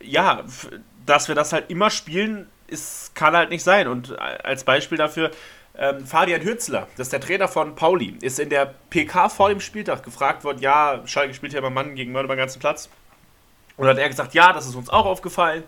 ja, 0.00 0.44
dass 1.08 1.28
wir 1.28 1.34
das 1.34 1.52
halt 1.52 1.70
immer 1.70 1.90
spielen, 1.90 2.48
ist, 2.66 3.14
kann 3.14 3.36
halt 3.36 3.50
nicht 3.50 3.62
sein. 3.62 3.88
Und 3.88 4.18
als 4.18 4.64
Beispiel 4.64 4.98
dafür, 4.98 5.30
ähm, 5.76 6.06
Fabian 6.06 6.42
Hürzler, 6.42 6.88
das 6.96 7.06
ist 7.06 7.12
der 7.12 7.20
Trainer 7.20 7.48
von 7.48 7.74
Pauli, 7.74 8.16
ist 8.20 8.38
in 8.38 8.50
der 8.50 8.74
PK 8.90 9.28
vor 9.28 9.48
dem 9.48 9.60
Spieltag 9.60 10.02
gefragt 10.02 10.44
worden, 10.44 10.58
ja, 10.60 11.02
Schalke 11.06 11.34
spielt 11.34 11.52
ja 11.52 11.60
immer 11.60 11.70
Mann 11.70 11.94
gegen 11.94 12.12
Mann 12.12 12.24
über 12.24 12.34
den 12.34 12.40
ganzen 12.40 12.58
Platz. 12.60 12.88
Und 13.76 13.86
hat 13.86 13.96
er 13.96 14.08
gesagt, 14.08 14.34
ja, 14.34 14.52
das 14.52 14.66
ist 14.66 14.74
uns 14.74 14.90
auch 14.90 15.06
aufgefallen. 15.06 15.62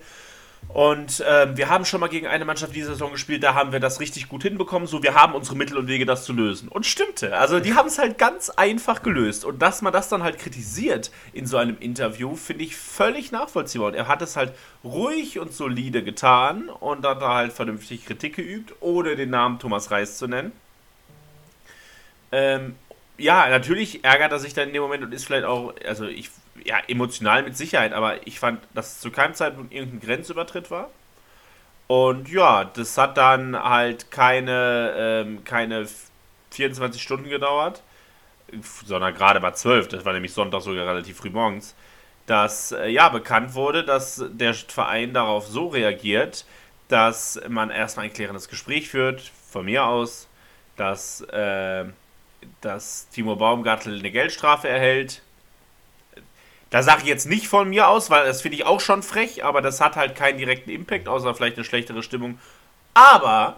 Und 0.69 1.25
ähm, 1.27 1.57
wir 1.57 1.69
haben 1.69 1.85
schon 1.85 1.99
mal 1.99 2.09
gegen 2.09 2.29
eine 2.29 2.45
Mannschaft 2.45 2.77
diese 2.77 2.91
Saison 2.91 3.11
gespielt, 3.11 3.43
da 3.43 3.55
haben 3.55 3.73
wir 3.73 3.81
das 3.81 3.99
richtig 3.99 4.29
gut 4.29 4.45
hinbekommen. 4.45 4.87
So, 4.87 5.03
wir 5.03 5.15
haben 5.17 5.35
unsere 5.35 5.57
Mittel 5.57 5.77
und 5.77 5.89
Wege, 5.89 6.07
das 6.07 6.25
zu 6.25 6.33
lösen. 6.33 6.69
Und 6.69 6.87
stimmte. 6.87 7.37
Also, 7.37 7.59
die 7.59 7.75
haben 7.75 7.89
es 7.89 7.99
halt 7.99 8.19
ganz 8.19 8.51
einfach 8.51 9.03
gelöst. 9.03 9.45
Und 9.45 9.61
dass 9.61 9.83
man 9.83 9.93
das 9.93 10.09
dann 10.09 10.23
halt 10.23 10.39
kritisiert 10.39 11.11
in 11.33 11.47
so 11.47 11.57
einem 11.57 11.77
Interview, 11.81 12.37
finde 12.37 12.63
ich 12.63 12.77
völlig 12.77 13.33
nachvollziehbar. 13.33 13.89
Und 13.89 13.95
er 13.95 14.07
hat 14.07 14.23
es 14.23 14.37
halt 14.37 14.53
ruhig 14.85 15.41
und 15.41 15.53
solide 15.53 16.05
getan 16.05 16.69
und 16.69 17.05
hat 17.05 17.21
da 17.21 17.35
halt 17.35 17.53
vernünftig 17.53 18.07
Kritik 18.07 18.37
geübt, 18.37 18.73
ohne 18.79 19.17
den 19.17 19.31
Namen 19.31 19.59
Thomas 19.59 19.91
Reis 19.91 20.19
zu 20.19 20.29
nennen. 20.29 20.53
Ähm, 22.31 22.77
ja, 23.19 23.49
natürlich 23.49 24.05
ärgert 24.05 24.33
er 24.33 24.39
sich 24.39 24.55
dann 24.55 24.69
in 24.69 24.75
dem 24.75 24.83
Moment 24.83 25.03
und 25.03 25.13
ist 25.13 25.27
vielleicht 25.27 25.45
auch, 25.45 25.75
also 25.85 26.07
ich, 26.07 26.31
ja, 26.71 26.79
emotional 26.87 27.43
mit 27.43 27.57
Sicherheit, 27.57 27.93
aber 27.93 28.25
ich 28.29 28.39
fand, 28.39 28.61
dass 28.75 28.93
es 28.93 29.01
zu 29.01 29.11
keinem 29.11 29.35
Zeitpunkt 29.35 29.75
irgendein 29.75 29.99
Grenzübertritt 29.99 30.71
war. 30.71 30.89
Und 31.89 32.29
ja, 32.29 32.63
das 32.63 32.97
hat 32.97 33.17
dann 33.17 33.61
halt 33.61 34.13
keine, 34.13 34.95
ähm, 34.97 35.43
keine 35.43 35.89
24 36.53 37.03
Stunden 37.03 37.29
gedauert, 37.29 37.83
sondern 38.85 39.13
gerade 39.15 39.41
mal 39.41 39.53
12, 39.53 39.89
das 39.89 40.05
war 40.05 40.13
nämlich 40.13 40.33
Sonntag 40.33 40.63
sogar 40.63 40.87
relativ 40.87 41.17
früh 41.17 41.31
morgens, 41.31 41.75
dass 42.27 42.71
äh, 42.71 42.87
ja 42.87 43.09
bekannt 43.09 43.55
wurde, 43.55 43.83
dass 43.83 44.25
der 44.31 44.55
Verein 44.55 45.13
darauf 45.13 45.49
so 45.49 45.67
reagiert, 45.67 46.45
dass 46.87 47.41
man 47.49 47.71
erstmal 47.71 48.05
ein 48.05 48.13
klärendes 48.13 48.49
Gespräch 48.49 48.89
führt, 48.89 49.33
von 49.51 49.65
mir 49.65 49.87
aus, 49.87 50.29
dass, 50.77 51.23
äh, 51.23 51.85
dass 52.61 53.09
Timo 53.09 53.35
Baumgartel 53.35 53.99
eine 53.99 54.13
Geldstrafe 54.13 54.69
erhält. 54.69 55.23
Da 56.71 56.83
sage 56.83 57.03
ich 57.03 57.09
jetzt 57.09 57.27
nicht 57.27 57.49
von 57.49 57.69
mir 57.69 57.89
aus, 57.89 58.11
weil 58.11 58.27
das 58.27 58.43
finde 58.43 58.57
ich 58.57 58.65
auch 58.65 58.81
schon 58.81 59.03
frech, 59.03 59.45
aber 59.45 59.61
das 59.61 59.81
hat 59.81 59.97
halt 59.97 60.15
keinen 60.15 60.39
direkten 60.39 60.71
Impact, 60.71 61.09
außer 61.09 61.35
vielleicht 61.35 61.57
eine 61.57 61.65
schlechtere 61.65 62.03
Stimmung. 62.03 62.39
Aber 62.95 63.57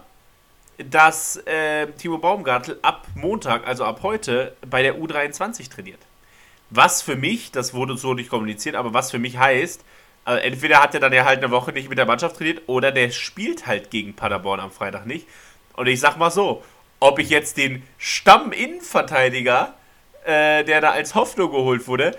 dass 0.77 1.37
äh, 1.45 1.87
Timo 1.97 2.17
Baumgartel 2.17 2.79
ab 2.81 3.07
Montag, 3.15 3.67
also 3.67 3.85
ab 3.85 3.99
heute, 4.01 4.55
bei 4.67 4.81
der 4.81 4.97
U23 4.97 5.69
trainiert. 5.69 5.99
Was 6.71 7.03
für 7.03 7.15
mich, 7.15 7.51
das 7.51 7.75
wurde 7.75 7.97
so 7.97 8.15
nicht 8.15 8.29
kommuniziert, 8.29 8.75
aber 8.75 8.93
was 8.93 9.11
für 9.11 9.19
mich 9.19 9.37
heißt, 9.37 9.85
Also 10.25 10.41
entweder 10.41 10.81
hat 10.81 10.95
er 10.95 10.99
dann 10.99 11.13
ja 11.13 11.25
halt 11.25 11.43
eine 11.43 11.51
Woche 11.51 11.71
nicht 11.71 11.89
mit 11.89 11.97
der 11.99 12.05
Mannschaft 12.05 12.37
trainiert 12.37 12.63
oder 12.67 12.91
der 12.91 13.11
spielt 13.11 13.67
halt 13.67 13.91
gegen 13.91 14.15
Paderborn 14.15 14.59
am 14.59 14.71
Freitag 14.71 15.05
nicht. 15.05 15.27
Und 15.75 15.87
ich 15.87 15.99
sag 15.99 16.17
mal 16.17 16.31
so, 16.31 16.63
ob 16.99 17.19
ich 17.19 17.29
jetzt 17.29 17.57
den 17.57 17.83
Stamm-Innenverteidiger, 17.97 19.73
äh, 20.25 20.63
der 20.63 20.81
da 20.81 20.91
als 20.91 21.13
Hoffnung 21.13 21.51
geholt 21.51 21.87
wurde, 21.87 22.17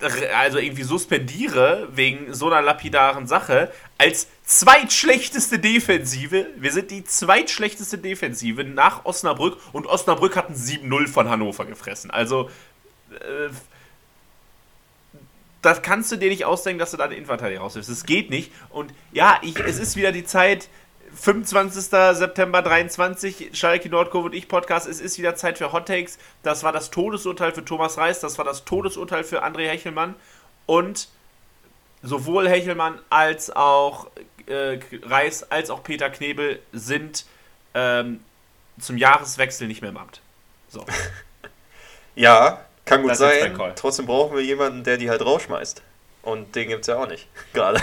also 0.00 0.58
irgendwie 0.58 0.84
suspendiere 0.84 1.88
wegen 1.90 2.32
so 2.32 2.46
einer 2.46 2.62
lapidaren 2.62 3.26
Sache, 3.26 3.72
als 3.98 4.28
zweitschlechteste 4.44 5.58
Defensive. 5.58 6.46
Wir 6.56 6.72
sind 6.72 6.90
die 6.90 7.04
zweitschlechteste 7.04 7.98
Defensive 7.98 8.62
nach 8.64 9.04
Osnabrück 9.04 9.58
und 9.72 9.86
Osnabrück 9.86 10.36
hat 10.36 10.50
ein 10.50 10.56
7-0 10.56 11.08
von 11.08 11.28
Hannover 11.28 11.64
gefressen. 11.64 12.10
Also, 12.10 12.48
äh, 13.10 13.48
das 15.62 15.82
kannst 15.82 16.12
du 16.12 16.16
dir 16.16 16.30
nicht 16.30 16.44
ausdenken, 16.44 16.78
dass 16.78 16.92
du 16.92 16.96
da 16.96 17.08
den 17.08 17.16
Innenverteidiger 17.16 17.60
rauswirfst. 17.60 17.90
Das 17.90 18.04
geht 18.04 18.30
nicht. 18.30 18.52
Und 18.70 18.94
ja, 19.12 19.40
ich, 19.42 19.58
es 19.58 19.78
ist 19.78 19.96
wieder 19.96 20.12
die 20.12 20.24
Zeit, 20.24 20.68
25. 21.20 21.84
September 22.16 22.62
23, 22.62 23.50
Schalke 23.52 23.88
Nordkurve 23.88 24.26
und 24.26 24.34
ich 24.34 24.48
Podcast. 24.48 24.86
Es 24.86 25.00
ist 25.00 25.18
wieder 25.18 25.34
Zeit 25.34 25.58
für 25.58 25.72
Hot 25.72 25.86
Takes. 25.86 26.18
Das 26.42 26.62
war 26.62 26.72
das 26.72 26.90
Todesurteil 26.90 27.52
für 27.52 27.64
Thomas 27.64 27.98
Reis, 27.98 28.20
das 28.20 28.38
war 28.38 28.44
das 28.44 28.64
Todesurteil 28.64 29.24
für 29.24 29.44
André 29.44 29.68
Hechelmann. 29.68 30.14
Und 30.66 31.08
sowohl 32.02 32.48
Hechelmann 32.48 33.00
als 33.10 33.50
auch 33.50 34.08
äh, 34.46 34.78
Reis 35.02 35.50
als 35.50 35.70
auch 35.70 35.82
Peter 35.82 36.08
Knebel 36.08 36.60
sind 36.72 37.26
ähm, 37.74 38.20
zum 38.80 38.96
Jahreswechsel 38.96 39.66
nicht 39.66 39.80
mehr 39.82 39.90
im 39.90 39.96
Amt. 39.96 40.20
So. 40.68 40.84
Ja, 42.14 42.64
kann 42.84 43.02
gut 43.02 43.12
Das 43.12 43.18
sein. 43.18 43.56
Trotzdem 43.76 44.06
brauchen 44.06 44.36
wir 44.36 44.42
jemanden, 44.42 44.82
der 44.82 44.96
die 44.96 45.08
halt 45.08 45.24
rausschmeißt. 45.24 45.82
Und 46.22 46.56
den 46.56 46.68
gibt 46.68 46.80
es 46.80 46.88
ja 46.88 46.96
auch 46.96 47.06
nicht. 47.06 47.28
Gerade. 47.52 47.80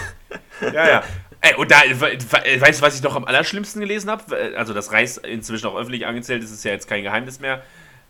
Ja, 0.62 0.88
ja. 0.90 1.04
Ey, 1.42 1.54
und 1.56 1.70
da, 1.72 1.82
we- 1.88 2.18
weißt 2.62 2.80
du, 2.82 2.86
was 2.86 2.96
ich 2.96 3.04
noch 3.04 3.16
am 3.16 3.26
allerschlimmsten 3.26 3.82
gelesen 3.82 4.10
habe? 4.10 4.54
Also, 4.58 4.74
das 4.74 4.92
Reis 4.92 5.18
inzwischen 5.18 5.68
auch 5.68 5.76
öffentlich 5.78 6.06
angezählt 6.06 6.44
ist, 6.44 6.52
ist 6.52 6.64
ja 6.64 6.72
jetzt 6.72 6.88
kein 6.88 7.04
Geheimnis 7.04 7.40
mehr. 7.40 7.62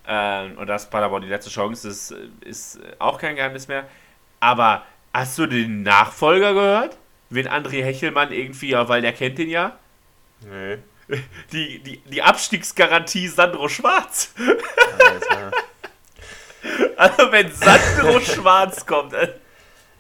Ähm, 0.08 0.58
und 0.58 0.68
das 0.68 0.90
Paderborn 0.90 1.22
die 1.24 1.28
letzte 1.30 1.50
Chance 1.50 1.88
ist, 1.90 2.14
ist 2.42 2.80
auch 3.00 3.18
kein 3.20 3.36
Geheimnis 3.36 3.68
mehr. 3.68 3.86
Aber 4.40 4.86
hast 5.14 5.38
du 5.38 5.48
den 5.48 5.84
Nachfolger 5.84 6.54
gehört? 6.54 6.98
Wen 7.32 7.48
André 7.50 7.84
Hechelmann 7.84 8.32
irgendwie, 8.32 8.70
ja, 8.70 8.88
weil 8.88 9.02
der 9.02 9.14
kennt 9.14 9.38
den 9.40 9.50
ja. 9.50 9.78
Nee. 10.42 10.78
Die, 11.52 11.80
die, 11.84 11.98
die 12.00 12.22
Abstiegsgarantie 12.24 13.28
Sandro 13.28 13.68
Schwarz. 13.70 14.34
Alter. 15.00 15.52
Also, 16.98 17.32
wenn 17.32 17.52
Sandro 17.52 18.20
Schwarz 18.22 18.86
kommt. 18.86 19.14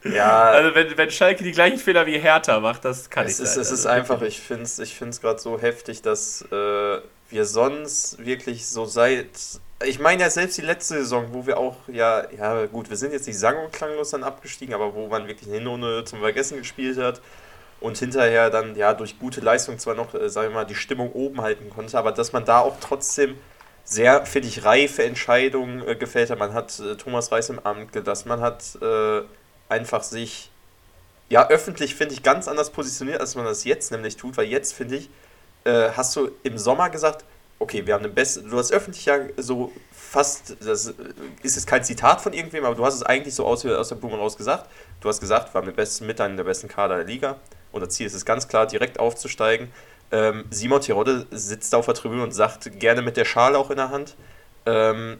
Ja, 0.06 0.44
Also, 0.52 0.76
wenn, 0.76 0.98
wenn 0.98 1.10
Schalke 1.12 1.44
die 1.44 1.52
gleichen 1.52 1.78
Fehler 1.80 2.06
wie 2.06 2.20
Hertha 2.20 2.60
macht, 2.60 2.86
das 2.86 3.10
kann 3.10 3.26
es 3.26 3.40
nicht 3.40 3.40
ist, 3.40 3.54
sein. 3.56 3.62
es 3.62 3.72
ist 3.72 3.86
Also, 3.86 3.90
einfach, 3.90 4.22
ich 4.22 4.40
finde 4.40 4.64
es 4.64 4.78
ich 4.80 4.96
find's 4.96 5.20
gerade 5.22 5.40
so 5.40 5.60
heftig, 5.60 6.02
dass 6.04 6.44
äh, 6.52 7.02
wir 7.30 7.46
sonst 7.46 8.24
wirklich 8.24 8.68
so 8.68 8.86
seit. 8.86 9.28
Ich 9.84 10.00
meine 10.00 10.22
ja 10.24 10.30
selbst 10.30 10.58
die 10.58 10.62
letzte 10.62 10.96
Saison, 10.96 11.34
wo 11.34 11.46
wir 11.48 11.58
auch, 11.58 11.76
ja, 11.88 12.30
ja 12.32 12.66
gut, 12.68 12.90
wir 12.90 12.98
sind 12.98 13.12
jetzt 13.14 13.28
nicht 13.28 13.40
sang- 13.40 13.58
und 13.58 13.74
klanglos 13.74 14.12
dann 14.12 14.24
abgestiegen, 14.24 14.74
aber 14.76 14.94
wo 14.94 15.08
man 15.08 15.28
wirklich 15.28 15.50
eine 15.50 15.58
Hinrunde 15.58 16.04
zum 16.06 16.20
Vergessen 16.20 16.58
gespielt 16.60 16.98
hat 16.98 17.22
und 17.82 17.98
hinterher 17.98 18.50
dann 18.50 18.76
ja 18.76 18.94
durch 18.94 19.20
gute 19.20 19.42
Leistung 19.42 19.80
zwar 19.80 19.96
noch, 19.96 20.14
äh, 20.14 20.30
sagen 20.30 20.50
wir 20.50 20.56
mal, 20.56 20.66
die 20.66 20.76
Stimmung 20.76 21.12
oben 21.14 21.42
halten 21.42 21.70
konnte, 21.70 21.98
aber 21.98 22.12
dass 22.12 22.32
man 22.34 22.46
da 22.46 22.60
auch 22.60 22.78
trotzdem 22.80 23.38
sehr, 23.84 24.26
finde 24.26 24.48
ich, 24.50 24.66
reife 24.66 25.04
Entscheidungen 25.04 25.88
äh, 25.88 25.96
gefällt 25.96 26.30
hat. 26.32 26.40
Man 26.40 26.54
hat 26.54 26.80
äh, 26.80 26.96
Thomas 26.98 27.32
Reis 27.32 27.50
im 27.50 27.60
Amt 27.60 27.92
gelassen, 27.94 28.30
man 28.30 28.42
hat 28.42 28.64
äh, 28.82 29.22
einfach 29.70 30.04
sich 30.04 30.50
ja, 31.30 31.48
öffentlich 31.50 31.96
finde 31.96 32.14
ich 32.14 32.24
ganz 32.24 32.48
anders 32.48 32.70
positioniert, 32.70 33.20
als 33.20 33.36
man 33.36 33.46
das 33.46 33.64
jetzt 33.64 33.92
nämlich 33.92 34.16
tut, 34.16 34.38
weil 34.38 34.46
jetzt 34.46 34.74
finde 34.74 34.98
ich, 34.98 35.10
äh, 35.64 35.90
hast 35.96 36.16
du 36.16 36.30
im 36.44 36.58
Sommer 36.58 36.90
gesagt, 36.90 37.26
okay, 37.58 37.86
wir 37.88 37.94
haben 37.94 38.04
den 38.04 38.14
besten, 38.14 38.50
du 38.50 38.58
hast 38.58 38.72
öffentlich 38.72 39.06
ja 39.06 39.18
so 39.38 39.72
fast, 39.92 40.56
das 40.60 40.94
ist 41.42 41.56
jetzt 41.56 41.68
kein 41.68 41.84
Zitat 41.84 42.22
von 42.22 42.34
irgendwem, 42.34 42.66
aber 42.66 42.76
du 42.76 42.86
hast 42.86 42.96
es 42.96 43.04
eigentlich 43.04 43.34
so 43.34 43.46
aus, 43.46 43.66
aus 43.66 43.90
der 43.90 43.96
Blume 43.96 44.18
raus 44.18 44.38
gesagt. 44.38 44.70
Du 45.02 45.10
hast 45.10 45.20
gesagt, 45.20 45.54
wir 45.54 45.60
haben 45.60 45.66
den 45.66 45.76
besten, 45.76 46.06
mit 46.06 46.22
einem 46.22 46.38
der 46.38 46.44
besten 46.44 46.68
Kader 46.68 46.98
der 46.98 47.06
Liga. 47.06 47.38
Unser 47.72 47.90
Ziel 47.90 48.06
ist 48.06 48.14
es 48.14 48.26
ganz 48.26 48.48
klar, 48.48 48.68
direkt 48.68 49.00
aufzusteigen. 49.00 49.72
Ähm, 50.12 50.46
Simon 50.52 50.82
Terodde 50.82 51.26
sitzt 51.32 51.74
auf 51.74 51.86
der 51.86 51.96
Tribüne 51.96 52.24
und 52.24 52.32
sagt, 52.32 52.80
gerne 52.80 53.02
mit 53.02 53.18
der 53.18 53.26
Schale 53.26 53.58
auch 53.58 53.72
in 53.72 53.78
der 53.78 53.90
Hand. 53.90 54.16
Ähm, 54.66 55.18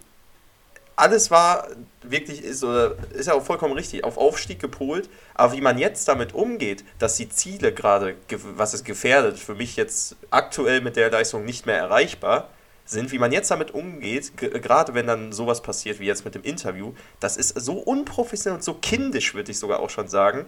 alles 0.96 1.30
war 1.32 1.68
wirklich, 2.04 2.44
ist, 2.44 2.64
oder 2.64 2.96
ist 3.14 3.28
ja 3.28 3.34
auch 3.34 3.44
vollkommen 3.44 3.74
richtig, 3.74 4.04
auf 4.04 4.18
Aufstieg 4.18 4.60
gepolt. 4.60 5.10
Aber 5.34 5.54
wie 5.54 5.62
man 5.62 5.78
jetzt 5.78 6.08
damit 6.08 6.34
umgeht, 6.34 6.84
dass 7.00 7.16
die 7.18 7.30
Ziele 7.30 7.74
gerade, 7.74 8.16
ge- 8.28 8.40
was 8.56 8.74
ist 8.74 8.86
gefährdet, 8.86 9.38
für 9.40 9.56
mich 9.56 9.76
jetzt 9.76 10.16
aktuell 10.30 10.82
mit 10.82 10.96
der 10.96 11.12
Leistung 11.12 11.44
nicht 11.46 11.66
mehr 11.66 11.78
erreichbar 11.78 12.50
sind, 12.86 13.12
wie 13.12 13.18
man 13.20 13.32
jetzt 13.32 13.50
damit 13.52 13.72
umgeht, 13.72 14.38
ge- 14.38 14.60
gerade 14.60 14.94
wenn 14.94 15.08
dann 15.08 15.34
sowas 15.34 15.62
passiert 15.62 16.00
wie 16.00 16.06
jetzt 16.06 16.24
mit 16.24 16.36
dem 16.36 16.44
Interview, 16.44 16.94
das 17.20 17.36
ist 17.36 17.60
so 17.60 17.74
unprofessionell 17.74 18.58
und 18.58 18.64
so 18.64 18.76
kindisch, 18.76 19.34
würde 19.34 19.52
ich 19.52 19.60
sogar 19.60 19.80
auch 19.80 19.90
schon 19.90 20.08
sagen, 20.08 20.46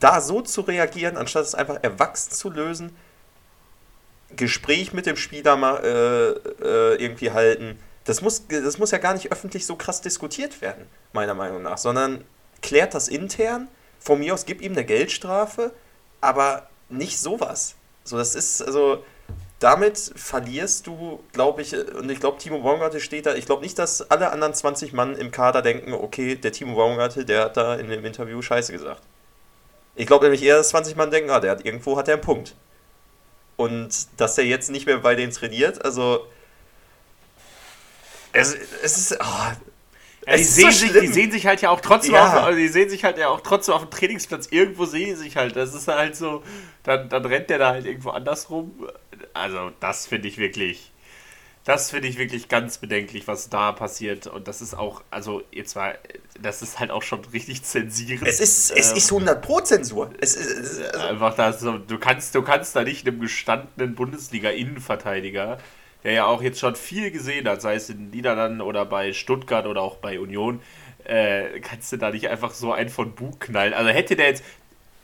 da 0.00 0.20
so 0.20 0.40
zu 0.42 0.62
reagieren, 0.62 1.16
anstatt 1.16 1.44
es 1.44 1.54
einfach 1.54 1.78
erwachsen 1.82 2.32
zu 2.32 2.50
lösen, 2.50 2.96
Gespräch 4.36 4.92
mit 4.92 5.06
dem 5.06 5.16
Spieler 5.16 5.80
äh, 5.84 6.30
äh, 6.30 6.94
irgendwie 6.96 7.30
halten. 7.30 7.78
Das 8.04 8.20
muss, 8.20 8.46
das 8.48 8.78
muss 8.78 8.90
ja 8.90 8.98
gar 8.98 9.14
nicht 9.14 9.32
öffentlich 9.32 9.64
so 9.66 9.76
krass 9.76 10.02
diskutiert 10.02 10.60
werden, 10.60 10.86
meiner 11.12 11.34
Meinung 11.34 11.62
nach, 11.62 11.78
sondern 11.78 12.24
klärt 12.60 12.94
das 12.94 13.08
intern. 13.08 13.68
Von 13.98 14.18
mir 14.18 14.34
aus 14.34 14.44
gib 14.44 14.60
ihm 14.60 14.72
eine 14.72 14.84
Geldstrafe, 14.84 15.72
aber 16.20 16.68
nicht 16.90 17.18
sowas. 17.18 17.76
So, 18.04 18.18
das 18.18 18.34
ist, 18.34 18.60
also, 18.60 19.02
damit 19.58 20.12
verlierst 20.14 20.86
du, 20.86 21.24
glaube 21.32 21.62
ich, 21.62 21.74
und 21.74 22.10
ich 22.10 22.20
glaube, 22.20 22.36
Timo 22.36 22.60
Baumgartel 22.60 23.00
steht 23.00 23.24
da, 23.24 23.34
ich 23.34 23.46
glaube 23.46 23.62
nicht, 23.62 23.78
dass 23.78 24.10
alle 24.10 24.30
anderen 24.30 24.52
20 24.52 24.92
Mann 24.92 25.16
im 25.16 25.30
Kader 25.30 25.62
denken, 25.62 25.94
okay, 25.94 26.34
der 26.34 26.52
Timo 26.52 26.76
Baumgartel, 26.76 27.24
der 27.24 27.44
hat 27.46 27.56
da 27.56 27.74
in 27.76 27.88
dem 27.88 28.04
Interview 28.04 28.42
Scheiße 28.42 28.72
gesagt. 28.72 29.00
Ich 29.94 30.06
glaube 30.06 30.24
nämlich 30.24 30.42
eher, 30.42 30.56
dass 30.56 30.68
20 30.70 30.96
Mann 30.96 31.10
denken, 31.10 31.30
ah, 31.30 31.40
der 31.40 31.52
hat 31.52 31.64
irgendwo 31.64 31.96
hat 31.96 32.08
er 32.08 32.14
einen 32.14 32.22
Punkt. 32.22 32.54
Und 33.56 34.08
dass 34.18 34.36
er 34.36 34.44
jetzt 34.44 34.70
nicht 34.70 34.84
mehr 34.84 34.98
bei 34.98 35.14
denen 35.14 35.32
trainiert, 35.32 35.82
also. 35.82 36.26
Es, 38.34 38.54
es 38.82 38.96
ist. 38.98 39.18
Oh, 39.20 39.24
Ja, 40.26 40.36
die, 40.36 40.42
ist 40.42 40.54
sehen 40.54 40.70
so 40.72 40.78
sich, 40.78 40.92
die 40.92 41.06
sehen 41.08 41.30
sich 41.30 41.46
halt 41.46 41.60
ja 41.62 41.70
auch 41.70 41.80
trotzdem 41.80 42.14
Ja. 42.14 42.26
auf, 42.38 42.44
also 42.44 42.58
die 42.58 42.68
sehen 42.68 42.88
sich 42.88 43.04
halt 43.04 43.18
ja 43.18 43.28
auch 43.28 43.40
trotzdem 43.42 43.74
auf 43.74 43.82
dem 43.82 43.90
Trainingsplatz. 43.90 44.48
Irgendwo 44.50 44.86
sehen 44.86 45.06
die 45.06 45.14
sich 45.14 45.36
halt. 45.36 45.56
Das 45.56 45.74
ist 45.74 45.88
halt 45.88 46.16
so, 46.16 46.42
dann, 46.82 47.08
dann 47.08 47.24
rennt 47.26 47.50
der 47.50 47.58
da 47.58 47.70
halt 47.70 47.86
irgendwo 47.86 48.10
anders 48.10 48.50
rum. 48.50 48.72
Also, 49.34 49.70
das 49.80 50.06
finde 50.06 50.28
ich 50.28 50.38
wirklich. 50.38 50.92
Das 51.64 51.90
finde 51.90 52.08
ich 52.08 52.18
wirklich 52.18 52.48
ganz 52.48 52.78
bedenklich, 52.78 53.26
was 53.28 53.48
da 53.50 53.72
passiert. 53.72 54.26
Und 54.26 54.48
das 54.48 54.62
ist 54.62 54.74
auch, 54.74 55.02
also 55.10 55.42
jetzt 55.50 55.76
war, 55.76 55.94
das 56.40 56.62
ist 56.62 56.78
halt 56.80 56.90
auch 56.90 57.02
schon 57.02 57.24
richtig 57.26 57.62
zensierend. 57.64 58.28
Es 58.28 58.40
ist, 58.40 58.70
es 58.70 58.90
Ähm, 58.92 58.96
ist 58.98 59.10
100 59.12 59.42
Pro 59.42 59.60
Zensur. 59.60 60.10
Es 60.20 60.34
ist, 60.36 60.50
es 60.50 60.70
ist, 60.78 60.82
also, 60.94 61.06
Einfach 61.06 61.34
da 61.34 61.52
so, 61.54 61.78
du 61.78 61.98
kannst, 61.98 62.34
du 62.34 62.42
kannst 62.42 62.76
da 62.76 62.82
nicht 62.82 63.06
einem 63.06 63.20
gestandenen 63.20 63.94
Bundesliga-Innenverteidiger, 63.94 65.58
der 66.04 66.12
ja 66.12 66.26
auch 66.26 66.42
jetzt 66.42 66.60
schon 66.60 66.76
viel 66.76 67.10
gesehen 67.10 67.48
hat, 67.48 67.62
sei 67.62 67.74
es 67.74 67.88
in 67.88 67.98
den 67.98 68.10
Niederlanden 68.10 68.60
oder 68.60 68.84
bei 68.84 69.12
Stuttgart 69.12 69.66
oder 69.66 69.82
auch 69.82 69.96
bei 69.96 70.20
Union, 70.20 70.60
äh, 71.04 71.60
kannst 71.60 71.92
du 71.92 71.96
da 71.96 72.10
nicht 72.10 72.28
einfach 72.28 72.52
so 72.52 72.72
einen 72.72 72.90
von 72.90 73.12
Bug 73.12 73.40
knallen. 73.40 73.74
Also 73.74 73.90
hätte 73.90 74.16
der 74.16 74.28
jetzt. 74.28 74.44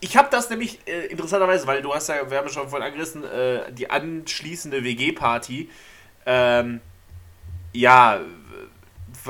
Ich 0.03 0.17
habe 0.17 0.29
das 0.31 0.49
nämlich 0.49 0.79
äh, 0.87 1.07
interessanterweise, 1.07 1.67
weil 1.67 1.83
du 1.83 1.93
hast 1.93 2.09
ja, 2.09 2.31
wir 2.31 2.39
haben 2.39 2.49
schon 2.49 2.69
vorhin 2.69 2.89
angerissen, 2.89 3.25
äh, 3.25 3.71
die 3.73 3.91
anschließende 3.91 4.83
WG-Party, 4.83 5.69
ähm, 6.25 6.81
ja, 7.73 8.21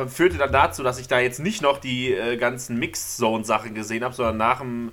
führte 0.07 0.39
dann 0.39 0.53
dazu, 0.53 0.83
dass 0.83 1.01
ich 1.01 1.09
da 1.09 1.19
jetzt 1.19 1.41
nicht 1.41 1.63
noch 1.63 1.79
die 1.79 2.13
äh, 2.13 2.37
ganzen 2.37 2.79
Mix-Zone-Sachen 2.79 3.75
gesehen 3.75 4.05
habe, 4.05 4.15
sondern 4.15 4.37
nach 4.37 4.61
dem 4.61 4.93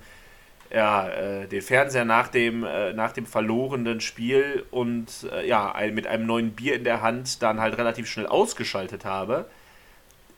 ja, 0.73 1.09
äh, 1.09 1.47
den 1.47 1.61
Fernseher 1.61 2.05
nach 2.05 2.27
dem, 2.27 2.63
äh, 2.63 2.93
nach 2.93 3.11
dem 3.11 3.25
verlorenen 3.25 4.01
Spiel 4.01 4.65
und 4.71 5.27
äh, 5.31 5.47
ja, 5.47 5.71
ein, 5.71 5.93
mit 5.93 6.07
einem 6.07 6.25
neuen 6.25 6.51
Bier 6.51 6.75
in 6.75 6.83
der 6.83 7.01
Hand 7.01 7.41
dann 7.41 7.59
halt 7.59 7.77
relativ 7.77 8.07
schnell 8.07 8.27
ausgeschaltet 8.27 9.05
habe. 9.05 9.45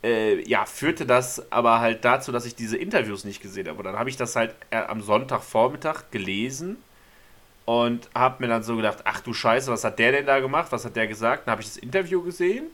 Äh, 0.03 0.47
ja, 0.47 0.65
führte 0.65 1.05
das 1.05 1.51
aber 1.51 1.79
halt 1.79 2.05
dazu, 2.05 2.31
dass 2.31 2.45
ich 2.45 2.55
diese 2.55 2.77
Interviews 2.77 3.25
nicht 3.25 3.41
gesehen 3.41 3.67
habe. 3.67 3.79
Und 3.79 3.85
dann 3.85 3.97
habe 3.97 4.09
ich 4.09 4.17
das 4.17 4.35
halt 4.35 4.55
äh, 4.69 4.77
am 4.77 5.01
Sonntagvormittag 5.01 6.11
gelesen 6.11 6.77
und 7.65 8.09
habe 8.15 8.43
mir 8.43 8.49
dann 8.49 8.63
so 8.63 8.75
gedacht, 8.75 8.99
ach 9.03 9.21
du 9.21 9.33
Scheiße, 9.33 9.71
was 9.71 9.83
hat 9.83 9.99
der 9.99 10.11
denn 10.11 10.25
da 10.25 10.39
gemacht? 10.39 10.71
Was 10.71 10.85
hat 10.85 10.95
der 10.95 11.07
gesagt? 11.07 11.47
Dann 11.47 11.53
habe 11.53 11.61
ich 11.61 11.67
das 11.67 11.77
Interview 11.77 12.21
gesehen 12.21 12.67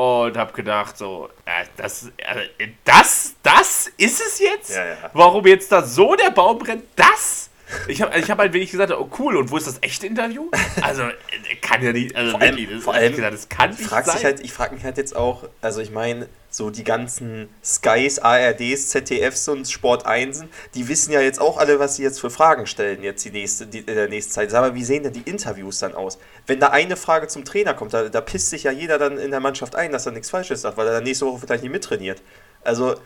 und 0.00 0.36
habe 0.36 0.52
gedacht 0.52 0.96
so, 0.96 1.28
äh, 1.44 1.64
das, 1.76 2.10
äh, 2.16 2.68
das, 2.84 3.34
das 3.42 3.88
ist 3.96 4.20
es 4.20 4.38
jetzt? 4.38 4.70
Ja, 4.70 4.86
ja. 4.86 4.96
Warum 5.12 5.46
jetzt 5.46 5.70
da 5.70 5.82
so 5.82 6.14
der 6.14 6.30
Baum 6.30 6.58
brennt? 6.58 6.84
Das? 6.96 7.49
Ich 7.88 8.02
habe 8.02 8.18
ich 8.18 8.30
hab 8.30 8.38
halt 8.38 8.52
wirklich 8.52 8.70
gesagt, 8.70 8.92
oh 8.92 9.08
cool, 9.18 9.36
und 9.36 9.50
wo 9.50 9.56
ist 9.56 9.66
das 9.66 9.78
echte 9.80 10.06
Interview? 10.06 10.48
Also, 10.82 11.02
äh, 11.02 11.12
kann 11.60 11.82
ja 11.82 11.92
nicht, 11.92 12.14
also 12.16 12.32
Vor 12.32 12.40
allem- 12.40 12.68
das, 12.70 12.82
vor 12.84 12.94
allem- 12.94 13.14
gesagt, 13.14 13.34
das 13.34 13.48
kann 13.48 13.72
Ich 13.72 13.78
nicht 13.78 13.88
frage 13.88 14.10
sein. 14.10 14.22
halt, 14.24 14.40
ich 14.40 14.52
frag 14.52 14.72
mich 14.72 14.84
halt 14.84 14.96
jetzt 14.96 15.14
auch, 15.14 15.44
also 15.60 15.80
ich 15.80 15.90
meine, 15.90 16.28
so 16.52 16.70
die 16.70 16.82
ganzen 16.82 17.48
Skys, 17.64 18.18
ARDs, 18.18 18.88
ZDFs 18.88 19.46
und 19.48 19.68
Sport 19.70 20.04
1, 20.06 20.44
die 20.74 20.88
wissen 20.88 21.12
ja 21.12 21.20
jetzt 21.20 21.40
auch 21.40 21.58
alle, 21.58 21.78
was 21.78 21.94
sie 21.96 22.02
jetzt 22.02 22.20
für 22.20 22.30
Fragen 22.30 22.66
stellen 22.66 23.02
jetzt 23.04 23.24
die 23.24 23.30
nächste, 23.30 23.66
die, 23.66 23.78
in 23.78 23.86
der 23.86 24.08
nächsten 24.08 24.32
Zeit. 24.32 24.50
Sag 24.50 24.62
mal, 24.62 24.74
wie 24.74 24.82
sehen 24.84 25.04
denn 25.04 25.12
die 25.12 25.22
Interviews 25.30 25.78
dann 25.78 25.94
aus? 25.94 26.18
Wenn 26.48 26.58
da 26.58 26.68
eine 26.70 26.96
Frage 26.96 27.28
zum 27.28 27.44
Trainer 27.44 27.74
kommt, 27.74 27.94
da, 27.94 28.08
da 28.08 28.20
pisst 28.20 28.50
sich 28.50 28.64
ja 28.64 28.72
jeder 28.72 28.98
dann 28.98 29.16
in 29.18 29.30
der 29.30 29.38
Mannschaft 29.40 29.76
ein, 29.76 29.92
dass 29.92 30.06
er 30.06 30.12
nichts 30.12 30.30
Falsches 30.30 30.62
sagt, 30.62 30.76
weil 30.76 30.88
er 30.88 30.94
dann 30.94 31.04
nächste 31.04 31.24
Woche 31.26 31.38
vielleicht 31.38 31.62
nicht 31.62 31.72
mittrainiert. 31.72 32.20
Also, 32.64 32.96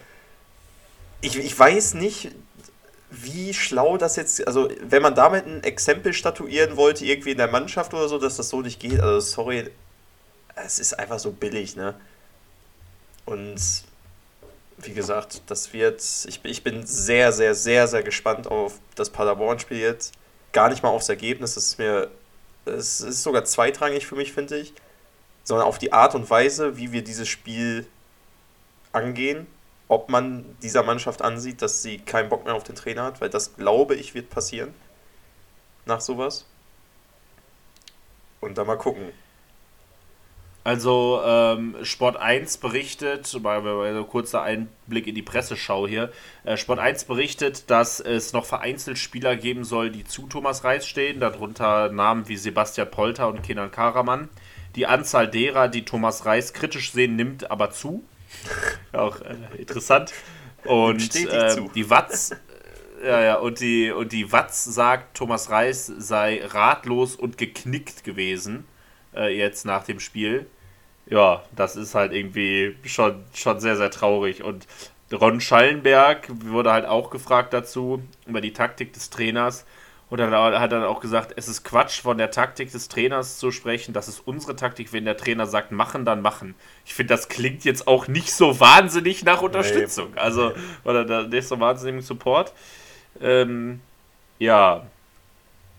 ich, 1.20 1.38
ich 1.38 1.58
weiß 1.58 1.94
nicht, 1.94 2.30
wie 3.22 3.54
schlau 3.54 3.96
das 3.96 4.16
jetzt, 4.16 4.46
also 4.46 4.68
wenn 4.80 5.02
man 5.02 5.14
damit 5.14 5.46
ein 5.46 5.62
Exempel 5.62 6.12
statuieren 6.12 6.76
wollte, 6.76 7.04
irgendwie 7.04 7.30
in 7.32 7.38
der 7.38 7.48
Mannschaft 7.48 7.94
oder 7.94 8.08
so, 8.08 8.18
dass 8.18 8.36
das 8.36 8.48
so 8.48 8.60
nicht 8.62 8.80
geht, 8.80 9.00
also 9.00 9.20
sorry, 9.20 9.70
es 10.56 10.78
ist 10.78 10.98
einfach 10.98 11.18
so 11.18 11.32
billig, 11.32 11.76
ne? 11.76 11.94
Und 13.24 13.56
wie 14.78 14.92
gesagt, 14.92 15.42
das 15.46 15.72
wird, 15.72 16.02
ich, 16.26 16.40
bin- 16.40 16.50
ich 16.52 16.62
bin 16.62 16.86
sehr, 16.86 17.32
sehr, 17.32 17.54
sehr, 17.54 17.88
sehr 17.88 18.02
gespannt 18.02 18.46
auf 18.48 18.74
das 18.96 19.10
Paderborn-Spiel 19.10 19.78
jetzt. 19.78 20.12
Gar 20.52 20.68
nicht 20.70 20.82
mal 20.82 20.90
aufs 20.90 21.08
Ergebnis, 21.08 21.54
das 21.54 21.66
ist 21.66 21.78
mir, 21.78 22.10
es 22.66 23.00
ist 23.00 23.22
sogar 23.22 23.44
zweitrangig 23.44 24.06
für 24.06 24.14
mich, 24.16 24.32
finde 24.32 24.58
ich, 24.58 24.72
sondern 25.42 25.66
auf 25.66 25.78
die 25.78 25.92
Art 25.92 26.14
und 26.14 26.28
Weise, 26.30 26.76
wie 26.76 26.92
wir 26.92 27.02
dieses 27.02 27.28
Spiel 27.28 27.86
angehen, 28.92 29.46
ob 29.88 30.08
man 30.08 30.44
dieser 30.62 30.82
Mannschaft 30.82 31.22
ansieht, 31.22 31.62
dass 31.62 31.82
sie 31.82 31.98
keinen 31.98 32.28
Bock 32.28 32.44
mehr 32.44 32.54
auf 32.54 32.64
den 32.64 32.74
Trainer 32.74 33.04
hat, 33.04 33.20
weil 33.20 33.30
das 33.30 33.56
glaube 33.56 33.94
ich 33.94 34.14
wird 34.14 34.30
passieren 34.30 34.74
nach 35.86 36.00
sowas. 36.00 36.46
Und 38.40 38.58
dann 38.58 38.66
mal 38.66 38.76
gucken. 38.76 39.10
Also 40.64 41.20
ähm, 41.22 41.76
Sport 41.82 42.16
1 42.16 42.56
berichtet, 42.56 43.38
mal 43.42 43.60
mal 43.60 43.94
so 43.94 44.04
kurzer 44.04 44.42
Einblick 44.42 45.06
in 45.06 45.14
die 45.14 45.22
Presseschau 45.22 45.86
hier. 45.86 46.10
Äh, 46.44 46.56
Sport 46.56 46.78
1 46.78 47.04
berichtet, 47.04 47.68
dass 47.70 48.00
es 48.00 48.32
noch 48.32 48.46
vereinzelt 48.46 48.96
Spieler 48.96 49.36
geben 49.36 49.64
soll, 49.64 49.90
die 49.90 50.04
zu 50.04 50.26
Thomas 50.26 50.64
Reis 50.64 50.86
stehen, 50.86 51.20
darunter 51.20 51.90
Namen 51.90 52.28
wie 52.28 52.38
Sebastian 52.38 52.90
Polter 52.90 53.28
und 53.28 53.42
Kenan 53.42 53.70
Karaman. 53.70 54.30
Die 54.74 54.86
Anzahl 54.86 55.28
derer, 55.28 55.68
die 55.68 55.84
Thomas 55.84 56.24
Reis 56.24 56.54
kritisch 56.54 56.92
sehen, 56.92 57.14
nimmt 57.14 57.50
aber 57.50 57.70
zu. 57.70 58.02
Auch 58.92 59.20
äh, 59.20 59.36
interessant. 59.58 60.12
Und 60.64 61.12
zu. 61.12 61.70
die 61.74 61.90
Watz, 61.90 62.32
äh, 63.02 63.08
ja, 63.08 63.20
ja, 63.22 63.34
und 63.36 63.60
die, 63.60 63.90
und 63.90 64.12
die 64.12 64.32
Watz 64.32 64.64
sagt, 64.64 65.16
Thomas 65.16 65.50
Reis 65.50 65.86
sei 65.86 66.42
ratlos 66.44 67.16
und 67.16 67.36
geknickt 67.36 68.04
gewesen, 68.04 68.66
äh, 69.14 69.36
jetzt 69.36 69.66
nach 69.66 69.84
dem 69.84 70.00
Spiel. 70.00 70.46
Ja, 71.06 71.42
das 71.54 71.76
ist 71.76 71.94
halt 71.94 72.12
irgendwie 72.12 72.76
schon, 72.84 73.24
schon 73.34 73.60
sehr, 73.60 73.76
sehr 73.76 73.90
traurig. 73.90 74.42
Und 74.42 74.66
Ron 75.12 75.40
Schallenberg 75.40 76.28
wurde 76.30 76.72
halt 76.72 76.86
auch 76.86 77.10
gefragt 77.10 77.52
dazu, 77.52 78.02
über 78.26 78.40
die 78.40 78.52
Taktik 78.52 78.94
des 78.94 79.10
Trainers. 79.10 79.66
Und 80.14 80.20
dann 80.20 80.32
hat 80.32 80.52
er 80.54 80.68
dann 80.68 80.84
auch 80.84 81.00
gesagt, 81.00 81.32
es 81.34 81.48
ist 81.48 81.64
Quatsch, 81.64 82.00
von 82.00 82.18
der 82.18 82.30
Taktik 82.30 82.70
des 82.70 82.86
Trainers 82.86 83.38
zu 83.38 83.50
sprechen. 83.50 83.92
Das 83.92 84.06
ist 84.06 84.20
unsere 84.24 84.54
Taktik. 84.54 84.92
Wenn 84.92 85.06
der 85.06 85.16
Trainer 85.16 85.44
sagt, 85.44 85.72
machen, 85.72 86.04
dann 86.04 86.22
machen. 86.22 86.54
Ich 86.86 86.94
finde, 86.94 87.12
das 87.14 87.28
klingt 87.28 87.64
jetzt 87.64 87.88
auch 87.88 88.06
nicht 88.06 88.32
so 88.32 88.60
wahnsinnig 88.60 89.24
nach 89.24 89.42
Unterstützung. 89.42 90.16
Also, 90.16 90.52
oder 90.84 91.04
da- 91.04 91.24
nicht 91.24 91.48
so 91.48 91.58
wahnsinnigen 91.58 92.00
Support. 92.00 92.52
Ähm, 93.20 93.80
ja. 94.38 94.86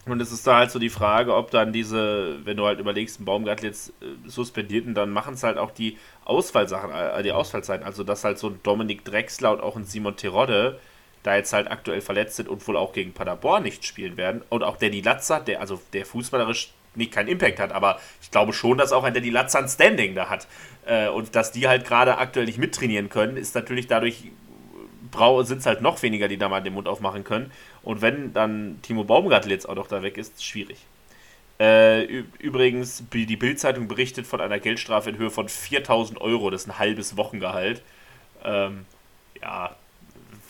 Und 0.06 0.22
es 0.22 0.34
ist 0.34 0.46
da 0.46 0.58
halt 0.58 0.72
so 0.72 0.80
die 0.80 0.90
Frage, 0.90 1.34
ob 1.34 1.50
dann 1.52 1.72
diese, 1.72 2.46
wenn 2.46 2.58
du 2.58 2.66
halt 2.66 2.82
überlegst, 2.82 3.22
ein 3.22 3.24
Baumgartel 3.24 3.68
jetzt 3.68 3.92
äh, 4.02 4.28
suspendiert 4.28 4.86
und 4.86 4.96
dann 4.96 5.12
machen 5.12 5.36
es 5.36 5.44
halt 5.44 5.58
auch 5.58 5.72
die 5.72 5.98
Ausfallsachen, 6.26 6.92
äh, 6.92 7.24
die 7.24 7.32
Ausfallzeiten. 7.32 7.86
Also, 7.86 8.04
dass 8.04 8.26
halt 8.26 8.38
so 8.38 8.50
ein 8.50 8.60
Dominik 8.64 9.06
Drexler 9.06 9.54
und 9.54 9.62
auch 9.62 9.78
ein 9.78 9.86
Simon 9.86 10.18
Terodde 10.18 10.78
da 11.26 11.36
jetzt 11.36 11.53
halt 11.53 11.71
aktuell 11.71 12.01
verletzt 12.01 12.36
sind 12.36 12.49
und 12.49 12.65
wohl 12.67 12.78
auch 12.78 12.93
gegen 12.93 13.13
Paderborn 13.13 13.63
nicht 13.63 13.86
spielen 13.86 14.17
werden. 14.17 14.43
Und 14.49 14.63
auch 14.63 14.78
Danny 14.78 15.01
Latzer, 15.01 15.39
der, 15.39 15.59
also 15.59 15.82
der 15.93 16.05
fußballerisch 16.05 16.71
nicht 16.95 17.11
keinen 17.11 17.28
Impact 17.28 17.59
hat, 17.59 17.71
aber 17.71 17.99
ich 18.21 18.32
glaube 18.32 18.53
schon, 18.53 18.78
dass 18.78 18.93
auch 18.93 19.03
ein 19.03 19.13
Danny 19.13 19.30
Latzer 19.30 19.59
ein 19.59 19.67
Standing 19.67 20.15
da 20.15 20.30
hat. 20.30 20.47
Äh, 20.86 21.09
und 21.09 21.36
dass 21.36 21.51
die 21.51 21.67
halt 21.67 21.86
gerade 21.86 22.17
aktuell 22.17 22.45
nicht 22.45 22.57
mittrainieren 22.57 23.09
können, 23.09 23.38
ist 23.38 23.55
natürlich 23.55 23.88
dadurch 23.88 24.26
sind 25.43 25.59
es 25.59 25.65
halt 25.65 25.82
noch 25.82 26.01
weniger, 26.03 26.28
die 26.28 26.36
da 26.36 26.49
mal 26.49 26.61
den 26.61 26.73
Mund 26.73 26.89
aufmachen 26.89 27.23
können. 27.23 27.49
Und 27.84 28.01
wenn 28.01 28.34
dann 28.34 28.80
Timo 28.82 29.05
Baumgartel 29.05 29.49
jetzt 29.49 29.67
auch 29.67 29.76
noch 29.76 29.88
da 29.88 30.01
weg 30.01 30.17
ist, 30.17 30.43
schwierig. 30.43 30.78
Äh, 31.57 32.03
übrigens, 32.39 33.01
die 33.13 33.38
Bild-Zeitung 33.38 33.88
berichtet 33.88 34.28
von 34.28 34.41
einer 34.41 34.59
Geldstrafe 34.59 35.11
in 35.11 35.17
Höhe 35.17 35.30
von 35.30 35.47
4000 35.47 36.19
Euro, 36.19 36.49
das 36.49 36.63
ist 36.63 36.67
ein 36.67 36.80
halbes 36.80 37.15
Wochengehalt. 37.15 37.82
Ähm, 38.43 38.86
ja, 39.41 39.73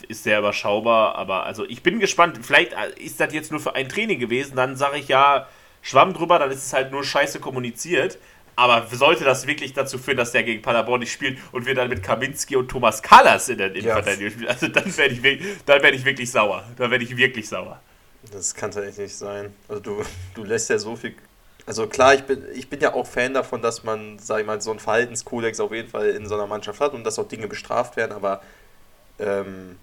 ist 0.08 0.24
sehr 0.24 0.38
überschaubar, 0.38 1.14
aber 1.16 1.44
also 1.44 1.64
ich 1.64 1.82
bin 1.82 2.00
gespannt. 2.00 2.38
Vielleicht 2.42 2.72
äh, 2.72 2.98
ist 2.98 3.20
das 3.20 3.32
jetzt 3.32 3.50
nur 3.50 3.60
für 3.60 3.74
ein 3.74 3.88
Training 3.88 4.18
gewesen, 4.18 4.56
dann 4.56 4.76
sage 4.76 4.98
ich 4.98 5.08
ja, 5.08 5.48
Schwamm 5.82 6.14
drüber, 6.14 6.38
dann 6.38 6.50
ist 6.50 6.66
es 6.66 6.72
halt 6.72 6.90
nur 6.90 7.04
scheiße 7.04 7.40
kommuniziert. 7.40 8.18
Aber 8.58 8.86
sollte 8.90 9.22
das 9.22 9.46
wirklich 9.46 9.74
dazu 9.74 9.98
führen, 9.98 10.16
dass 10.16 10.32
der 10.32 10.42
gegen 10.42 10.62
Paderborn 10.62 11.00
nicht 11.00 11.12
spielt 11.12 11.38
und 11.52 11.66
wir 11.66 11.74
dann 11.74 11.90
mit 11.90 12.02
Kaminski 12.02 12.56
und 12.56 12.68
Thomas 12.68 13.02
Kallas 13.02 13.50
in 13.50 13.58
der 13.58 13.74
Innenverteidigung 13.74 14.30
spielen, 14.30 14.48
also 14.48 14.68
dann 14.68 14.96
werde 14.96 15.14
ich, 15.14 15.40
dann 15.66 15.82
werde 15.82 15.96
ich 15.96 16.04
wirklich 16.06 16.30
sauer. 16.30 16.64
Dann 16.78 16.90
werde 16.90 17.04
ich 17.04 17.14
wirklich 17.14 17.46
sauer. 17.46 17.78
Das 18.32 18.54
kann 18.54 18.70
tatsächlich 18.70 18.98
nicht 18.98 19.16
sein. 19.16 19.54
Also 19.68 19.82
du, 19.82 20.02
du 20.34 20.44
lässt 20.44 20.70
ja 20.70 20.78
so 20.78 20.96
viel. 20.96 21.14
Also 21.66 21.86
klar, 21.86 22.14
ich 22.14 22.22
bin, 22.22 22.44
ich 22.54 22.70
bin 22.70 22.80
ja 22.80 22.94
auch 22.94 23.06
Fan 23.06 23.34
davon, 23.34 23.60
dass 23.60 23.84
man, 23.84 24.18
sag 24.18 24.40
ich 24.40 24.46
mal, 24.46 24.60
so 24.60 24.70
einen 24.70 24.80
Verhaltenskodex 24.80 25.60
auf 25.60 25.72
jeden 25.72 25.90
Fall 25.90 26.08
in 26.10 26.26
so 26.26 26.34
einer 26.34 26.46
Mannschaft 26.46 26.80
hat 26.80 26.94
und 26.94 27.04
dass 27.04 27.18
auch 27.18 27.28
Dinge 27.28 27.48
bestraft 27.48 27.96
werden, 27.96 28.12
aber 28.12 28.40
ähm, 29.18 29.76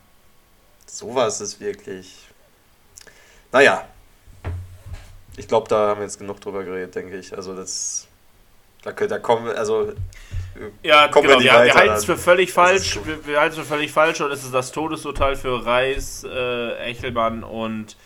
sowas 0.86 1.42
ist 1.42 1.60
wirklich. 1.60 2.28
Naja. 3.52 3.88
Ich 5.36 5.48
glaube, 5.48 5.68
da 5.68 5.90
haben 5.90 6.00
wir 6.00 6.06
jetzt 6.06 6.20
genug 6.20 6.40
drüber 6.42 6.64
geredet, 6.64 6.96
denke 6.96 7.18
ich. 7.18 7.36
Also 7.36 7.56
das. 7.56 8.08
Da, 8.84 8.92
da 8.92 9.20
kommen 9.20 9.46
wir, 9.46 9.58
also. 9.58 9.94
Ja, 10.84 11.08
Kommen 11.08 11.28
genau. 11.28 11.40
wir 11.40 11.44
nicht 11.44 11.66
wir 11.66 11.74
halten 11.74 11.94
es 11.96 12.06
für 12.06 12.18
völlig 12.18 12.54
falsch. 12.54 13.00
Wir, 13.04 13.26
wir 13.26 13.40
halten 13.40 13.54
es 13.54 13.60
für 13.60 13.74
völlig 13.74 13.92
falsch 13.92 14.22
und 14.22 14.32
es 14.32 14.44
ist 14.44 14.54
das 14.54 14.72
Todesurteil 14.72 15.36
für 15.36 15.66
Reis, 15.66 16.24
äh, 16.24 16.76
Echelmann 16.76 17.44
und 17.44 17.98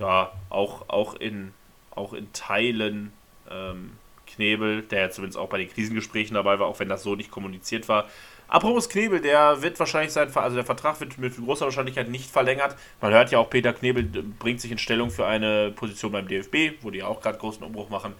ja, 0.00 0.32
auch, 0.48 0.88
auch, 0.88 1.14
in, 1.14 1.54
auch 1.94 2.12
in 2.12 2.32
Teilen 2.32 3.12
ähm, 3.48 3.92
Knebel, 4.26 4.82
der 4.82 5.02
ja 5.02 5.10
zumindest 5.10 5.38
auch 5.38 5.48
bei 5.48 5.58
den 5.58 5.68
Krisengesprächen 5.68 6.34
dabei 6.34 6.58
war, 6.58 6.66
auch 6.66 6.80
wenn 6.80 6.88
das 6.88 7.02
so 7.02 7.14
nicht 7.14 7.30
kommuniziert 7.30 7.88
war. 7.88 8.08
Apropos 8.52 8.90
Knebel, 8.90 9.22
der 9.22 9.62
wird 9.62 9.80
wahrscheinlich 9.80 10.12
sein, 10.12 10.28
also 10.36 10.56
der 10.56 10.66
Vertrag 10.66 11.00
wird 11.00 11.16
mit 11.16 11.34
großer 11.42 11.64
Wahrscheinlichkeit 11.64 12.10
nicht 12.10 12.30
verlängert. 12.30 12.76
Man 13.00 13.10
hört 13.10 13.30
ja 13.30 13.38
auch, 13.38 13.48
Peter 13.48 13.72
Knebel 13.72 14.04
äh, 14.04 14.20
bringt 14.38 14.60
sich 14.60 14.70
in 14.70 14.76
Stellung 14.76 15.10
für 15.10 15.24
eine 15.24 15.70
Position 15.70 16.12
beim 16.12 16.28
DFB, 16.28 16.82
wo 16.82 16.90
die 16.90 17.02
auch 17.02 17.22
gerade 17.22 17.38
großen 17.38 17.62
Umbruch 17.62 17.88
machen. 17.88 18.12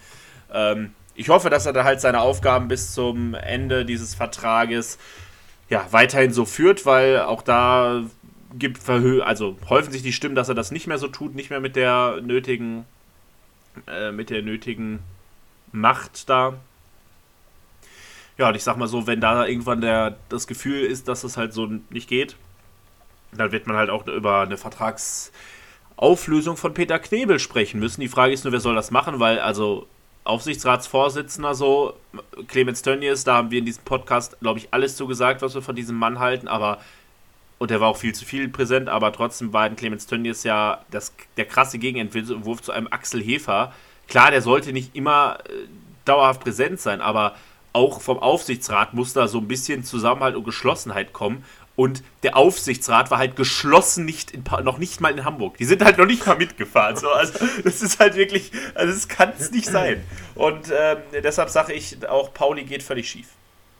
Ähm, 0.50 0.94
ich 1.14 1.28
hoffe, 1.28 1.50
dass 1.50 1.66
er 1.66 1.74
da 1.74 1.84
halt 1.84 2.00
seine 2.00 2.22
Aufgaben 2.22 2.66
bis 2.66 2.94
zum 2.94 3.34
Ende 3.34 3.84
dieses 3.84 4.14
Vertrages 4.14 4.96
ja, 5.68 5.86
weiterhin 5.90 6.32
so 6.32 6.46
führt, 6.46 6.86
weil 6.86 7.20
auch 7.20 7.42
da 7.42 8.02
gibt 8.58 8.88
also 8.88 9.58
häufen 9.68 9.92
sich 9.92 10.02
die 10.02 10.14
Stimmen, 10.14 10.34
dass 10.34 10.48
er 10.48 10.54
das 10.54 10.70
nicht 10.70 10.86
mehr 10.86 10.96
so 10.96 11.08
tut, 11.08 11.34
nicht 11.34 11.50
mehr 11.50 11.60
mit 11.60 11.76
der 11.76 12.22
nötigen 12.22 12.86
äh, 13.86 14.12
mit 14.12 14.30
der 14.30 14.40
nötigen 14.40 15.00
Macht 15.72 16.30
da. 16.30 16.54
Ja, 18.38 18.48
und 18.48 18.54
ich 18.54 18.64
sag 18.64 18.76
mal 18.76 18.88
so, 18.88 19.06
wenn 19.06 19.20
da 19.20 19.46
irgendwann 19.46 19.80
der, 19.80 20.16
das 20.28 20.46
Gefühl 20.46 20.80
ist, 20.80 21.08
dass 21.08 21.24
es 21.24 21.36
halt 21.36 21.52
so 21.52 21.68
nicht 21.90 22.08
geht, 22.08 22.36
dann 23.32 23.52
wird 23.52 23.66
man 23.66 23.76
halt 23.76 23.90
auch 23.90 24.06
über 24.06 24.40
eine 24.40 24.56
Vertragsauflösung 24.56 26.56
von 26.56 26.74
Peter 26.74 26.98
Knebel 26.98 27.38
sprechen 27.38 27.80
müssen. 27.80 28.00
Die 28.00 28.08
Frage 28.08 28.32
ist 28.32 28.44
nur, 28.44 28.52
wer 28.52 28.60
soll 28.60 28.74
das 28.74 28.90
machen, 28.90 29.20
weil 29.20 29.38
also 29.38 29.86
Aufsichtsratsvorsitzender 30.24 31.54
so, 31.54 31.94
Clemens 32.46 32.82
Tönnies, 32.82 33.24
da 33.24 33.34
haben 33.34 33.50
wir 33.50 33.58
in 33.58 33.64
diesem 33.64 33.84
Podcast, 33.84 34.38
glaube 34.40 34.60
ich, 34.60 34.68
alles 34.70 34.96
zugesagt, 34.96 35.42
was 35.42 35.54
wir 35.54 35.62
von 35.62 35.74
diesem 35.74 35.96
Mann 35.96 36.18
halten, 36.18 36.48
aber 36.48 36.78
und 37.58 37.70
der 37.70 37.80
war 37.80 37.88
auch 37.88 37.96
viel 37.96 38.12
zu 38.12 38.24
viel 38.24 38.48
präsent, 38.48 38.88
aber 38.88 39.12
trotzdem 39.12 39.52
war 39.52 39.68
in 39.68 39.76
Clemens 39.76 40.08
Tönnies 40.08 40.42
ja 40.42 40.80
das, 40.90 41.14
der 41.36 41.44
krasse 41.44 41.78
Gegenentwurf 41.78 42.60
zu 42.60 42.72
einem 42.72 42.88
Axel 42.90 43.22
Hefer. 43.22 43.72
Klar, 44.08 44.32
der 44.32 44.42
sollte 44.42 44.72
nicht 44.72 44.96
immer 44.96 45.38
äh, 45.48 45.68
dauerhaft 46.04 46.40
präsent 46.40 46.80
sein, 46.80 47.00
aber 47.00 47.36
auch 47.72 48.00
vom 48.00 48.18
Aufsichtsrat 48.18 48.94
muss 48.94 49.12
da 49.12 49.28
so 49.28 49.38
ein 49.38 49.48
bisschen 49.48 49.84
Zusammenhalt 49.84 50.36
und 50.36 50.44
Geschlossenheit 50.44 51.12
kommen. 51.12 51.44
Und 51.74 52.02
der 52.22 52.36
Aufsichtsrat 52.36 53.10
war 53.10 53.18
halt 53.18 53.34
geschlossen 53.34 54.04
nicht 54.04 54.32
noch 54.62 54.76
nicht 54.76 55.00
mal 55.00 55.10
in 55.10 55.24
Hamburg. 55.24 55.56
Die 55.56 55.64
sind 55.64 55.82
halt 55.82 55.96
noch 55.96 56.04
nicht 56.04 56.26
mal 56.26 56.36
mitgefahren. 56.36 56.96
So. 56.96 57.10
Also 57.10 57.38
das 57.64 57.82
ist 57.82 57.98
halt 57.98 58.14
wirklich, 58.14 58.52
also 58.74 58.92
das 58.92 59.08
kann 59.08 59.32
es 59.38 59.50
nicht 59.50 59.66
sein. 59.66 60.04
Und 60.34 60.70
ähm, 60.70 60.98
deshalb 61.24 61.48
sage 61.48 61.72
ich 61.72 62.06
auch, 62.06 62.34
Pauli 62.34 62.64
geht 62.64 62.82
völlig 62.82 63.08
schief. 63.08 63.28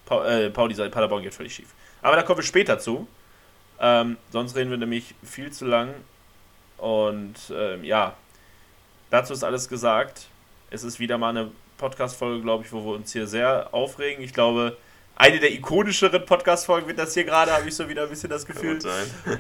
Pa 0.07 0.27
äh, 0.27 0.51
Pauli 0.51 0.75
sagt, 0.75 0.91
Paderborn 0.91 1.23
geht 1.23 1.35
völlig 1.35 1.55
schief. 1.55 1.69
Aber 2.01 2.17
da 2.17 2.23
kommen 2.23 2.39
wir 2.39 2.45
später 2.45 2.79
zu. 2.79 3.07
Ähm, 3.79 4.17
sonst 4.31 4.57
reden 4.57 4.71
wir 4.71 4.79
nämlich 4.79 5.15
viel 5.23 5.51
zu 5.53 5.67
lang 5.67 5.95
Und 6.79 7.37
ähm, 7.55 7.85
ja, 7.85 8.15
dazu 9.11 9.35
ist 9.35 9.45
alles 9.45 9.69
gesagt. 9.69 10.29
Es 10.71 10.83
ist 10.83 10.99
wieder 10.99 11.19
mal 11.19 11.31
eine 11.31 11.51
Podcast-Folge, 11.83 12.43
glaube 12.43 12.65
ich, 12.65 12.73
wo 12.73 12.85
wir 12.85 12.95
uns 12.95 13.13
hier 13.13 13.27
sehr 13.27 13.75
aufregen. 13.75 14.23
Ich 14.23 14.33
glaube, 14.33 14.77
eine 15.17 15.41
der 15.41 15.53
ikonischeren 15.53 16.25
Podcast-Folgen 16.25 16.87
wird 16.87 16.99
das 16.99 17.13
hier 17.13 17.25
gerade, 17.25 17.53
habe 17.53 17.69
ich 17.69 17.75
so 17.75 17.89
wieder 17.89 18.05
ein 18.05 18.09
bisschen 18.09 18.31
das 18.31 18.47
Gefühl. 18.47 18.79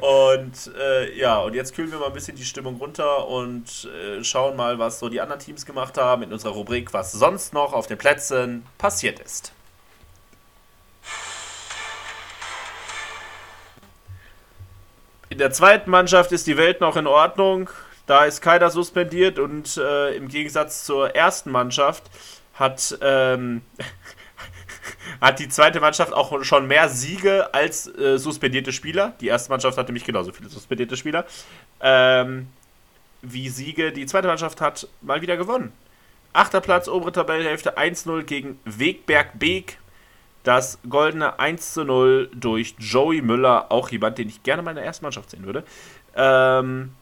Und 0.00 0.70
äh, 0.76 1.16
ja, 1.16 1.38
und 1.38 1.54
jetzt 1.54 1.74
kühlen 1.74 1.92
wir 1.92 2.00
mal 2.00 2.06
ein 2.06 2.12
bisschen 2.12 2.36
die 2.36 2.44
Stimmung 2.44 2.76
runter 2.78 3.28
und 3.28 3.88
äh, 3.88 4.24
schauen 4.24 4.56
mal, 4.56 4.80
was 4.80 4.98
so 4.98 5.08
die 5.08 5.20
anderen 5.20 5.40
Teams 5.40 5.64
gemacht 5.64 5.96
haben 5.96 6.24
in 6.24 6.32
unserer 6.32 6.52
Rubrik, 6.52 6.92
was 6.92 7.12
sonst 7.12 7.54
noch 7.54 7.72
auf 7.72 7.86
den 7.86 7.96
Plätzen 7.96 8.66
passiert 8.76 9.20
ist. 9.20 9.52
In 15.28 15.38
der 15.38 15.52
zweiten 15.52 15.90
Mannschaft 15.90 16.32
ist 16.32 16.48
die 16.48 16.56
Welt 16.56 16.80
noch 16.80 16.96
in 16.96 17.06
Ordnung. 17.06 17.70
Da 18.12 18.26
ist 18.26 18.42
keiner 18.42 18.68
suspendiert 18.68 19.38
und 19.38 19.78
äh, 19.78 20.14
im 20.14 20.28
Gegensatz 20.28 20.84
zur 20.84 21.16
ersten 21.16 21.50
Mannschaft 21.50 22.02
hat, 22.52 22.98
ähm, 23.00 23.62
hat 25.22 25.38
die 25.38 25.48
zweite 25.48 25.80
Mannschaft 25.80 26.12
auch 26.12 26.44
schon 26.44 26.66
mehr 26.66 26.90
Siege 26.90 27.54
als 27.54 27.86
äh, 27.86 28.18
suspendierte 28.18 28.70
Spieler. 28.70 29.14
Die 29.22 29.28
erste 29.28 29.48
Mannschaft 29.48 29.78
hatte 29.78 29.86
nämlich 29.86 30.04
genauso 30.04 30.30
viele 30.30 30.50
suspendierte 30.50 30.94
Spieler. 30.98 31.24
Ähm, 31.80 32.48
wie 33.22 33.48
Siege. 33.48 33.92
Die 33.92 34.04
zweite 34.04 34.28
Mannschaft 34.28 34.60
hat 34.60 34.86
mal 35.00 35.22
wieder 35.22 35.38
gewonnen. 35.38 35.72
Achter 36.34 36.60
Platz, 36.60 36.88
obere 36.88 37.12
Tabellenhälfte 37.12 37.78
1-0 37.78 38.24
gegen 38.24 38.60
Wegberg 38.66 39.38
Beek 39.38 39.78
das 40.42 40.78
goldene 40.86 41.38
1 41.38 41.72
zu 41.72 41.84
0 41.84 42.28
durch 42.34 42.74
Joey 42.78 43.22
Müller, 43.22 43.72
auch 43.72 43.88
jemand, 43.88 44.18
den 44.18 44.28
ich 44.28 44.42
gerne 44.42 44.60
mal 44.60 44.72
in 44.72 44.76
der 44.76 44.84
ersten 44.84 45.06
Mannschaft 45.06 45.30
sehen 45.30 45.46
würde. 45.46 45.64
Ähm, 46.14 46.92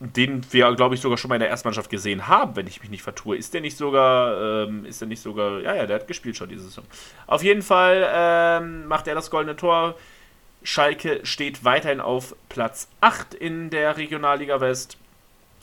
den 0.00 0.44
wir, 0.50 0.74
glaube 0.74 0.94
ich, 0.94 1.00
sogar 1.00 1.18
schon 1.18 1.28
mal 1.28 1.36
in 1.36 1.40
der 1.40 1.50
ersten 1.50 1.68
Mannschaft 1.68 1.90
gesehen 1.90 2.26
haben, 2.26 2.56
wenn 2.56 2.66
ich 2.66 2.80
mich 2.80 2.90
nicht 2.90 3.02
vertue. 3.02 3.36
Ist 3.36 3.52
der 3.54 3.60
nicht 3.60 3.76
sogar, 3.76 4.66
ähm, 4.66 4.84
ist 4.86 5.00
der 5.00 5.08
nicht 5.08 5.22
sogar, 5.22 5.60
ja, 5.60 5.74
ja, 5.74 5.86
der 5.86 5.96
hat 6.00 6.08
gespielt 6.08 6.36
schon 6.36 6.48
diese 6.48 6.64
Saison. 6.64 6.84
Auf 7.26 7.42
jeden 7.42 7.62
Fall 7.62 8.08
ähm, 8.12 8.86
macht 8.86 9.06
er 9.06 9.14
das 9.14 9.30
goldene 9.30 9.56
Tor. 9.56 9.94
Schalke 10.62 11.20
steht 11.24 11.64
weiterhin 11.64 12.00
auf 12.00 12.34
Platz 12.48 12.88
8 13.00 13.34
in 13.34 13.70
der 13.70 13.96
Regionalliga 13.96 14.60
West 14.60 14.96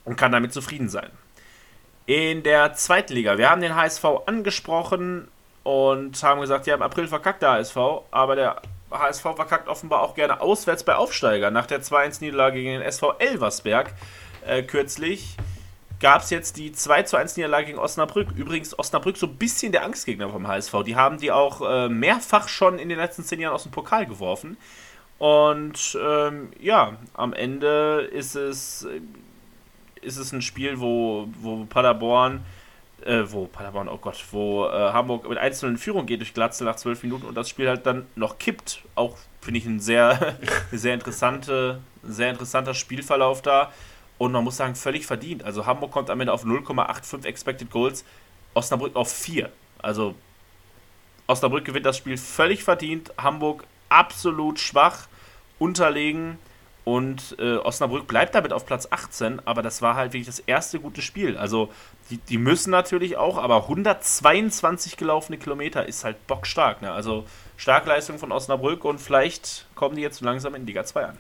und 0.06 0.16
kann 0.16 0.32
damit 0.32 0.54
zufrieden 0.54 0.90
sein. 0.90 1.10
In 2.06 2.44
der 2.44 2.74
zweiten 2.74 3.14
Liga, 3.14 3.38
wir 3.38 3.50
haben 3.50 3.62
den 3.62 3.76
HSV 3.76 4.06
angesprochen, 4.28 5.28
und 5.68 6.24
haben 6.24 6.40
gesagt, 6.40 6.66
ja, 6.66 6.76
im 6.76 6.82
April 6.82 7.10
verkackt 7.10 7.42
der 7.42 7.52
HSV, 7.52 7.76
aber 8.10 8.38
der 8.38 8.62
HSV 8.90 9.22
verkackt 9.22 9.68
offenbar 9.68 10.02
auch 10.02 10.16
gerne 10.16 10.40
auswärts 10.40 10.86
bei 10.86 10.96
Aufsteiger. 10.96 11.52
Nach 11.52 11.66
der 11.66 11.82
2-1-Niederlage 11.82 12.56
gegen 12.56 12.80
den 12.80 12.82
SV 12.84 13.16
Elversberg 13.20 13.92
äh, 14.48 14.64
kürzlich 14.64 15.36
gab 16.00 16.22
es 16.22 16.30
jetzt 16.30 16.58
die 16.58 16.72
2-1-Niederlage 16.72 17.68
gegen 17.68 17.80
Osnabrück. 17.80 18.30
Übrigens, 18.36 18.78
Osnabrück 18.78 19.18
so 19.18 19.28
ein 19.28 19.36
bisschen 19.36 19.72
der 19.72 19.84
Angstgegner 19.84 20.30
vom 20.30 20.48
HSV. 20.48 20.84
Die 20.86 20.96
haben 20.96 21.18
die 21.18 21.32
auch 21.32 21.62
äh, 21.68 21.90
mehrfach 21.90 22.48
schon 22.48 22.78
in 22.78 22.90
den 22.90 23.00
letzten 23.00 23.24
zehn 23.24 23.40
Jahren 23.40 23.54
aus 23.54 23.64
dem 23.64 23.72
Pokal 23.72 24.06
geworfen. 24.06 24.58
Und 25.18 25.98
ähm, 26.00 26.52
ja, 26.60 26.98
am 27.16 27.34
Ende 27.34 28.08
ist 28.14 28.36
es, 28.36 28.88
ist 30.02 30.18
es 30.18 30.32
ein 30.32 30.44
Spiel, 30.44 30.80
wo, 30.80 31.28
wo 31.42 31.66
Paderborn 31.66 32.44
äh, 33.06 33.24
wo 33.28 33.46
Paderborn, 33.46 33.88
oh 33.88 33.98
Gott, 33.98 34.24
wo 34.32 34.68
äh, 34.68 34.92
Hamburg 34.92 35.28
mit 35.30 35.38
1 35.38 35.64
in 35.64 35.78
Führung 35.78 36.06
geht 36.06 36.20
durch 36.20 36.34
Glatzel 36.34 36.66
nach 36.66 36.76
12 36.76 37.04
Minuten 37.04 37.26
und 37.26 37.36
das 37.36 37.50
Spiel 37.50 37.68
halt 37.68 37.86
dann 37.86 38.06
noch 38.16 38.38
kippt. 38.38 38.82
Auch 38.96 39.18
finde 39.42 39.60
ich 39.60 39.66
ein 39.66 39.80
sehr, 39.80 40.38
sehr, 40.72 40.94
interessante, 40.94 41.80
sehr 42.04 42.30
interessanter 42.30 42.74
Spielverlauf 42.74 43.42
da. 43.42 43.72
Und 44.18 44.32
man 44.32 44.44
muss 44.44 44.58
sagen, 44.58 44.76
völlig 44.76 45.06
verdient. 45.06 45.44
Also 45.44 45.66
Hamburg 45.66 45.92
kommt 45.92 46.10
am 46.10 46.20
Ende 46.20 46.34
auf 46.34 46.44
0,85 46.44 47.26
Expected 47.26 47.70
Goals, 47.70 48.04
Osnabrück 48.54 48.96
auf 48.96 49.12
4. 49.12 49.50
Also 49.80 50.16
Osnabrück 51.28 51.66
gewinnt 51.66 51.86
das 51.86 51.98
Spiel 51.98 52.18
völlig 52.18 52.64
verdient, 52.64 53.12
Hamburg 53.18 53.66
absolut 53.90 54.60
schwach, 54.60 55.08
unterlegen. 55.60 56.40
Und 56.84 57.36
äh, 57.38 57.58
Osnabrück 57.58 58.08
bleibt 58.08 58.34
damit 58.34 58.54
auf 58.54 58.66
Platz 58.66 58.88
18, 58.90 59.42
aber 59.46 59.62
das 59.62 59.82
war 59.82 59.96
halt 59.96 60.14
wirklich 60.14 60.28
das 60.28 60.40
erste 60.40 60.80
gute 60.80 61.02
Spiel. 61.02 61.38
Also 61.38 61.70
die, 62.10 62.16
die 62.18 62.38
müssen 62.38 62.72
natürlich 62.72 63.18
auch, 63.18 63.38
aber 63.38 63.64
122 63.64 64.96
gelaufene 64.96 65.38
Kilometer 65.38 65.86
ist 65.86 66.06
halt 66.06 66.26
bockstark. 66.28 66.82
Ne? 66.82 66.90
Also 66.90 67.26
Starkleistung 67.58 68.20
von 68.20 68.32
Osnabrück 68.32 68.86
und 68.86 69.00
vielleicht 69.00 69.66
kommen 69.76 69.98
die 69.98 70.02
jetzt 70.02 70.22
langsam 70.22 70.56
in 70.56 70.66
Liga 70.66 70.86
2 70.86 71.06
an. 71.08 71.18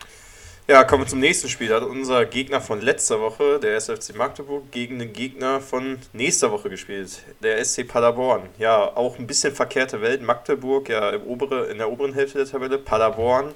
Ja, 0.69 0.83
kommen 0.83 1.03
wir 1.03 1.07
zum 1.07 1.21
nächsten 1.21 1.47
Spiel. 1.47 1.69
Da 1.69 1.75
hat 1.77 1.83
unser 1.83 2.25
Gegner 2.25 2.59
von 2.59 2.81
letzter 2.81 3.21
Woche, 3.21 3.57
der 3.57 3.77
SFC 3.77 4.13
Magdeburg, 4.17 4.69
gegen 4.69 4.99
den 4.99 5.13
Gegner 5.13 5.61
von 5.61 5.97
nächster 6.11 6.51
Woche 6.51 6.69
gespielt, 6.69 7.23
der 7.41 7.63
SC 7.63 7.87
Paderborn. 7.87 8.49
Ja, 8.57 8.95
auch 8.97 9.17
ein 9.17 9.27
bisschen 9.27 9.55
verkehrte 9.55 10.01
Welt. 10.01 10.21
Magdeburg 10.21 10.89
ja 10.89 11.11
im 11.11 11.23
obere, 11.23 11.67
in 11.67 11.77
der 11.77 11.89
oberen 11.89 12.13
Hälfte 12.13 12.39
der 12.39 12.47
Tabelle. 12.47 12.77
Paderborn 12.79 13.55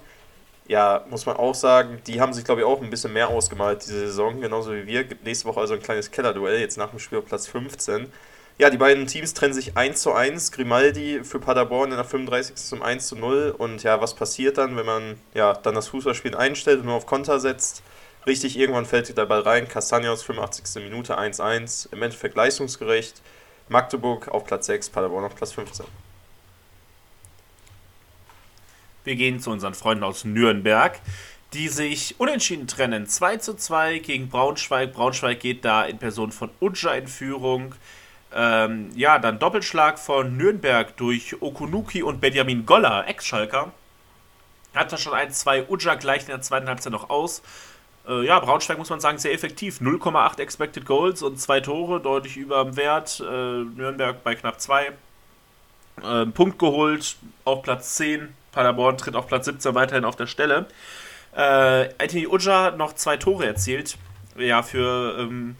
ja, 0.72 1.06
muss 1.10 1.26
man 1.26 1.36
auch 1.36 1.54
sagen, 1.54 2.02
die 2.08 2.22
haben 2.22 2.34
sich, 2.34 2.46
glaube 2.46 2.62
ich, 2.62 2.68
auch 2.68 2.82
ein 2.82 2.90
bisschen 2.90 3.12
mehr 3.12 3.28
ausgemalt 3.28 3.84
diese 3.84 4.08
Saison, 4.08 4.40
genauso 4.40 4.74
wie 4.74 4.88
wir. 4.88 5.04
Gibt 5.04 5.26
nächste 5.26 5.46
Woche 5.50 5.60
also 5.60 5.74
ein 5.74 5.82
kleines 5.82 6.12
Kellerduell, 6.12 6.62
jetzt 6.62 6.78
nach 6.78 6.92
dem 6.92 7.00
Spiel 7.00 7.18
auf 7.18 7.26
Platz 7.26 7.46
15. 7.48 8.12
Ja, 8.62 8.70
die 8.70 8.78
beiden 8.78 9.08
Teams 9.08 9.34
trennen 9.34 9.56
sich 9.56 9.76
1 9.76 10.04
zu 10.04 10.14
1. 10.14 10.52
Grimaldi 10.52 11.24
für 11.24 11.40
Paderborn 11.40 11.90
in 11.90 11.96
der 11.96 12.06
35. 12.06 12.56
zum 12.58 12.84
1 12.84 13.08
zu 13.08 13.16
0. 13.16 13.56
Und 13.58 13.82
ja, 13.82 14.00
was 14.02 14.14
passiert 14.14 14.60
dann, 14.60 14.78
wenn 14.78 14.86
man 14.86 15.20
ja 15.34 15.54
dann 15.54 15.74
das 15.74 15.88
Fußballspiel 15.88 16.36
einstellt 16.36 16.82
und 16.82 16.86
nur 16.86 16.94
auf 16.94 17.08
Konter 17.08 17.40
setzt? 17.40 17.82
Richtig, 18.28 18.60
irgendwann 18.60 18.86
fällt 18.86 19.18
der 19.18 19.26
Ball 19.26 19.40
rein. 19.40 19.68
Castaños, 19.68 20.22
85. 20.24 20.84
Minute 20.84 21.18
1-1. 21.18 21.92
Im 21.92 22.04
Endeffekt 22.04 22.36
leistungsgerecht. 22.36 23.24
Magdeburg 23.68 24.28
auf 24.28 24.46
Platz 24.46 24.68
6, 24.68 24.92
Paderborn 24.92 25.26
auf 25.26 25.36
Platz 25.36 25.54
15. 25.54 25.88
Wir 29.06 29.16
gehen 29.16 29.40
zu 29.40 29.50
unseren 29.50 29.74
Freunden 29.74 30.04
aus 30.04 30.24
Nürnberg, 30.24 31.00
die 31.54 31.68
sich 31.68 32.20
unentschieden 32.20 32.68
trennen. 32.68 33.08
2 33.08 33.38
zu 33.38 33.56
2 33.56 33.98
gegen 33.98 34.30
Braunschweig. 34.30 34.94
Braunschweig 34.94 35.40
geht 35.40 35.66
da 35.66 35.84
in 35.84 35.98
Person 35.98 36.32
von 36.32 36.52
Uja 36.60 36.94
in 36.94 37.08
Führung. 37.08 37.74
Ähm, 38.34 38.90
ja, 38.96 39.20
dann 39.20 39.40
Doppelschlag 39.40 40.00
von 40.00 40.38
Nürnberg 40.38 40.96
durch 40.98 41.42
Okunuki 41.42 42.04
und 42.04 42.22
Benjamin 42.22 42.66
Goller, 42.66 43.08
Ex-Schalker. 43.08 43.72
Hat 44.74 44.92
da 44.92 44.98
schon 44.98 45.14
1-2. 45.14 45.68
Uja 45.70 45.96
gleicht 45.96 46.30
in 46.30 46.36
der 46.36 46.42
zweiten 46.42 46.68
Halbzeit 46.68 46.94
noch 46.94 47.10
aus. 47.10 47.42
Äh, 48.08 48.26
ja, 48.26 48.40
Braunschweig 48.40 48.78
muss 48.78 48.90
man 48.90 49.02
sagen, 49.02 49.18
sehr 49.18 49.34
effektiv. 49.34 49.82
0,8 49.82 50.40
Expected 50.40 50.86
Goals 50.86 51.22
und 51.22 51.40
zwei 51.40 51.60
Tore, 51.60 52.00
deutlich 52.00 52.38
über 52.38 52.64
dem 52.64 52.78
Wert. 52.78 53.20
Äh, 53.20 53.24
Nürnberg 53.24 54.24
bei 54.24 54.36
knapp 54.36 54.62
2. 54.62 54.92
Äh, 56.04 56.26
Punkt 56.28 56.58
geholt 56.58 57.18
auf 57.44 57.64
Platz 57.64 57.96
10 57.96 58.34
Paderborn 58.52 58.98
tritt 58.98 59.16
auf 59.16 59.28
Platz 59.28 59.46
17 59.46 59.76
weiterhin 59.76 60.06
auf 60.06 60.16
der 60.16 60.28
Stelle. 60.28 60.66
Äh, 61.36 61.90
Anthony 61.98 62.28
Uja 62.28 62.72
noch 62.72 62.94
zwei 62.94 63.18
Tore 63.18 63.46
erzielt. 63.46 63.98
Ja, 64.38 64.64
für 64.64 65.18
ähm, 65.20 65.56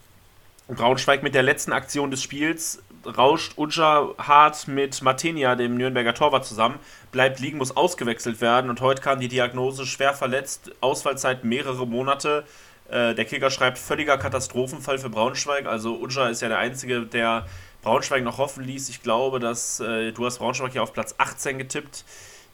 Braunschweig 0.76 1.24
mit 1.24 1.36
der 1.36 1.44
letzten 1.44 1.74
Aktion 1.74 2.12
des 2.12 2.22
Spiels 2.22 2.82
rauscht 3.06 3.58
Uja 3.58 4.10
hart 4.18 4.68
mit 4.68 5.02
Matenia, 5.02 5.56
dem 5.56 5.76
Nürnberger 5.76 6.14
Torwart, 6.14 6.46
zusammen, 6.46 6.80
bleibt 7.12 7.40
liegen, 7.40 7.58
muss 7.58 7.76
ausgewechselt 7.76 8.42
werden 8.42 8.70
und 8.70 8.82
heute 8.82 9.02
kam 9.02 9.20
die 9.20 9.28
Diagnose 9.28 9.86
schwer 9.86 10.14
verletzt, 10.14 10.72
Ausfallzeit 10.82 11.44
mehrere 11.44 11.88
Monate. 11.88 12.46
Äh, 12.90 13.16
der 13.16 13.26
Kicker 13.26 13.50
schreibt 13.50 13.78
völliger 13.78 14.18
Katastrophenfall 14.18 15.00
für 15.00 15.10
Braunschweig. 15.10 15.66
Also 15.66 16.00
Uja 16.00 16.30
ist 16.30 16.42
ja 16.42 16.48
der 16.48 16.60
Einzige, 16.60 17.02
der 17.02 17.48
Braunschweig 17.82 18.24
noch 18.24 18.38
hoffen 18.38 18.64
ließ. 18.64 18.90
Ich 18.90 19.02
glaube, 19.02 19.40
dass 19.40 19.80
äh, 19.80 20.12
du 20.12 20.26
hast 20.26 20.40
Braunschweig 20.40 20.76
ja 20.76 20.82
auf 20.82 20.94
Platz 20.94 21.16
18 21.18 21.58
getippt 21.58 22.06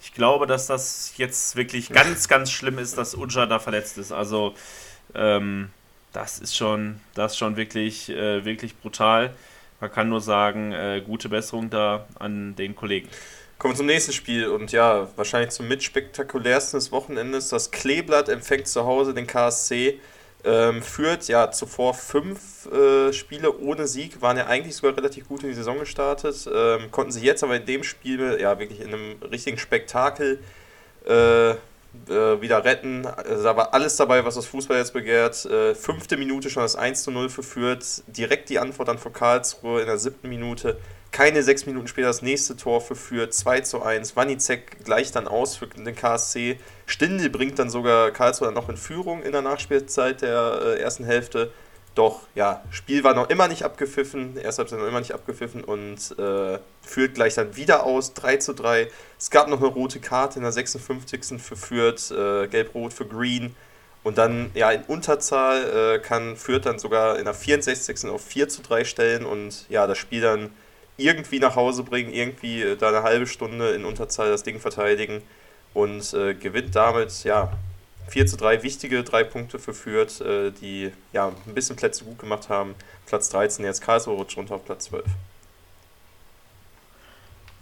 ich 0.01 0.13
glaube, 0.13 0.47
dass 0.47 0.67
das 0.67 1.13
jetzt 1.17 1.55
wirklich 1.55 1.89
ganz, 1.89 2.27
ganz 2.27 2.51
schlimm 2.51 2.79
ist, 2.79 2.97
dass 2.97 3.15
Uja 3.15 3.45
da 3.45 3.59
verletzt 3.59 3.97
ist. 3.97 4.11
Also, 4.11 4.53
ähm, 5.15 5.69
das 6.17 6.39
ist 6.39 6.55
schon, 6.55 6.99
das 7.13 7.33
ist 7.33 7.37
schon 7.37 7.57
wirklich, 7.57 8.09
äh, 8.09 8.43
wirklich 8.43 8.75
brutal. 8.75 9.35
Man 9.79 9.91
kann 9.91 10.09
nur 10.09 10.19
sagen, 10.19 10.71
äh, 10.71 11.03
gute 11.05 11.29
Besserung 11.29 11.69
da 11.69 12.07
an 12.17 12.55
den 12.55 12.75
Kollegen. 12.75 13.07
Kommen 13.59 13.75
wir 13.75 13.77
zum 13.77 13.85
nächsten 13.85 14.13
Spiel 14.13 14.47
und 14.47 14.71
ja, 14.71 15.07
wahrscheinlich 15.15 15.51
zum 15.51 15.67
mitspektakulärsten 15.67 16.79
des 16.79 16.91
Wochenendes. 16.91 17.49
Das 17.49 17.69
Kleeblatt 17.69 18.29
empfängt 18.29 18.67
zu 18.67 18.85
Hause 18.85 19.13
den 19.13 19.27
KSC. 19.27 19.99
Ähm, 20.43 20.81
führt 20.81 21.27
ja 21.27 21.51
zuvor 21.51 21.93
fünf 21.93 22.65
äh, 22.71 23.13
Spiele 23.13 23.55
ohne 23.59 23.85
Sieg, 23.85 24.21
waren 24.21 24.37
ja 24.37 24.47
eigentlich 24.47 24.75
sogar 24.75 24.95
relativ 24.95 25.27
gut 25.27 25.43
in 25.43 25.49
die 25.49 25.55
Saison 25.55 25.79
gestartet, 25.79 26.47
ähm, 26.51 26.89
konnten 26.91 27.11
sich 27.11 27.23
jetzt 27.23 27.43
aber 27.43 27.57
in 27.57 27.65
dem 27.65 27.83
Spiel 27.83 28.37
ja 28.39 28.57
wirklich 28.59 28.79
in 28.79 28.93
einem 28.93 29.15
richtigen 29.23 29.57
Spektakel 29.57 30.39
äh, 31.05 31.55
äh, 32.09 32.41
wieder 32.41 32.63
retten. 32.63 33.03
Da 33.03 33.55
war 33.55 33.73
alles 33.73 33.95
dabei, 33.95 34.25
was 34.25 34.35
das 34.35 34.45
Fußball 34.45 34.77
jetzt 34.77 34.93
begehrt. 34.93 35.45
Äh, 35.45 35.75
fünfte 35.75 36.17
Minute 36.17 36.49
schon 36.49 36.63
das 36.63 36.75
1 36.75 37.03
zu 37.03 37.11
0 37.11 37.29
für. 37.29 37.77
Direkt 38.07 38.49
die 38.49 38.59
Antwort 38.59 38.87
dann 38.87 38.97
vor 38.97 39.13
Karlsruhe 39.13 39.81
in 39.81 39.87
der 39.87 39.97
siebten 39.97 40.29
Minute. 40.29 40.77
Keine 41.11 41.41
sechs 41.41 41.65
Minuten 41.65 41.87
später 41.87 42.07
das 42.07 42.21
nächste 42.21 42.55
Tor 42.57 42.81
für 42.81 42.95
Fürth, 42.95 43.33
2 43.33 43.61
zu 43.61 43.81
1. 43.81 44.15
Wanizek 44.15 44.83
gleicht 44.83 45.15
dann 45.15 45.27
aus 45.27 45.55
für 45.55 45.67
den 45.67 45.95
KSC. 45.95 46.59
Stindl 46.85 47.29
bringt 47.29 47.57
dann 47.59 47.69
sogar 47.69 48.11
Karlsruhe 48.11 48.47
dann 48.47 48.55
noch 48.55 48.69
in 48.69 48.77
Führung 48.77 49.23
in 49.23 49.31
der 49.31 49.41
Nachspielzeit 49.41 50.21
der 50.21 50.59
äh, 50.63 50.79
ersten 50.79 51.05
Hälfte. 51.05 51.51
Doch, 51.97 52.27
ja, 52.35 52.61
Spiel 52.69 53.03
war 53.03 53.15
noch 53.15 53.27
immer 53.31 53.47
nicht 53.47 53.63
abgepfiffen, 53.63 54.37
erste 54.37 54.59
Halbzeit 54.59 54.77
noch 54.77 54.87
immer 54.87 54.99
nicht 54.99 55.15
abgepfiffen 55.15 55.63
und 55.63 55.97
äh, 56.19 56.59
führt 56.83 57.15
gleich 57.15 57.33
dann 57.33 57.55
wieder 57.55 57.85
aus, 57.85 58.13
3 58.13 58.37
zu 58.37 58.53
3. 58.53 58.87
Es 59.17 59.31
gab 59.31 59.47
noch 59.47 59.57
eine 59.57 59.69
rote 59.69 59.99
Karte 59.99 60.37
in 60.37 60.43
der 60.43 60.51
56. 60.51 61.41
für 61.41 61.55
Fürth, 61.55 62.11
äh, 62.11 62.47
gelb-rot 62.49 62.93
für 62.93 63.07
Green. 63.07 63.55
Und 64.03 64.19
dann, 64.19 64.51
ja, 64.53 64.69
in 64.69 64.83
Unterzahl 64.83 65.95
äh, 65.95 65.99
kann 65.99 66.35
Fürth 66.37 66.67
dann 66.67 66.77
sogar 66.77 67.17
in 67.17 67.25
der 67.25 67.33
64. 67.33 68.05
auf 68.11 68.23
4 68.23 68.47
zu 68.47 68.61
3 68.61 68.83
stellen 68.83 69.25
und 69.25 69.65
ja, 69.67 69.87
das 69.87 69.97
Spiel 69.97 70.21
dann 70.21 70.51
irgendwie 70.97 71.39
nach 71.39 71.55
Hause 71.55 71.81
bringen, 71.81 72.13
irgendwie 72.13 72.61
äh, 72.61 72.75
da 72.75 72.89
eine 72.89 73.01
halbe 73.01 73.25
Stunde 73.25 73.71
in 73.71 73.85
Unterzahl 73.85 74.29
das 74.29 74.43
Ding 74.43 74.59
verteidigen 74.59 75.23
und 75.73 76.13
äh, 76.13 76.35
gewinnt 76.35 76.75
damit, 76.75 77.23
ja, 77.23 77.51
4 78.09 78.27
zu 78.27 78.37
3, 78.37 78.63
wichtige 78.63 79.03
drei 79.03 79.23
Punkte 79.23 79.59
für 79.59 79.73
Fürth, 79.73 80.21
äh, 80.21 80.51
die 80.51 80.91
ja 81.13 81.27
ein 81.27 81.53
bisschen 81.53 81.75
Plätze 81.75 82.05
gut 82.05 82.19
gemacht 82.19 82.49
haben. 82.49 82.75
Platz 83.05 83.29
13, 83.29 83.65
jetzt 83.65 83.81
Karlsruhe 83.81 84.15
rutscht 84.15 84.37
runter 84.37 84.55
auf 84.55 84.65
Platz 84.65 84.85
12. 84.85 85.05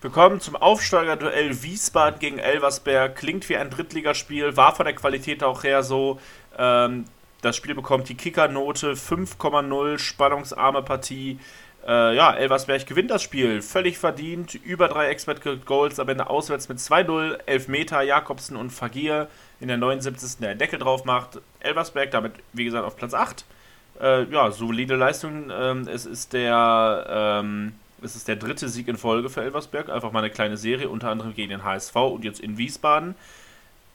Wir 0.02 0.12
kommen 0.12 0.40
zum 0.40 0.56
Aufsteigerduell 0.56 1.64
Wiesbaden 1.64 2.20
gegen 2.20 2.38
Elversberg. 2.38 3.16
Klingt 3.16 3.50
wie 3.50 3.58
ein 3.58 3.72
Drittligaspiel, 3.72 4.56
war 4.56 4.76
von 4.76 4.86
der 4.86 4.94
Qualität 4.94 5.44
auch 5.44 5.64
her 5.64 5.82
so. 5.82 6.20
Ähm, 6.58 7.06
das 7.42 7.56
Spiel 7.56 7.74
bekommt 7.74 8.08
die 8.10 8.16
Kickernote 8.16 8.94
5,0, 8.94 9.98
spannungsarme 9.98 10.84
Partie. 10.84 11.40
Äh, 11.88 12.16
ja, 12.16 12.36
Elversberg 12.36 12.86
gewinnt 12.86 13.10
das 13.12 13.24
Spiel. 13.24 13.62
Völlig 13.62 13.98
verdient. 13.98 14.56
Über 14.56 14.88
drei 14.88 15.08
Expert 15.08 15.42
Goals, 15.66 16.00
am 16.00 16.10
Ende 16.10 16.30
auswärts 16.30 16.70
mit 16.70 16.78
2-0. 16.78 17.40
Elfmeter, 17.46 18.02
Jakobsen 18.02 18.58
und 18.58 18.72
Fagir 18.72 19.28
in 19.60 19.68
der 19.68 19.78
79. 19.78 20.40
der 20.40 20.56
Deckel 20.56 20.80
drauf 20.80 21.06
macht. 21.06 21.40
Elversberg 21.60 22.12
damit, 22.12 22.34
wie 22.54 22.66
gesagt, 22.66 22.86
auf 22.86 22.98
Platz 22.98 23.14
8. 23.14 23.46
Äh, 24.02 24.24
ja, 24.26 24.52
solide 24.52 24.96
Leistung. 24.96 25.52
Ähm, 25.52 25.88
es, 25.88 26.06
ist 26.06 26.34
der, 26.34 27.06
ähm, 27.10 27.74
es 28.02 28.16
ist 28.16 28.28
der 28.28 28.36
dritte 28.36 28.68
Sieg 28.70 28.88
in 28.88 28.98
Folge 28.98 29.30
für 29.30 29.42
Elversberg. 29.42 29.90
Einfach 29.90 30.12
mal 30.12 30.20
eine 30.20 30.30
kleine 30.30 30.58
Serie, 30.58 30.90
unter 30.90 31.10
anderem 31.10 31.34
gegen 31.34 31.50
den 31.50 31.64
HSV 31.64 31.96
und 31.96 32.24
jetzt 32.24 32.40
in 32.40 32.58
Wiesbaden. 32.58 33.16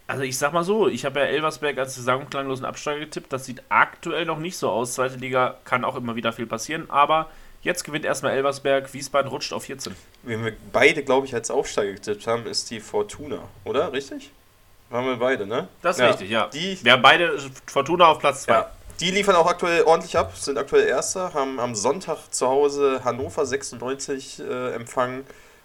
Also 0.07 0.23
ich 0.23 0.39
sag 0.39 0.53
mal 0.53 0.65
so, 0.65 0.89
ich 0.89 1.05
habe 1.05 1.21
ja 1.21 1.27
Elversberg 1.27 1.79
als 1.79 1.95
saisonklanglosen 1.95 2.65
Absteiger 2.65 3.01
getippt. 3.01 3.33
Das 3.33 3.45
sieht 3.45 3.63
aktuell 3.69 4.25
noch 4.25 4.39
nicht 4.39 4.57
so 4.57 4.69
aus. 4.69 4.95
Zweite 4.95 5.17
Liga 5.17 5.57
kann 5.65 5.85
auch 5.85 5.95
immer 5.95 6.17
wieder 6.17 6.33
viel 6.33 6.47
passieren, 6.47 6.91
aber 6.91 7.31
jetzt 7.63 7.85
gewinnt 7.85 8.05
erstmal 8.05 8.33
Elversberg. 8.33 8.93
Wiesbaden 8.93 9.31
rutscht 9.31 9.53
auf 9.53 9.65
14. 9.65 9.95
Wen 10.25 10.45
wir 10.45 10.53
beide, 10.73 11.05
glaube 11.05 11.27
ich, 11.27 11.35
als 11.35 11.49
Aufsteiger 11.51 11.93
getippt 11.93 12.27
haben, 12.27 12.47
ist 12.47 12.71
die 12.73 12.81
Fortuna, 12.81 13.39
oder? 13.65 13.93
Richtig? 13.93 14.33
Haben 14.91 15.07
wir 15.07 15.17
beide, 15.17 15.47
ne? 15.47 15.69
Das 15.83 15.97
ist 15.97 16.01
ja. 16.01 16.09
richtig, 16.09 16.31
ja. 16.31 16.49
Die, 16.49 16.79
wir 16.83 16.93
haben 16.93 17.03
beide 17.03 17.39
Fortuna 17.67 18.07
auf 18.09 18.19
Platz 18.19 18.43
2. 18.43 18.53
Ja. 18.53 18.71
Die 18.99 19.11
liefern 19.11 19.37
auch 19.37 19.47
aktuell 19.47 19.85
ordentlich 19.85 20.19
ab, 20.19 20.37
sind 20.37 20.59
aktuell 20.59 20.87
Erster, 20.87 21.33
haben 21.33 21.59
am 21.59 21.75
Sonntag 21.75 22.19
zu 22.31 22.49
Hause 22.49 23.01
Hannover 23.03 23.47
96 23.47 24.41
äh, 24.41 24.75
empfangen 24.75 25.25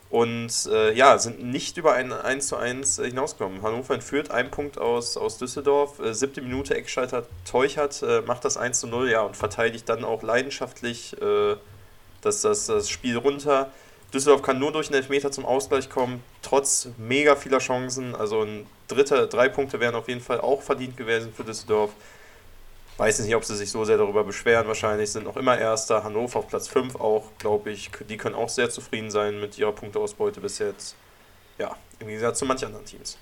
und 0.10 0.70
äh, 0.72 0.94
ja, 0.94 1.18
sind 1.18 1.44
nicht 1.44 1.76
über 1.78 1.94
ein 1.94 2.14
1 2.14 2.48
zu 2.48 2.56
1 2.56 3.02
hinausgekommen. 3.04 3.62
Hannover 3.64 3.96
entführt 3.96 4.32
einen 4.32 4.52
Punkt 4.52 4.78
aus, 4.78 5.18
aus 5.18 5.38
Düsseldorf, 5.38 6.00
äh, 6.00 6.14
siebte 6.14 6.42
Minute 6.42 6.76
Eckschalter 6.76 7.26
Teuchert 7.50 8.02
äh, 8.04 8.22
macht 8.22 8.46
das 8.46 8.56
1 8.56 8.80
zu 8.80 8.88
0 8.88 9.10
ja, 9.10 9.22
und 9.24 9.36
verteidigt 9.36 9.90
dann 9.90 10.06
auch 10.06 10.24
leidenschaftlich 10.24 11.20
äh, 11.22 11.56
das, 12.22 12.42
das, 12.42 12.68
das 12.68 12.90
Spiel 12.90 13.18
runter. 13.18 13.72
Düsseldorf 14.14 14.44
kann 14.44 14.60
nur 14.60 14.72
durch 14.72 14.88
einen 14.88 14.96
Elfmeter 14.96 15.32
zum 15.32 15.46
Ausgleich 15.46 15.90
kommen, 15.90 16.24
trotz 16.42 16.88
mega 16.98 17.36
vieler 17.36 17.58
Chancen. 17.58 18.16
Also 18.16 18.44
ein 18.44 18.66
dritter, 18.88 19.28
drei 19.28 19.50
Punkte 19.50 19.80
wären 19.80 19.96
auf 19.96 20.08
jeden 20.08 20.22
Fall 20.22 20.42
auch 20.42 20.62
verdient 20.62 20.98
gewesen 20.98 21.34
für 21.34 21.44
Düsseldorf. 21.44 21.92
Weiß 22.98 23.20
nicht, 23.20 23.36
ob 23.36 23.44
sie 23.44 23.56
sich 23.56 23.72
so 23.72 23.84
sehr 23.84 23.98
darüber 23.98 24.24
beschweren. 24.24 24.68
Wahrscheinlich 24.68 25.12
sind 25.12 25.26
noch 25.26 25.36
immer 25.36 25.58
Erster. 25.58 26.04
Hannover 26.04 26.40
auf 26.40 26.48
Platz 26.48 26.70
5 26.70 26.96
auch, 26.96 27.26
glaube 27.40 27.72
ich. 27.72 27.92
Die 28.08 28.16
können 28.16 28.36
auch 28.36 28.48
sehr 28.48 28.70
zufrieden 28.70 29.12
sein 29.12 29.42
mit 29.42 29.58
ihrer 29.58 29.74
Punkteausbeute 29.74 30.40
bis 30.40 30.60
jetzt. 30.60 30.96
Ja, 31.58 31.76
im 32.00 32.08
Gegensatz 32.08 32.40
zu 32.40 32.46
manchen 32.46 32.68
anderen 32.68 32.86
Teams. 32.86 33.18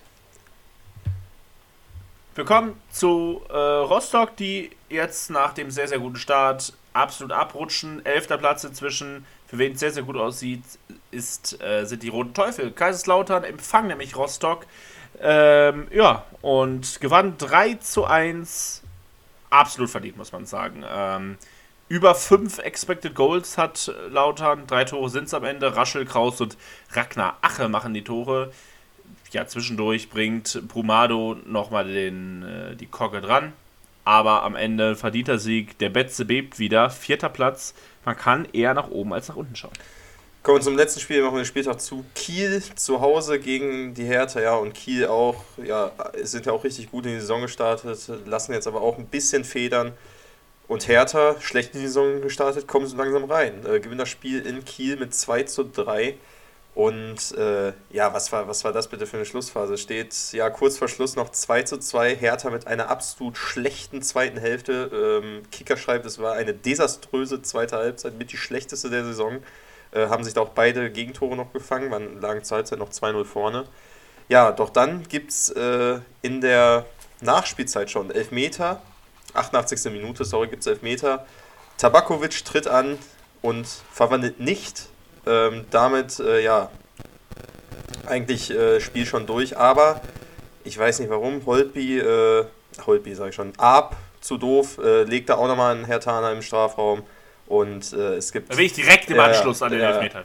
Wir 2.35 2.45
kommen 2.45 2.79
zu 2.91 3.41
äh, 3.49 3.55
Rostock, 3.55 4.35
die 4.37 4.71
jetzt 4.89 5.29
nach 5.29 5.53
dem 5.53 5.69
sehr, 5.71 5.87
sehr 5.87 5.99
guten 5.99 6.15
Start 6.15 6.73
absolut 6.93 7.31
abrutschen. 7.31 8.05
Elfter 8.05 8.37
Platz 8.37 8.63
inzwischen. 8.63 9.25
Für 9.47 9.57
wen 9.59 9.73
es 9.73 9.79
sehr, 9.79 9.91
sehr 9.91 10.03
gut 10.03 10.17
aussieht, 10.17 10.63
ist, 11.11 11.61
äh, 11.61 11.85
sind 11.85 12.01
die 12.01 12.09
Roten 12.09 12.33
Teufel. 12.33 12.71
Kaiserslautern 12.71 13.43
empfangen 13.43 13.87
nämlich 13.87 14.15
Rostock. 14.15 14.65
Ähm, 15.21 15.87
ja, 15.91 16.25
und 16.41 16.99
gewann 17.01 17.37
3 17.37 17.75
zu 17.75 18.05
1. 18.05 18.81
Absolut 19.49 19.89
verdient, 19.89 20.17
muss 20.17 20.31
man 20.31 20.45
sagen. 20.45 20.83
Ähm, 20.89 21.37
über 21.87 22.15
5 22.15 22.59
Expected 22.59 23.13
Goals 23.13 23.57
hat 23.57 23.91
Lautern. 24.09 24.65
Drei 24.67 24.83
Tore 24.83 25.09
sind 25.09 25.25
es 25.25 25.33
am 25.33 25.43
Ende. 25.43 25.75
Raschel, 25.75 26.05
Kraus 26.05 26.41
und 26.41 26.57
Ragnar 26.91 27.37
Ache 27.41 27.69
machen 27.69 27.93
die 27.93 28.03
Tore. 28.03 28.51
Ja, 29.31 29.47
zwischendurch 29.47 30.09
bringt 30.09 30.67
Brumado 30.67 31.37
nochmal 31.45 31.89
äh, 31.89 32.75
die 32.75 32.87
Kogge 32.87 33.21
dran. 33.21 33.53
Aber 34.05 34.43
am 34.43 34.55
Ende 34.55 34.95
verdienter 34.95 35.37
Sieg. 35.39 35.77
Der 35.79 35.89
Betze 35.89 36.25
bebt 36.25 36.59
wieder. 36.59 36.89
Vierter 36.89 37.29
Platz 37.29 37.73
man 38.05 38.17
kann 38.17 38.45
eher 38.53 38.73
nach 38.73 38.89
oben 38.89 39.13
als 39.13 39.27
nach 39.27 39.35
unten 39.35 39.55
schauen. 39.55 39.73
Kommen 40.43 40.57
wir 40.57 40.61
zum 40.61 40.75
letzten 40.75 40.99
Spiel, 40.99 41.21
machen 41.21 41.35
wir 41.35 41.41
den 41.41 41.45
Spieltag 41.45 41.79
zu. 41.79 42.03
Kiel 42.15 42.61
zu 42.75 42.99
Hause 42.99 43.39
gegen 43.39 43.93
die 43.93 44.03
Hertha, 44.03 44.41
ja, 44.41 44.55
und 44.55 44.73
Kiel 44.73 45.07
auch, 45.07 45.41
ja, 45.63 45.93
sind 46.21 46.45
ja 46.45 46.51
auch 46.51 46.65
richtig 46.65 46.91
gut 46.91 47.05
in 47.05 47.13
die 47.13 47.21
Saison 47.21 47.43
gestartet, 47.43 47.97
lassen 48.25 48.51
jetzt 48.51 48.67
aber 48.67 48.81
auch 48.81 48.97
ein 48.97 49.05
bisschen 49.05 49.45
federn. 49.45 49.93
Und 50.67 50.89
Hertha, 50.89 51.39
schlecht 51.39 51.73
in 51.75 51.79
die 51.79 51.87
Saison 51.87 52.19
gestartet, 52.19 52.67
kommen 52.67 52.85
so 52.87 52.97
langsam 52.97 53.23
rein. 53.23 53.65
Äh, 53.65 53.79
gewinnt 53.79 54.01
das 54.01 54.09
Spiel 54.09 54.45
in 54.45 54.65
Kiel 54.65 54.97
mit 54.97 55.15
2 55.15 55.43
zu 55.43 55.63
3. 55.63 56.15
Und 56.75 57.37
äh, 57.37 57.71
ja, 57.91 58.13
was 58.13 58.33
war, 58.33 58.45
was 58.49 58.65
war 58.65 58.73
das 58.73 58.89
bitte 58.89 59.05
für 59.05 59.15
eine 59.15 59.25
Schlussphase? 59.25 59.77
Steht 59.77 60.13
ja 60.33 60.49
kurz 60.49 60.77
vor 60.77 60.89
Schluss 60.89 61.15
noch 61.15 61.29
2 61.29 61.63
zu 61.63 61.77
2. 61.77 62.15
Hertha 62.17 62.49
mit 62.49 62.67
einer 62.67 62.89
absolut 62.89 63.37
schlechten 63.37 64.01
zweiten 64.01 64.39
Hälfte. 64.39 65.21
Ähm, 65.23 65.43
Kicker 65.51 65.77
schreibt, 65.77 66.05
es 66.05 66.19
war 66.19 66.33
eine 66.33 66.53
desaströse 66.53 67.41
zweite 67.43 67.77
Halbzeit, 67.77 68.17
mit 68.17 68.33
die 68.33 68.37
schlechteste 68.37 68.89
der 68.89 69.05
Saison. 69.05 69.41
Äh, 69.93 70.07
haben 70.07 70.23
sich 70.23 70.33
da 70.33 70.41
auch 70.41 70.49
beide 70.49 70.91
Gegentore 70.91 71.35
noch 71.35 71.53
gefangen, 71.53 71.91
waren, 71.91 72.19
lagen 72.19 72.43
zur 72.43 72.57
Halbzeit 72.57 72.79
noch 72.79 72.89
2-0 72.89 73.25
vorne. 73.25 73.65
Ja, 74.29 74.51
doch 74.51 74.69
dann 74.69 75.03
gibt 75.07 75.31
es 75.31 75.49
äh, 75.49 75.99
in 76.21 76.41
der 76.41 76.85
Nachspielzeit 77.21 77.89
schon 77.89 78.09
Elfmeter. 78.09 78.81
88. 79.33 79.91
Minute, 79.91 80.25
sorry, 80.25 80.47
gibt 80.47 80.61
es 80.61 80.67
Elfmeter. 80.67 81.25
Tabakovic 81.77 82.43
tritt 82.45 82.67
an 82.67 82.97
und 83.41 83.67
verwandelt 83.91 84.39
nicht 84.39 84.87
ähm, 85.25 85.65
damit, 85.69 86.19
äh, 86.19 86.43
ja, 86.43 86.69
eigentlich 88.05 88.51
äh, 88.51 88.79
Spiel 88.79 89.05
schon 89.05 89.25
durch, 89.25 89.57
aber 89.57 90.01
ich 90.63 90.77
weiß 90.77 90.99
nicht 90.99 91.09
warum, 91.09 91.45
Holtby, 91.45 91.99
äh, 91.99 92.45
Holtby 92.85 93.15
sage 93.15 93.29
ich 93.29 93.35
schon, 93.35 93.53
Ab, 93.57 93.95
zu 94.21 94.37
doof, 94.37 94.79
äh, 94.83 95.03
legt 95.03 95.29
da 95.29 95.35
auch 95.35 95.47
nochmal 95.47 95.75
einen 95.75 95.85
Herr 95.85 95.99
Tana 95.99 96.31
im 96.31 96.41
Strafraum 96.41 97.03
und 97.47 97.93
äh, 97.93 98.15
es 98.15 98.31
gibt... 98.31 98.51
Da 98.51 98.55
bin 98.55 98.65
ich 98.65 98.73
direkt 98.73 99.09
im 99.09 99.19
Anschluss 99.19 99.61
an 99.61 99.71
den 99.71 99.81
Elfmeter. 99.81 100.23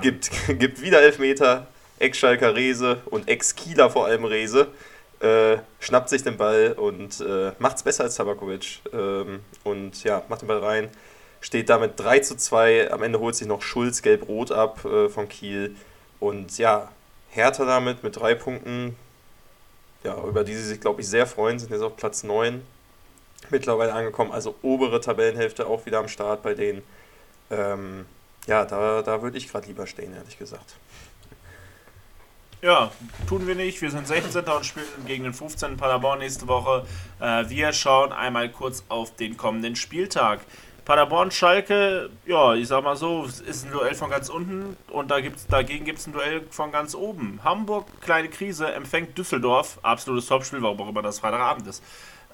gibt, 0.00 0.30
gibt 0.58 0.80
wieder 0.80 1.00
Elfmeter, 1.00 1.66
Ex-Schalker 1.98 2.54
Rese 2.54 2.98
und 3.06 3.28
Ex-Kieler 3.28 3.90
vor 3.90 4.06
allem 4.06 4.24
Rese. 4.24 4.68
Äh, 5.20 5.58
schnappt 5.80 6.08
sich 6.08 6.22
den 6.22 6.36
Ball 6.36 6.74
und 6.76 7.20
äh, 7.20 7.52
macht 7.58 7.76
es 7.76 7.82
besser 7.82 8.04
als 8.04 8.14
Tabakovic. 8.14 8.80
Ähm, 8.92 9.40
und 9.64 10.04
ja, 10.04 10.22
macht 10.28 10.42
den 10.42 10.48
Ball 10.48 10.58
rein 10.58 10.90
steht 11.40 11.68
damit 11.68 11.98
3 11.98 12.20
zu 12.20 12.36
2. 12.36 12.90
Am 12.90 13.02
Ende 13.02 13.20
holt 13.20 13.36
sich 13.36 13.46
noch 13.46 13.62
Schulz 13.62 14.02
gelb-rot 14.02 14.52
ab 14.52 14.84
äh, 14.84 15.08
von 15.08 15.28
Kiel. 15.28 15.76
Und 16.20 16.58
ja, 16.58 16.90
Hertha 17.30 17.64
damit 17.64 18.02
mit 18.02 18.16
drei 18.16 18.34
Punkten, 18.34 18.96
ja, 20.02 20.16
über 20.24 20.44
die 20.44 20.54
sie 20.54 20.64
sich, 20.64 20.80
glaube 20.80 21.00
ich, 21.00 21.08
sehr 21.08 21.26
freuen, 21.26 21.58
sind 21.58 21.70
jetzt 21.70 21.82
auf 21.82 21.96
Platz 21.96 22.24
9 22.24 22.62
mittlerweile 23.50 23.92
angekommen. 23.92 24.32
Also 24.32 24.54
obere 24.62 25.00
Tabellenhälfte 25.00 25.66
auch 25.66 25.86
wieder 25.86 25.98
am 25.98 26.08
Start 26.08 26.42
bei 26.42 26.54
denen. 26.54 26.82
Ähm, 27.50 28.06
ja, 28.46 28.64
da, 28.64 29.02
da 29.02 29.22
würde 29.22 29.38
ich 29.38 29.48
gerade 29.50 29.66
lieber 29.66 29.86
stehen, 29.86 30.14
ehrlich 30.14 30.38
gesagt. 30.38 30.76
Ja, 32.60 32.90
tun 33.28 33.46
wir 33.46 33.54
nicht. 33.54 33.80
Wir 33.80 33.90
sind 33.90 34.08
16. 34.08 34.44
und 34.44 34.66
spielen 34.66 34.86
gegen 35.06 35.24
den 35.24 35.32
15. 35.32 35.76
Paderborn 35.76 36.18
nächste 36.18 36.48
Woche. 36.48 36.84
Äh, 37.20 37.48
wir 37.48 37.72
schauen 37.72 38.12
einmal 38.12 38.48
kurz 38.50 38.84
auf 38.88 39.14
den 39.14 39.36
kommenden 39.36 39.76
Spieltag. 39.76 40.40
Paderborn-Schalke, 40.88 42.08
ja, 42.24 42.54
ich 42.54 42.66
sag 42.66 42.82
mal 42.82 42.96
so, 42.96 43.24
ist 43.24 43.66
ein 43.66 43.72
Duell 43.72 43.94
von 43.94 44.08
ganz 44.08 44.30
unten 44.30 44.74
und 44.90 45.10
da 45.10 45.20
gibt's, 45.20 45.46
dagegen 45.46 45.84
gibt 45.84 45.98
es 45.98 46.06
ein 46.06 46.14
Duell 46.14 46.46
von 46.50 46.72
ganz 46.72 46.94
oben. 46.94 47.40
Hamburg, 47.44 47.86
kleine 48.00 48.30
Krise, 48.30 48.72
empfängt 48.72 49.18
Düsseldorf, 49.18 49.78
absolutes 49.82 50.26
Topspiel, 50.26 50.62
warum 50.62 50.80
auch 50.80 50.88
immer 50.88 51.02
das 51.02 51.18
Freitagabend 51.18 51.66
ist. 51.66 51.82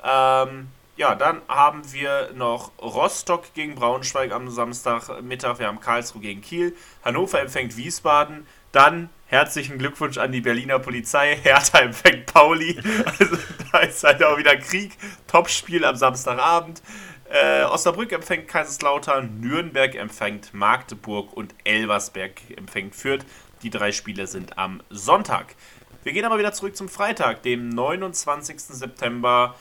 Ähm, 0.04 0.68
ja, 0.96 1.14
dann 1.14 1.42
haben 1.48 1.92
wir 1.92 2.30
noch 2.34 2.70
Rostock 2.80 3.52
gegen 3.54 3.74
Braunschweig 3.74 4.32
am 4.32 4.48
Samstagmittag. 4.48 5.58
Wir 5.58 5.66
haben 5.66 5.80
Karlsruhe 5.80 6.22
gegen 6.22 6.40
Kiel. 6.40 6.76
Hannover 7.04 7.40
empfängt 7.40 7.76
Wiesbaden. 7.76 8.46
Dann 8.70 9.10
herzlichen 9.26 9.78
Glückwunsch 9.78 10.18
an 10.18 10.30
die 10.30 10.40
Berliner 10.40 10.78
Polizei. 10.78 11.36
Hertha 11.42 11.78
empfängt 11.78 12.26
Pauli. 12.26 12.78
Also 13.18 13.36
da 13.72 13.78
ist 13.78 14.04
halt 14.04 14.22
auch 14.22 14.38
wieder 14.38 14.56
Krieg. 14.56 14.96
Topspiel 15.26 15.84
am 15.84 15.96
Samstagabend. 15.96 16.80
Äh, 17.28 17.64
Osnabrück 17.64 18.12
empfängt 18.12 18.46
Kaiserslautern. 18.46 19.40
Nürnberg 19.40 19.96
empfängt 19.96 20.54
Magdeburg. 20.54 21.32
Und 21.32 21.56
Elversberg 21.64 22.40
empfängt 22.56 22.94
Fürth. 22.94 23.24
Die 23.64 23.70
drei 23.70 23.90
Spiele 23.90 24.28
sind 24.28 24.58
am 24.58 24.80
Sonntag. 24.90 25.56
Wir 26.04 26.12
gehen 26.12 26.24
aber 26.24 26.38
wieder 26.38 26.52
zurück 26.52 26.76
zum 26.76 26.88
Freitag, 26.88 27.42
dem 27.42 27.70
29. 27.70 28.60
September 28.60 29.54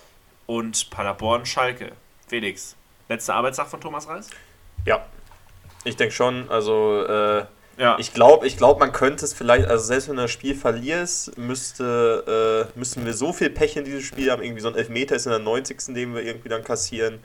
und 0.45 0.89
Paderborn-Schalke. 0.89 1.91
Felix, 2.27 2.75
letzter 3.09 3.35
Arbeitstag 3.35 3.67
von 3.67 3.81
Thomas 3.81 4.07
Reis? 4.07 4.29
Ja, 4.85 5.05
ich 5.83 5.95
denke 5.95 6.13
schon. 6.13 6.49
Also, 6.49 7.03
äh, 7.05 7.45
Ja. 7.77 7.97
ich 7.99 8.13
glaube, 8.13 8.45
ich 8.47 8.57
glaub, 8.57 8.79
man 8.79 8.91
könnte 8.91 9.25
es 9.25 9.33
vielleicht, 9.33 9.67
also 9.67 9.83
selbst 9.85 10.07
wenn 10.09 10.15
du 10.17 10.21
das 10.23 10.31
Spiel 10.31 10.55
verlierst, 10.55 11.37
müsste, 11.37 12.69
äh, 12.75 12.77
müssten 12.79 13.05
wir 13.05 13.13
so 13.13 13.33
viel 13.33 13.49
Pech 13.49 13.75
in 13.77 13.85
dieses 13.85 14.03
Spiel 14.03 14.31
haben. 14.31 14.43
Irgendwie 14.43 14.61
so 14.61 14.67
ein 14.69 14.75
Elfmeter 14.75 15.15
ist 15.15 15.25
in 15.25 15.31
der 15.31 15.39
90. 15.39 15.93
den 15.93 16.13
wir 16.13 16.21
irgendwie 16.23 16.49
dann 16.49 16.63
kassieren, 16.63 17.19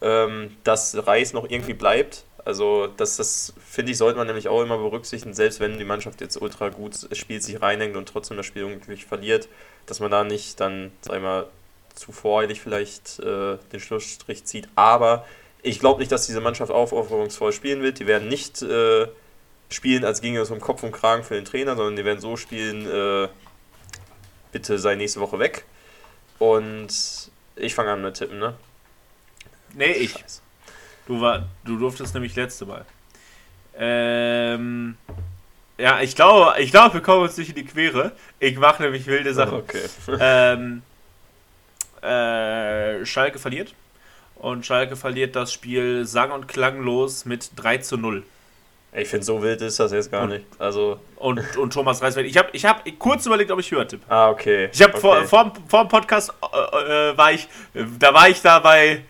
ähm, 0.00 0.56
dass 0.64 1.06
Reis 1.06 1.32
noch 1.32 1.48
irgendwie 1.48 1.74
bleibt. 1.74 2.24
Also, 2.44 2.88
das, 2.88 3.16
das 3.16 3.54
finde 3.66 3.92
ich, 3.92 3.98
sollte 3.98 4.18
man 4.18 4.26
nämlich 4.26 4.48
auch 4.48 4.60
immer 4.62 4.76
berücksichtigen, 4.76 5.32
selbst 5.32 5.60
wenn 5.60 5.78
die 5.78 5.84
Mannschaft 5.84 6.20
jetzt 6.20 6.36
ultra 6.40 6.68
gut 6.68 6.94
spielt, 7.12 7.42
sich 7.42 7.62
reinhängt 7.62 7.96
und 7.96 8.06
trotzdem 8.06 8.36
das 8.36 8.44
Spiel 8.44 8.62
irgendwie 8.62 8.96
verliert, 8.96 9.48
dass 9.86 10.00
man 10.00 10.10
da 10.10 10.24
nicht 10.24 10.60
dann, 10.60 10.92
sag 11.00 11.16
ich 11.16 11.22
mal, 11.22 11.46
zu 11.94 12.12
voreilig 12.12 12.60
vielleicht 12.60 13.20
äh, 13.20 13.56
den 13.72 13.80
Schlussstrich 13.80 14.44
zieht. 14.44 14.68
Aber 14.74 15.24
ich 15.62 15.80
glaube 15.80 16.00
nicht, 16.00 16.12
dass 16.12 16.26
diese 16.26 16.40
Mannschaft 16.40 16.70
aufopferungsvoll 16.70 17.52
spielen 17.52 17.82
wird. 17.82 17.98
Die 17.98 18.06
werden 18.06 18.28
nicht 18.28 18.62
äh, 18.62 19.06
spielen, 19.70 20.04
als 20.04 20.20
ginge 20.20 20.40
es 20.40 20.50
um 20.50 20.60
Kopf 20.60 20.82
und 20.82 20.92
Kragen 20.92 21.24
für 21.24 21.34
den 21.34 21.44
Trainer, 21.44 21.76
sondern 21.76 21.96
die 21.96 22.04
werden 22.04 22.20
so 22.20 22.36
spielen, 22.36 22.86
äh, 22.86 23.28
bitte 24.52 24.78
sei 24.78 24.94
nächste 24.94 25.20
Woche 25.20 25.38
weg. 25.38 25.64
Und 26.38 27.30
ich 27.56 27.74
fange 27.74 27.92
an 27.92 28.02
mit 28.02 28.14
Tippen, 28.14 28.38
ne? 28.38 28.54
Nee, 29.74 29.92
ich. 29.92 30.12
Scheiße. 30.12 30.40
Du, 31.06 31.20
war, 31.20 31.46
du 31.64 31.78
durftest 31.78 32.14
nämlich 32.14 32.34
letzte 32.34 32.66
Mal. 32.66 32.84
Ähm, 33.76 34.96
ja, 35.76 36.00
ich 36.00 36.14
glaube, 36.14 36.54
ich 36.60 36.70
glaube, 36.70 36.94
wir 36.94 37.00
kommen 37.00 37.22
uns 37.22 37.36
nicht 37.36 37.50
in 37.50 37.56
die 37.56 37.64
Quere. 37.64 38.12
Ich 38.38 38.56
mache 38.56 38.82
nämlich 38.82 39.06
wilde 39.06 39.34
Sachen. 39.34 39.58
Okay. 39.58 39.82
ähm, 40.20 40.82
äh, 42.04 43.04
Schalke 43.06 43.38
verliert. 43.38 43.74
Und 44.36 44.66
Schalke 44.66 44.96
verliert 44.96 45.36
das 45.36 45.52
Spiel 45.52 46.04
sang- 46.06 46.32
und 46.32 46.48
klanglos 46.48 47.24
mit 47.24 47.50
3 47.56 47.78
zu 47.78 47.96
0. 47.96 48.22
Ich 48.96 49.08
finde, 49.08 49.24
so 49.24 49.42
wild 49.42 49.60
ist 49.62 49.80
das 49.80 49.90
jetzt 49.90 50.10
gar 50.12 50.22
Und- 50.22 50.28
nicht. 50.30 50.44
Also, 50.58 51.00
Und, 51.16 51.56
und 51.56 51.72
Thomas 51.72 52.00
Reis, 52.02 52.16
ich 52.16 52.36
habe 52.36 52.48
ich 52.52 52.64
hab 52.64 52.84
kurz 52.98 53.26
überlegt, 53.26 53.50
ob 53.50 53.58
ich 53.58 53.70
höher 53.70 53.88
tippe. 53.88 54.04
ah, 54.08 54.28
okay. 54.28 54.68
Ich 54.72 54.80
habe 54.82 54.92
okay. 54.92 55.00
vor, 55.00 55.24
vor, 55.24 55.52
vor 55.66 55.84
dem 55.84 55.88
Podcast 55.88 56.32
äh, 56.52 57.10
äh, 57.10 57.16
war 57.16 57.32
ich, 57.32 57.48
da 57.98 58.14
war 58.14 58.28
ich 58.28 58.40
da 58.42 58.58
bei, 58.60 59.02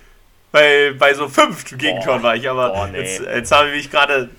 bei, 0.52 0.94
bei 0.98 1.12
so 1.14 1.28
fünf 1.28 1.64
Gegentoren 1.76 2.22
war 2.22 2.34
ich, 2.36 2.48
aber 2.48 2.70
boah, 2.70 2.86
nee. 2.86 2.98
jetzt, 3.00 3.20
jetzt 3.20 3.52
habe 3.52 3.68
ich 3.70 3.74
mich 3.76 3.90
gerade, 3.90 4.30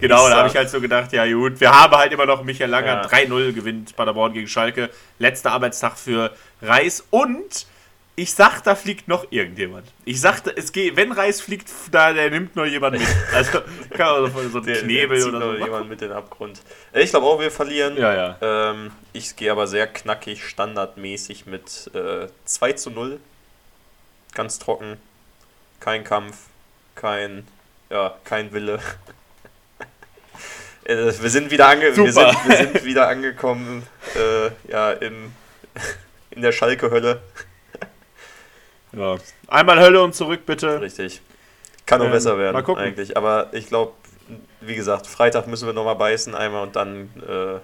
genau, 0.00 0.24
Ich 0.26 0.30
da 0.32 0.38
habe 0.38 0.48
ich 0.48 0.56
halt 0.56 0.70
so 0.70 0.80
gedacht, 0.80 1.12
ja 1.12 1.30
gut, 1.30 1.60
wir 1.60 1.70
haben 1.70 1.94
halt 1.94 2.12
immer 2.12 2.26
noch 2.26 2.42
Michael 2.42 2.70
Langer, 2.70 3.02
Ja. 3.02 3.06
3-0 3.06 3.52
gewinnt 3.52 3.94
Paderborn 3.94 4.32
gegen 4.32 4.48
Schalke, 4.48 4.90
letzter 5.20 5.52
Arbeitstag 5.52 5.96
für 5.98 6.32
Reis 6.62 7.04
und 7.10 7.66
ich 8.18 8.34
sag, 8.34 8.62
da 8.62 8.74
fliegt 8.74 9.06
noch 9.06 9.26
irgendjemand. 9.30 9.86
Ich 10.04 10.20
sagte, 10.20 10.52
es 10.54 10.72
geht, 10.72 10.96
wenn 10.96 11.12
Reis 11.12 11.40
fliegt, 11.40 11.70
da 11.92 12.12
der 12.12 12.30
nimmt 12.30 12.56
noch 12.56 12.66
jemand 12.66 12.98
mit. 12.98 13.06
Also 13.32 13.60
kann 13.90 14.22
man 14.22 14.32
so, 14.32 14.48
so 14.48 14.58
ein 14.58 14.64
Der, 14.64 14.80
Knebel 14.80 15.18
der 15.20 15.28
oder 15.28 15.52
so. 15.52 15.64
jemand 15.64 15.88
mit 15.88 16.02
in 16.02 16.08
den 16.08 16.16
Abgrund. 16.16 16.60
Ich 16.92 17.10
glaube 17.10 17.26
auch, 17.26 17.38
wir 17.38 17.52
verlieren. 17.52 17.96
Ja, 17.96 18.12
ja. 18.12 18.38
Ähm, 18.40 18.90
ich 19.12 19.36
gehe 19.36 19.52
aber 19.52 19.68
sehr 19.68 19.86
knackig, 19.86 20.44
standardmäßig 20.44 21.46
mit 21.46 21.92
äh, 21.94 22.26
2 22.44 22.72
zu 22.72 22.90
0. 22.90 23.20
Ganz 24.34 24.58
trocken. 24.58 24.96
Kein 25.78 26.02
Kampf. 26.02 26.38
Kein, 26.96 27.46
ja, 27.88 28.16
kein 28.24 28.52
Wille. 28.52 28.80
Äh, 30.84 31.12
wir, 31.20 31.28
sind 31.28 31.50
wieder 31.50 31.68
ange 31.68 31.94
wir, 31.94 32.12
sind, 32.14 32.48
wir 32.48 32.56
sind 32.56 32.84
wieder 32.84 33.08
angekommen 33.08 33.82
äh, 34.16 34.70
ja, 34.72 34.92
im, 34.92 35.32
in 36.30 36.40
der 36.40 36.52
Schalke-Hölle. 36.52 37.20
Ja. 38.92 39.16
Einmal 39.48 39.80
Hölle 39.80 40.02
und 40.02 40.14
zurück, 40.14 40.46
bitte. 40.46 40.80
Richtig. 40.80 41.20
Kann 41.86 41.98
noch 42.00 42.06
Ähm, 42.06 42.12
besser 42.12 42.38
werden 42.38 42.54
mal 42.54 42.62
gucken. 42.62 42.82
eigentlich. 42.82 43.16
Aber 43.16 43.48
ich 43.52 43.66
glaube, 43.68 43.92
wie 44.60 44.74
gesagt, 44.74 45.06
Freitag 45.06 45.46
müssen 45.46 45.66
wir 45.66 45.72
nochmal 45.72 45.96
beißen 45.96 46.34
einmal 46.34 46.62
und 46.62 46.76
dann 46.76 47.10
äh, 47.26 47.58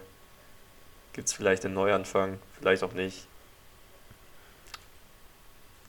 gibt 1.12 1.29
es 1.29 1.35
vielleicht 1.35 1.64
einen 1.64 1.75
Neuanfang. 1.75 2.39
Vielleicht 2.61 2.83
auch 2.83 2.93
nicht. 2.93 3.27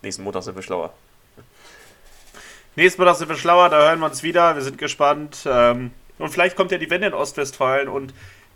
Nächsten 0.02 0.24
Montag 0.24 0.44
sind 0.44 0.56
wir 0.56 0.62
schlauer. 0.64 0.94
Nächsten 2.76 3.02
Monat 3.02 3.18
sind 3.18 3.30
wir 3.30 3.38
schlauer, 3.38 3.70
da 3.70 3.78
hören 3.88 4.00
wir 4.00 4.08
uns 4.08 4.22
wieder. 4.22 4.56
Wir 4.56 4.62
sind 4.62 4.78
gespannt. 4.78 5.40
Ähm, 5.46 5.92
und 6.18 6.30
vielleicht 6.30 6.56
kommt 6.56 6.72
ja 6.72 6.78
die 6.78 6.90
Wende 6.90 7.08
in 7.08 7.14
Ostwestfalen 7.14 7.88
und 7.88 8.14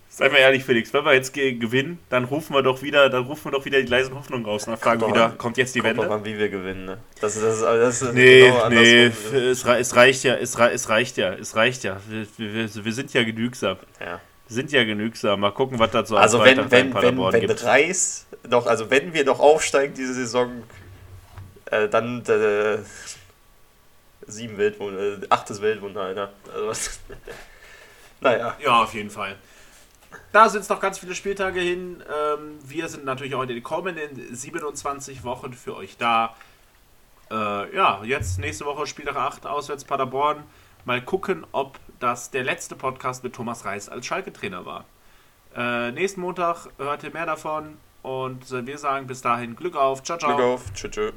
seien 0.10 0.32
wir 0.32 0.40
ehrlich, 0.40 0.64
Felix, 0.66 0.92
wenn 0.94 1.06
wir 1.06 1.14
jetzt 1.14 1.34
ge 1.34 1.54
gewinnen, 1.54 2.00
dann 2.10 2.26
rufen 2.26 2.54
wir 2.54 2.62
doch 2.64 2.82
wieder, 2.82 3.10
dann 3.10 3.24
rufen 3.26 3.46
wir 3.46 3.52
doch 3.52 3.64
wieder 3.66 3.80
die 3.82 3.88
leisen 3.88 4.14
Hoffnungen 4.16 4.46
raus 4.46 4.66
und 4.68 4.72
dann 4.74 4.80
fragen 4.80 5.00
Kommt 5.02 5.14
wieder, 5.16 5.26
an. 5.28 5.38
kommt 5.38 5.58
jetzt 5.58 5.76
die 5.76 5.80
Kommt 5.80 5.92
Wende? 5.92 6.04
drauf 6.08 6.16
an, 6.18 6.26
wie 6.26 6.38
wir 6.38 6.50
gewinnen. 6.50 6.86
Ne? 6.86 6.98
Das, 7.22 7.36
ist- 7.36 7.44
das, 7.44 7.56
ist- 7.58 7.64
das 7.64 8.02
ist 8.02 8.14
Nee, 8.14 8.42
genau 8.50 8.70
nee, 8.70 9.06
es, 9.06 9.64
es 9.64 9.96
reicht 9.96 10.24
ja, 10.24 10.36
es, 10.36 10.56
es 10.56 10.90
reicht 10.90 11.18
ja, 11.18 11.34
es 11.34 11.56
reicht 11.56 11.84
ja. 11.84 11.98
Wir, 12.10 12.26
wir, 12.38 12.86
wir 12.86 12.94
sind 12.94 13.14
ja 13.14 13.24
genügsam. 13.24 13.78
Ja. 14.00 14.20
Sind 14.48 14.72
ja 14.72 14.84
genügsam. 14.84 15.40
Mal 15.42 15.52
gucken, 15.52 15.78
was 15.78 15.92
das 15.92 16.10
so 16.10 16.18
Also 16.18 16.44
wenn, 16.44 16.58
wenn, 16.72 16.94
wenn, 16.94 17.18
wenn 17.20 17.40
gibt. 17.42 17.64
Reis 17.64 18.26
doch, 18.50 18.66
also 18.66 18.90
wenn 18.90 19.14
wir 19.14 19.24
noch 19.24 19.40
aufsteigen 19.40 19.94
diese 19.94 20.14
Saison, 20.16 20.64
äh, 21.70 21.88
dann 21.88 22.24
äh, 22.26 22.80
sieben 24.26 24.58
Weltwunder, 24.58 25.00
äh, 25.02 25.28
achtes 25.30 25.62
Weltwunder, 25.62 26.02
Alter. 26.02 26.34
Also 26.54 26.90
naja. 28.22 28.56
Ja, 28.64 28.84
auf 28.84 28.94
jeden 28.94 29.10
Fall. 29.10 29.36
Da 30.32 30.50
sind 30.50 30.62
es 30.62 30.70
noch 30.70 30.80
ganz 30.80 31.00
viele 31.00 31.16
Spieltage 31.16 31.60
hin. 31.60 32.04
Ähm, 32.08 32.60
wir 32.64 32.88
sind 32.88 33.06
natürlich 33.06 33.36
auch 33.36 33.42
in 33.44 33.50
den 33.50 33.64
kommenden 33.64 34.36
27 34.36 35.24
Wochen 35.24 35.54
für 35.54 35.76
euch 35.76 35.98
da. 35.98 36.36
Äh, 37.32 37.76
ja, 37.76 38.04
jetzt 38.04 38.40
nächste 38.40 38.66
Woche 38.66 38.88
Spieltag 38.88 39.16
8, 39.16 39.46
auswärts 39.46 39.86
Paderborn. 39.86 40.44
Mal 40.86 41.02
gucken, 41.02 41.46
ob 41.52 41.80
das 42.00 42.32
der 42.32 42.44
letzte 42.44 42.76
Podcast 42.76 43.24
mit 43.24 43.34
Thomas 43.34 43.66
Reis 43.66 43.90
als 43.90 44.06
Schalke-Trainer 44.06 44.66
war. 44.66 44.86
Äh, 45.56 45.92
nächsten 45.92 46.22
Montag 46.22 46.68
hört 46.78 47.04
ihr 47.04 47.12
mehr 47.12 47.26
davon. 47.26 47.78
Und 48.02 48.50
wir 48.66 48.78
sagen 48.78 49.08
bis 49.08 49.22
dahin 49.22 49.56
Glück 49.56 49.76
auf. 49.76 50.04
Ciao, 50.04 50.18
ciao. 50.18 50.36
Glück 50.36 50.46
auf. 50.46 50.74
Tschüss. 50.74 50.92
tschüss. 50.92 51.14